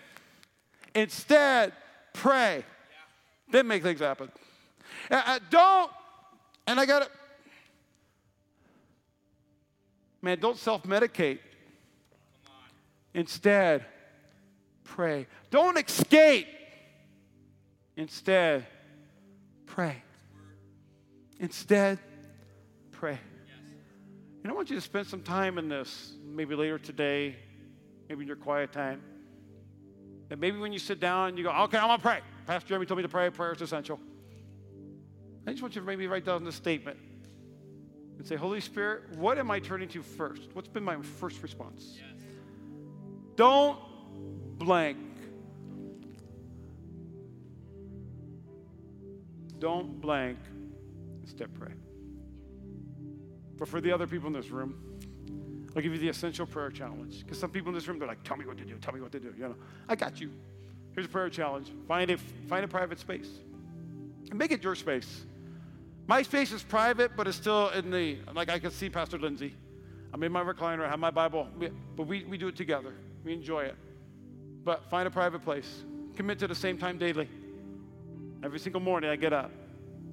Instead, 0.93 1.73
pray. 2.13 2.57
Yeah. 2.57 2.63
Then 3.51 3.67
make 3.67 3.83
things 3.83 3.99
happen. 3.99 4.29
Uh, 5.09 5.21
uh, 5.25 5.39
don't, 5.49 5.91
and 6.67 6.79
I 6.79 6.85
got 6.85 7.03
it. 7.03 7.09
Man, 10.21 10.39
don't 10.39 10.57
self 10.57 10.83
medicate. 10.83 11.39
Instead, 13.13 13.85
pray. 14.83 15.27
Don't 15.49 15.77
escape. 15.77 16.47
Instead, 17.97 18.65
pray. 19.65 20.03
Instead, 21.39 21.99
pray. 22.91 23.19
And 24.43 24.51
I 24.51 24.55
want 24.55 24.69
you 24.69 24.75
to 24.75 24.81
spend 24.81 25.07
some 25.07 25.21
time 25.21 25.57
in 25.57 25.69
this, 25.69 26.13
maybe 26.25 26.55
later 26.55 26.79
today, 26.79 27.35
maybe 28.09 28.21
in 28.21 28.27
your 28.27 28.37
quiet 28.37 28.71
time. 28.71 29.01
And 30.31 30.39
maybe 30.39 30.57
when 30.57 30.73
you 30.73 30.79
sit 30.79 30.99
down, 30.99 31.37
you 31.37 31.43
go, 31.43 31.51
okay, 31.51 31.77
I'm 31.77 31.87
going 31.87 31.99
to 31.99 32.03
pray. 32.03 32.19
Pastor 32.47 32.69
Jeremy 32.69 32.85
told 32.85 32.97
me 32.97 33.03
to 33.03 33.09
pray. 33.09 33.29
Prayer 33.29 33.53
is 33.53 33.61
essential. 33.61 33.99
I 35.45 35.51
just 35.51 35.61
want 35.61 35.75
you 35.75 35.81
to 35.81 35.87
maybe 35.87 36.07
write 36.07 36.25
down 36.25 36.43
this 36.43 36.55
statement 36.55 36.97
and 38.17 38.25
say, 38.25 38.35
Holy 38.35 38.61
Spirit, 38.61 39.15
what 39.17 39.37
am 39.37 39.51
I 39.51 39.59
turning 39.59 39.89
to 39.89 40.01
first? 40.01 40.49
What's 40.53 40.67
been 40.67 40.83
my 40.83 41.01
first 41.01 41.41
response? 41.43 41.97
Yes. 41.97 42.23
Don't 43.35 43.77
blank. 44.57 44.97
Don't 49.59 49.99
blank. 50.01 50.39
Step 51.25 51.49
pray. 51.53 51.73
But 53.61 53.69
for 53.69 53.79
the 53.79 53.91
other 53.91 54.07
people 54.07 54.25
in 54.25 54.33
this 54.33 54.49
room, 54.49 54.73
I'll 55.75 55.83
give 55.83 55.93
you 55.93 55.99
the 55.99 56.09
essential 56.09 56.47
prayer 56.47 56.71
challenge. 56.71 57.19
Because 57.19 57.37
some 57.37 57.51
people 57.51 57.69
in 57.69 57.75
this 57.75 57.87
room, 57.87 57.99
they're 57.99 58.07
like, 58.07 58.23
tell 58.23 58.35
me 58.35 58.43
what 58.47 58.57
to 58.57 58.65
do, 58.65 58.75
tell 58.79 58.91
me 58.91 59.01
what 59.01 59.11
to 59.11 59.19
do. 59.19 59.31
You 59.37 59.49
know, 59.49 59.55
I 59.87 59.95
got 59.95 60.19
you. 60.19 60.31
Here's 60.95 61.05
a 61.05 61.09
prayer 61.09 61.29
challenge. 61.29 61.71
Find 61.87 62.09
a, 62.09 62.17
find 62.17 62.65
a 62.65 62.67
private 62.67 62.97
space. 62.97 63.29
And 64.31 64.39
make 64.39 64.51
it 64.51 64.63
your 64.63 64.73
space. 64.73 65.25
My 66.07 66.23
space 66.23 66.51
is 66.51 66.63
private, 66.63 67.11
but 67.15 67.27
it's 67.27 67.37
still 67.37 67.69
in 67.69 67.91
the, 67.91 68.17
like 68.33 68.49
I 68.49 68.57
can 68.57 68.71
see 68.71 68.89
Pastor 68.89 69.19
Lindsay. 69.19 69.53
I'm 70.11 70.23
in 70.23 70.31
my 70.31 70.41
recliner, 70.41 70.83
I 70.83 70.89
have 70.89 70.99
my 70.99 71.11
Bible, 71.11 71.47
but 71.95 72.07
we, 72.07 72.23
we 72.23 72.39
do 72.39 72.47
it 72.47 72.55
together. 72.55 72.95
We 73.23 73.31
enjoy 73.31 73.65
it. 73.65 73.75
But 74.63 74.89
find 74.89 75.07
a 75.07 75.11
private 75.11 75.43
place. 75.43 75.83
Commit 76.15 76.39
to 76.39 76.47
the 76.47 76.55
same 76.55 76.79
time 76.79 76.97
daily. 76.97 77.29
Every 78.43 78.57
single 78.57 78.81
morning 78.81 79.11
I 79.11 79.17
get 79.17 79.33
up. 79.33 79.51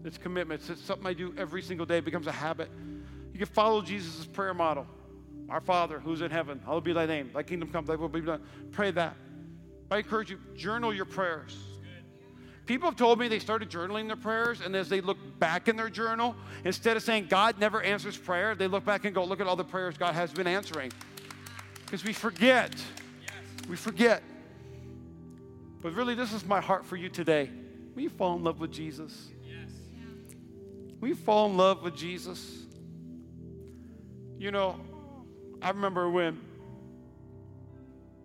It's 0.05 0.19
commitment. 0.19 0.69
It's 0.69 0.83
something 0.83 1.07
I 1.07 1.15
do 1.15 1.33
every 1.39 1.63
single 1.63 1.87
day. 1.87 1.97
It 1.97 2.05
becomes 2.05 2.27
a 2.27 2.33
habit. 2.33 2.69
You 3.39 3.47
can 3.47 3.55
follow 3.55 3.83
Jesus' 3.83 4.27
prayer 4.27 4.53
model. 4.53 4.85
Our 5.49 5.61
Father 5.61 6.01
who's 6.01 6.23
in 6.23 6.31
heaven, 6.33 6.61
hallowed 6.65 6.83
be 6.83 6.93
thy 6.93 7.07
name. 7.07 7.31
Thy 7.33 7.45
kingdom 7.45 7.71
come, 7.71 7.87
thy 7.87 7.95
will 7.95 8.09
be 8.09 8.21
done. 8.21 8.43
Pray 8.73 8.91
that. 8.91 9.15
I 9.93 9.99
encourage 9.99 10.29
you, 10.29 10.41
journal 10.57 10.93
your 10.93 11.05
prayers. 11.05 11.57
People 12.67 12.89
have 12.89 12.97
told 12.97 13.21
me 13.21 13.29
they 13.29 13.39
started 13.39 13.71
journaling 13.71 14.09
their 14.09 14.17
prayers, 14.17 14.61
and 14.61 14.75
as 14.75 14.89
they 14.89 15.01
look 15.01 15.19
back 15.39 15.69
in 15.69 15.77
their 15.77 15.89
journal, 15.89 16.35
instead 16.65 16.97
of 16.97 17.03
saying 17.05 17.29
God 17.31 17.61
never 17.61 17.81
answers 17.81 18.19
prayer, 18.19 18.57
they 18.57 18.67
look 18.67 18.85
back 18.85 19.05
and 19.05 19.15
go, 19.15 19.23
look 19.23 19.41
at 19.41 19.47
all 19.47 19.55
the 19.55 19.63
prayers 19.63 19.97
God 19.97 20.15
has 20.15 20.33
been 20.33 20.49
answering. 20.49 20.91
Because 21.85 22.03
we 22.03 22.13
forget. 22.13 22.75
We 23.69 23.77
forget. 23.77 24.25
But 25.81 25.95
really, 25.95 26.17
this 26.17 26.33
is 26.33 26.45
my 26.45 26.61
heart 26.61 26.85
for 26.85 26.97
you 26.97 27.09
today. 27.09 27.51
Will 27.95 28.03
you 28.03 28.11
fall 28.11 28.35
in 28.35 28.43
love 28.43 28.59
with 28.59 28.73
Jesus? 28.73 29.29
Yes. 29.45 29.71
Will 31.01 31.11
you 31.11 31.15
fall 31.15 31.47
in 31.49 31.57
love 31.57 31.85
with 31.85 31.95
Jesus? 31.95 32.65
You 34.39 34.53
know, 34.53 34.79
I 35.61 35.71
remember 35.71 36.09
when, 36.09 36.41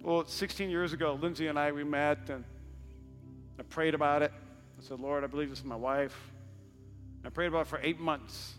well, 0.03 0.23
16 0.27 0.69
years 0.69 0.93
ago, 0.93 1.17
Lindsay 1.19 1.47
and 1.47 1.57
I, 1.57 1.71
we 1.71 1.83
met 1.83 2.29
and 2.29 2.43
I 3.59 3.63
prayed 3.63 3.95
about 3.95 4.21
it. 4.21 4.31
I 4.77 4.83
said, 4.83 4.99
Lord, 4.99 5.23
I 5.23 5.27
believe 5.27 5.49
this 5.49 5.57
is 5.59 5.65
my 5.65 5.75
wife. 5.75 6.15
I 7.25 7.29
prayed 7.29 7.47
about 7.47 7.61
it 7.61 7.67
for 7.67 7.79
eight 7.81 7.99
months. 7.99 8.53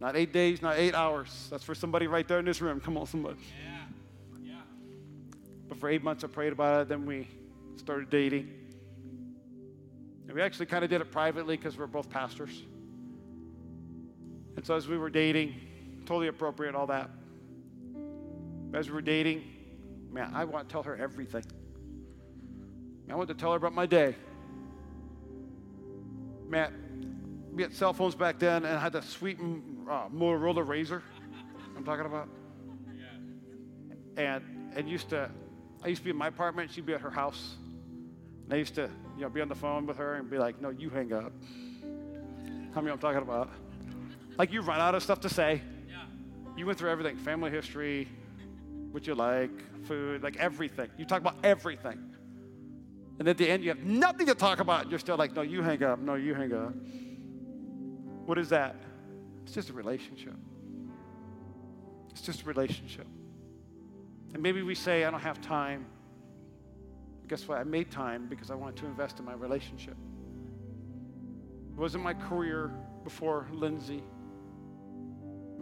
Not 0.00 0.16
eight 0.16 0.32
days, 0.32 0.62
not 0.62 0.78
eight 0.78 0.94
hours. 0.94 1.48
That's 1.50 1.62
for 1.62 1.74
somebody 1.74 2.06
right 2.06 2.26
there 2.26 2.38
in 2.38 2.46
this 2.46 2.62
room. 2.62 2.80
Come 2.80 2.96
on, 2.96 3.06
somebody. 3.06 3.36
Yeah. 3.62 4.52
Yeah. 4.52 4.54
But 5.68 5.78
for 5.78 5.90
eight 5.90 6.02
months, 6.02 6.24
I 6.24 6.28
prayed 6.28 6.54
about 6.54 6.80
it. 6.80 6.88
Then 6.88 7.04
we 7.04 7.28
started 7.76 8.08
dating. 8.08 8.50
And 10.26 10.34
we 10.34 10.40
actually 10.40 10.66
kind 10.66 10.84
of 10.84 10.88
did 10.88 11.02
it 11.02 11.12
privately 11.12 11.58
because 11.58 11.76
we're 11.76 11.86
both 11.86 12.08
pastors. 12.08 12.62
And 14.56 14.64
so 14.64 14.74
as 14.74 14.88
we 14.88 14.96
were 14.96 15.10
dating, 15.10 15.54
totally 16.12 16.28
appropriate, 16.28 16.74
all 16.74 16.88
that. 16.88 17.08
As 18.74 18.86
we 18.86 18.92
were 18.92 19.00
dating, 19.00 19.44
man, 20.10 20.30
I 20.34 20.44
want 20.44 20.68
to 20.68 20.72
tell 20.72 20.82
her 20.82 20.94
everything. 20.94 21.42
I 23.10 23.14
want 23.14 23.28
to 23.28 23.34
tell 23.34 23.52
her 23.52 23.56
about 23.56 23.72
my 23.72 23.86
day. 23.86 24.14
Man, 26.46 27.48
we 27.50 27.62
had 27.62 27.72
cell 27.72 27.94
phones 27.94 28.14
back 28.14 28.38
then, 28.38 28.66
and 28.66 28.76
I 28.76 28.78
had 28.78 28.92
the 28.92 29.00
sweet 29.00 29.38
uh, 29.40 30.10
Motorola 30.10 30.68
Razor. 30.68 31.02
I'm 31.78 31.82
talking 31.82 32.04
about. 32.04 32.28
And 34.18 34.42
and 34.76 34.86
used 34.86 35.08
to, 35.10 35.30
I 35.82 35.88
used 35.88 36.02
to 36.02 36.04
be 36.04 36.10
in 36.10 36.16
my 36.16 36.28
apartment. 36.28 36.72
She'd 36.72 36.84
be 36.84 36.92
at 36.92 37.00
her 37.00 37.10
house. 37.10 37.56
And 38.44 38.52
I 38.52 38.56
used 38.56 38.74
to, 38.74 38.90
you 39.16 39.22
know, 39.22 39.30
be 39.30 39.40
on 39.40 39.48
the 39.48 39.54
phone 39.54 39.86
with 39.86 39.96
her 39.96 40.16
and 40.16 40.28
be 40.28 40.36
like, 40.36 40.60
"No, 40.60 40.68
you 40.68 40.90
hang 40.90 41.14
up." 41.14 41.32
How 42.74 42.82
many 42.82 42.92
I'm 42.92 42.98
talking 42.98 43.22
about? 43.22 43.48
Like 44.36 44.52
you 44.52 44.60
run 44.60 44.78
out 44.78 44.94
of 44.94 45.02
stuff 45.02 45.20
to 45.20 45.30
say. 45.30 45.62
You 46.56 46.66
went 46.66 46.78
through 46.78 46.90
everything 46.90 47.16
family 47.16 47.50
history, 47.50 48.08
what 48.90 49.06
you 49.06 49.14
like, 49.14 49.84
food, 49.84 50.22
like 50.22 50.36
everything. 50.36 50.90
You 50.98 51.04
talk 51.04 51.20
about 51.20 51.36
everything. 51.42 51.98
And 53.18 53.28
at 53.28 53.38
the 53.38 53.48
end, 53.48 53.62
you 53.62 53.70
have 53.70 53.84
nothing 53.84 54.26
to 54.26 54.34
talk 54.34 54.60
about. 54.60 54.90
You're 54.90 54.98
still 54.98 55.16
like, 55.16 55.34
no, 55.34 55.42
you 55.42 55.62
hang 55.62 55.82
up. 55.82 55.98
No, 55.98 56.14
you 56.14 56.34
hang 56.34 56.52
up. 56.52 56.74
What 58.26 58.38
is 58.38 58.48
that? 58.50 58.76
It's 59.44 59.52
just 59.52 59.70
a 59.70 59.72
relationship. 59.72 60.34
It's 62.10 62.22
just 62.22 62.42
a 62.42 62.44
relationship. 62.44 63.06
And 64.34 64.42
maybe 64.42 64.62
we 64.62 64.74
say, 64.74 65.04
I 65.04 65.10
don't 65.10 65.20
have 65.20 65.40
time. 65.40 65.86
Guess 67.28 67.48
what? 67.48 67.58
I 67.58 67.64
made 67.64 67.90
time 67.90 68.26
because 68.28 68.50
I 68.50 68.54
wanted 68.54 68.76
to 68.76 68.86
invest 68.86 69.18
in 69.18 69.24
my 69.24 69.34
relationship. 69.34 69.96
It 71.72 71.78
wasn't 71.78 72.04
my 72.04 72.14
career 72.14 72.70
before 73.04 73.46
Lindsay. 73.52 74.02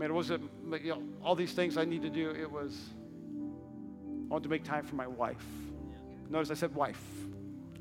Mean, 0.00 0.08
it 0.08 0.14
wasn't 0.14 0.50
you 0.82 0.94
know, 0.94 1.02
all 1.22 1.34
these 1.34 1.52
things 1.52 1.76
I 1.76 1.84
need 1.84 2.00
to 2.00 2.08
do. 2.08 2.30
It 2.30 2.50
was, 2.50 2.74
I 3.36 4.32
wanted 4.32 4.44
to 4.44 4.48
make 4.48 4.64
time 4.64 4.82
for 4.82 4.94
my 4.94 5.06
wife. 5.06 5.44
Notice 6.30 6.50
I 6.50 6.54
said 6.54 6.74
wife. 6.74 7.02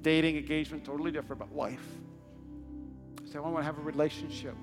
Dating, 0.02 0.36
engagement, 0.36 0.84
totally 0.84 1.12
different, 1.12 1.40
but 1.40 1.50
wife. 1.50 1.86
I 3.24 3.26
said, 3.26 3.38
I 3.38 3.40
want 3.40 3.60
to 3.60 3.64
have 3.64 3.78
a 3.78 3.82
relationship. 3.82 4.54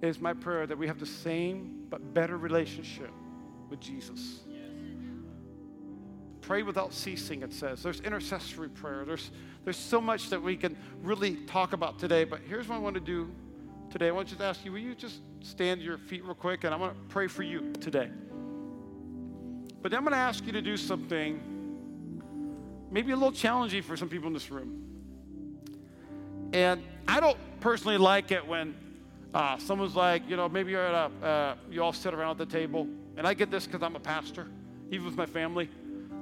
It 0.00 0.08
is 0.08 0.18
my 0.18 0.32
prayer 0.32 0.66
that 0.66 0.78
we 0.78 0.86
have 0.86 0.98
the 0.98 1.04
same 1.04 1.84
but 1.90 2.14
better 2.14 2.38
relationship 2.38 3.10
with 3.68 3.78
Jesus. 3.78 4.44
Pray 6.40 6.62
without 6.62 6.94
ceasing, 6.94 7.42
it 7.42 7.52
says. 7.52 7.82
There's 7.82 8.00
intercessory 8.00 8.70
prayer. 8.70 9.04
There's, 9.04 9.30
there's 9.64 9.76
so 9.76 10.00
much 10.00 10.30
that 10.30 10.40
we 10.40 10.56
can 10.56 10.74
really 11.02 11.36
talk 11.44 11.74
about 11.74 11.98
today. 11.98 12.24
But 12.24 12.40
here's 12.48 12.66
what 12.66 12.76
I 12.76 12.78
want 12.78 12.94
to 12.94 13.00
do 13.00 13.30
today. 13.98 14.08
I 14.08 14.12
want 14.12 14.28
to 14.28 14.34
just 14.34 14.44
ask 14.44 14.62
you, 14.62 14.72
will 14.72 14.78
you 14.78 14.94
just 14.94 15.22
stand 15.40 15.80
to 15.80 15.86
your 15.86 15.96
feet 15.96 16.22
real 16.22 16.34
quick? 16.34 16.64
And 16.64 16.74
I 16.74 16.76
want 16.76 16.92
to 16.92 17.00
pray 17.08 17.28
for 17.28 17.42
you 17.42 17.72
today. 17.80 18.10
But 19.80 19.90
then 19.90 19.96
I'm 19.96 20.04
going 20.04 20.12
to 20.12 20.18
ask 20.18 20.44
you 20.44 20.52
to 20.52 20.60
do 20.60 20.76
something 20.76 21.40
maybe 22.90 23.12
a 23.12 23.16
little 23.16 23.32
challenging 23.32 23.82
for 23.82 23.96
some 23.96 24.10
people 24.10 24.26
in 24.26 24.34
this 24.34 24.50
room. 24.50 24.82
And 26.52 26.82
I 27.08 27.20
don't 27.20 27.38
personally 27.60 27.96
like 27.96 28.32
it 28.32 28.46
when 28.46 28.74
uh, 29.32 29.56
someone's 29.56 29.96
like, 29.96 30.28
you 30.28 30.36
know, 30.36 30.46
maybe 30.46 30.72
you're 30.72 30.86
at 30.86 31.10
a, 31.22 31.26
uh, 31.26 31.54
you 31.70 31.82
all 31.82 31.94
sit 31.94 32.12
around 32.12 32.32
at 32.32 32.50
the 32.50 32.54
table. 32.54 32.86
And 33.16 33.26
I 33.26 33.32
get 33.32 33.50
this 33.50 33.64
because 33.64 33.82
I'm 33.82 33.96
a 33.96 34.00
pastor, 34.00 34.46
even 34.90 35.06
with 35.06 35.16
my 35.16 35.24
family. 35.24 35.70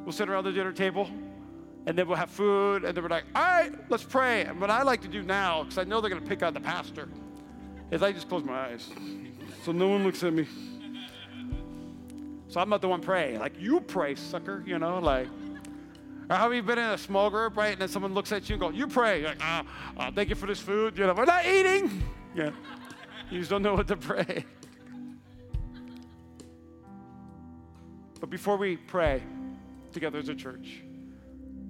We'll 0.05 0.13
sit 0.13 0.29
around 0.29 0.45
the 0.45 0.53
dinner 0.53 0.73
table 0.73 1.11
and 1.87 1.99
then 1.99 2.07
we'll 2.07 2.19
have 2.19 2.31
food 2.31 2.85
and 2.85 2.97
then 2.97 3.03
we're 3.03 3.11
like, 3.11 3.25
all 3.35 3.43
right, 3.43 3.73
let's 3.91 4.05
pray. 4.05 4.43
And 4.43 4.61
what 4.61 4.71
I 4.71 4.85
like 4.85 5.01
to 5.03 5.09
do 5.09 5.25
now, 5.25 5.65
because 5.65 5.79
I 5.79 5.83
know 5.83 6.01
they're 6.01 6.11
going 6.11 6.23
to 6.23 6.29
pick 6.29 6.45
on 6.45 6.55
the 6.55 6.61
pastor, 6.61 7.09
is 7.91 8.03
I 8.03 8.13
just 8.13 8.29
close 8.29 8.45
my 8.45 8.67
eyes 8.67 8.91
so 9.65 9.73
no 9.73 9.89
one 9.89 10.05
looks 10.05 10.23
at 10.23 10.33
me. 10.33 10.47
So 12.49 12.61
I'm 12.61 12.69
not 12.69 12.83
the 12.83 12.89
one 12.89 13.01
praying. 13.01 13.41
Like, 13.41 13.55
you 13.59 13.81
pray, 13.81 14.15
sucker, 14.15 14.63
you 14.67 14.79
know, 14.79 14.99
like. 14.99 15.27
Or 16.31 16.37
have 16.37 16.55
you 16.55 16.63
been 16.63 16.79
in 16.79 16.91
a 16.91 16.99
small 16.99 17.31
group, 17.31 17.57
right? 17.57 17.73
And 17.73 17.81
then 17.81 17.89
someone 17.89 18.15
looks 18.15 18.31
at 18.31 18.49
you 18.49 18.55
and 18.55 18.61
go, 18.61 18.71
you 18.71 18.87
pray. 18.87 19.21
You're 19.21 19.31
like, 19.31 19.39
ah, 19.41 19.65
oh, 19.99 20.11
thank 20.15 20.29
you 20.29 20.35
for 20.35 20.47
this 20.47 20.61
food. 20.61 20.99
You 20.99 21.07
know, 21.07 21.15
we're 21.15 21.25
not 21.25 21.47
eating. 21.47 22.03
Yeah. 22.35 22.51
You 23.31 23.39
just 23.39 23.51
don't 23.51 23.63
know 23.63 23.75
what 23.75 23.89
to 23.89 23.97
pray. 23.97 24.45
But 28.21 28.31
before 28.31 28.57
we 28.57 28.77
pray 28.77 29.23
together 29.93 30.19
as 30.19 30.29
a 30.29 30.35
church, 30.35 30.83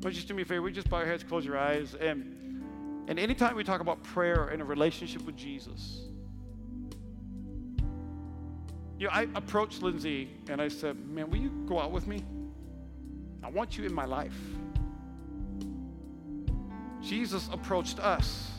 would 0.02 0.12
you 0.12 0.16
just 0.16 0.28
do 0.28 0.34
me 0.34 0.42
a 0.42 0.44
favor? 0.44 0.62
We 0.62 0.72
just 0.72 0.90
bow 0.90 0.98
our 0.98 1.06
heads, 1.06 1.22
close 1.22 1.44
your 1.44 1.58
eyes, 1.58 1.94
and 1.94 2.43
and 3.08 3.18
anytime 3.18 3.56
we 3.56 3.64
talk 3.64 3.80
about 3.80 4.02
prayer 4.02 4.48
in 4.48 4.60
a 4.60 4.64
relationship 4.64 5.22
with 5.22 5.36
Jesus, 5.36 6.00
you 8.98 9.06
know, 9.06 9.12
I 9.12 9.28
approached 9.34 9.82
Lindsay 9.82 10.30
and 10.48 10.60
I 10.60 10.68
said, 10.68 10.96
"Man, 11.08 11.30
will 11.30 11.38
you 11.38 11.50
go 11.66 11.80
out 11.80 11.92
with 11.92 12.06
me? 12.06 12.24
I 13.42 13.50
want 13.50 13.76
you 13.76 13.84
in 13.84 13.94
my 13.94 14.04
life." 14.04 14.38
Jesus 17.02 17.48
approached 17.52 17.98
us. 17.98 18.50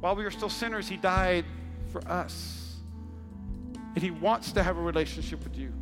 While 0.00 0.16
we 0.16 0.24
were 0.24 0.30
still 0.30 0.50
sinners, 0.50 0.88
he 0.88 0.96
died 0.96 1.44
for 1.88 2.06
us. 2.08 2.76
And 3.94 4.02
he 4.02 4.10
wants 4.10 4.52
to 4.52 4.62
have 4.62 4.78
a 4.78 4.80
relationship 4.80 5.42
with 5.44 5.56
you. 5.56 5.72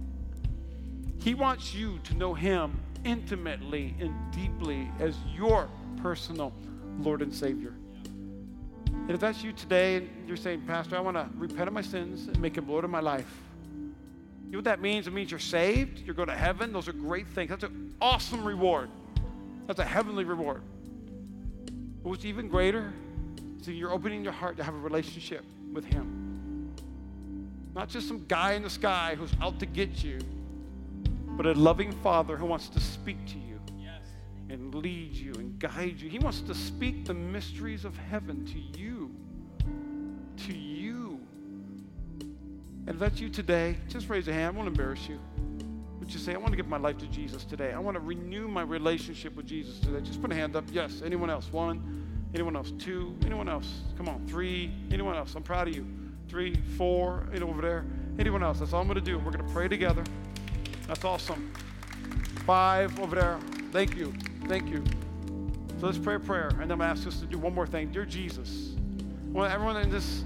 He 1.22 1.34
wants 1.34 1.74
you 1.74 1.98
to 2.04 2.14
know 2.14 2.34
Him 2.34 2.80
intimately 3.04 3.94
and 4.00 4.14
deeply 4.32 4.90
as 4.98 5.16
your 5.34 5.68
personal 5.98 6.52
Lord 6.98 7.22
and 7.22 7.34
Savior. 7.34 7.74
And 8.86 9.10
if 9.10 9.20
that's 9.20 9.42
you 9.42 9.52
today 9.52 9.96
and 9.96 10.08
you're 10.26 10.36
saying, 10.36 10.62
Pastor, 10.66 10.96
I 10.96 11.00
want 11.00 11.16
to 11.16 11.28
repent 11.34 11.68
of 11.68 11.72
my 11.72 11.82
sins 11.82 12.28
and 12.28 12.40
make 12.40 12.56
Him 12.56 12.68
Lord 12.68 12.84
of 12.84 12.90
my 12.90 13.00
life. 13.00 13.30
You 14.46 14.52
know 14.52 14.58
what 14.58 14.64
that 14.64 14.80
means? 14.80 15.06
It 15.06 15.12
means 15.12 15.30
you're 15.30 15.40
saved, 15.40 16.00
you're 16.00 16.14
going 16.14 16.28
to 16.28 16.36
heaven. 16.36 16.72
Those 16.72 16.88
are 16.88 16.92
great 16.92 17.28
things. 17.28 17.50
That's 17.50 17.64
an 17.64 17.94
awesome 18.00 18.44
reward. 18.44 18.90
That's 19.66 19.78
a 19.78 19.84
heavenly 19.84 20.24
reward. 20.24 20.62
But 22.02 22.10
what's 22.10 22.24
even 22.24 22.48
greater 22.48 22.92
is 23.58 23.66
that 23.66 23.72
you're 23.72 23.92
opening 23.92 24.24
your 24.24 24.32
heart 24.32 24.56
to 24.56 24.64
have 24.64 24.74
a 24.74 24.78
relationship 24.78 25.44
with 25.72 25.84
Him. 25.84 26.74
Not 27.74 27.88
just 27.88 28.08
some 28.08 28.24
guy 28.26 28.52
in 28.52 28.62
the 28.62 28.70
sky 28.70 29.14
who's 29.16 29.32
out 29.40 29.58
to 29.60 29.66
get 29.66 30.02
you, 30.02 30.18
but 31.36 31.46
a 31.46 31.52
loving 31.52 31.92
Father 31.92 32.36
who 32.36 32.46
wants 32.46 32.68
to 32.70 32.80
speak 32.80 33.24
to 33.26 33.38
you. 33.38 33.49
And 34.50 34.74
lead 34.74 35.14
you 35.14 35.32
and 35.34 35.58
guide 35.58 36.00
you. 36.00 36.10
He 36.10 36.18
wants 36.18 36.40
to 36.42 36.54
speak 36.54 37.04
the 37.04 37.14
mysteries 37.14 37.84
of 37.84 37.96
heaven 37.96 38.44
to 38.46 38.58
you. 38.78 39.14
To 40.46 40.52
you. 40.52 41.20
And 42.86 42.98
that's 42.98 43.20
you 43.20 43.28
today, 43.28 43.76
just 43.88 44.08
raise 44.08 44.26
a 44.26 44.32
hand. 44.32 44.54
I 44.54 44.56
won't 44.56 44.68
embarrass 44.68 45.08
you. 45.08 45.20
Would 46.00 46.12
you 46.12 46.18
say, 46.18 46.34
I 46.34 46.38
want 46.38 46.50
to 46.50 46.56
give 46.56 46.66
my 46.66 46.78
life 46.78 46.98
to 46.98 47.06
Jesus 47.06 47.44
today? 47.44 47.72
I 47.72 47.78
want 47.78 47.94
to 47.94 48.00
renew 48.00 48.48
my 48.48 48.62
relationship 48.62 49.36
with 49.36 49.46
Jesus 49.46 49.78
today. 49.78 50.00
Just 50.00 50.20
put 50.20 50.32
a 50.32 50.34
hand 50.34 50.56
up. 50.56 50.64
Yes. 50.72 51.02
Anyone 51.04 51.30
else? 51.30 51.52
One. 51.52 52.28
Anyone 52.34 52.56
else? 52.56 52.72
Two. 52.78 53.14
Anyone 53.24 53.48
else? 53.48 53.82
Come 53.96 54.08
on. 54.08 54.26
Three. 54.26 54.72
Anyone 54.90 55.14
else? 55.14 55.34
I'm 55.36 55.42
proud 55.42 55.68
of 55.68 55.76
you. 55.76 55.86
Three, 56.28 56.56
four. 56.76 57.28
Anyone 57.32 57.50
over 57.50 57.62
there? 57.62 57.84
Anyone 58.18 58.42
else? 58.42 58.58
That's 58.58 58.72
all 58.72 58.80
I'm 58.80 58.88
going 58.88 58.98
to 58.98 59.04
do. 59.04 59.18
We're 59.18 59.30
going 59.30 59.46
to 59.46 59.52
pray 59.52 59.68
together. 59.68 60.02
That's 60.88 61.04
awesome. 61.04 61.52
Five 62.46 62.98
over 62.98 63.14
there. 63.14 63.38
Thank 63.70 63.96
you. 63.96 64.12
Thank 64.50 64.68
you. 64.68 64.82
So 65.78 65.86
let's 65.86 65.96
pray 65.96 66.16
a 66.16 66.18
prayer, 66.18 66.48
and 66.48 66.62
then 66.62 66.72
I'm 66.72 66.78
going 66.78 66.80
to 66.80 66.86
ask 66.86 67.06
us 67.06 67.20
to 67.20 67.26
do 67.26 67.38
one 67.38 67.54
more 67.54 67.68
thing. 67.68 67.92
Dear 67.92 68.04
Jesus, 68.04 68.72
I 68.98 69.30
want 69.30 69.52
everyone 69.52 69.76
in 69.76 69.92
this, 69.92 70.24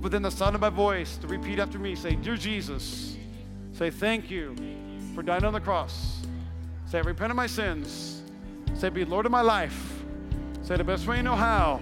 within 0.00 0.22
the 0.22 0.30
sound 0.30 0.54
of 0.54 0.60
my 0.60 0.68
voice, 0.68 1.16
to 1.16 1.26
repeat 1.26 1.58
after 1.58 1.76
me. 1.76 1.96
Say, 1.96 2.14
Dear 2.14 2.36
Jesus, 2.36 3.16
say 3.72 3.90
thank 3.90 4.30
you 4.30 4.54
for 5.16 5.24
dying 5.24 5.44
on 5.44 5.52
the 5.52 5.60
cross. 5.60 6.24
Say, 6.86 6.98
I 6.98 7.00
repent 7.00 7.32
of 7.32 7.36
my 7.36 7.48
sins. 7.48 8.22
Say, 8.74 8.90
be 8.90 9.04
Lord 9.04 9.26
of 9.26 9.32
my 9.32 9.40
life. 9.40 10.04
Say, 10.62 10.76
the 10.76 10.84
best 10.84 11.08
way 11.08 11.16
you 11.16 11.24
know 11.24 11.34
how, 11.34 11.80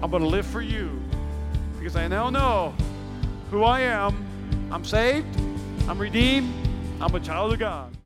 I'm 0.00 0.10
going 0.12 0.22
to 0.22 0.28
live 0.28 0.46
for 0.46 0.62
you 0.62 1.02
because 1.80 1.96
I 1.96 2.06
now 2.06 2.30
know 2.30 2.76
who 3.50 3.64
I 3.64 3.80
am. 3.80 4.24
I'm 4.70 4.84
saved. 4.84 5.26
I'm 5.88 5.98
redeemed. 5.98 6.54
I'm 7.00 7.12
a 7.12 7.18
child 7.18 7.52
of 7.54 7.58
God. 7.58 7.92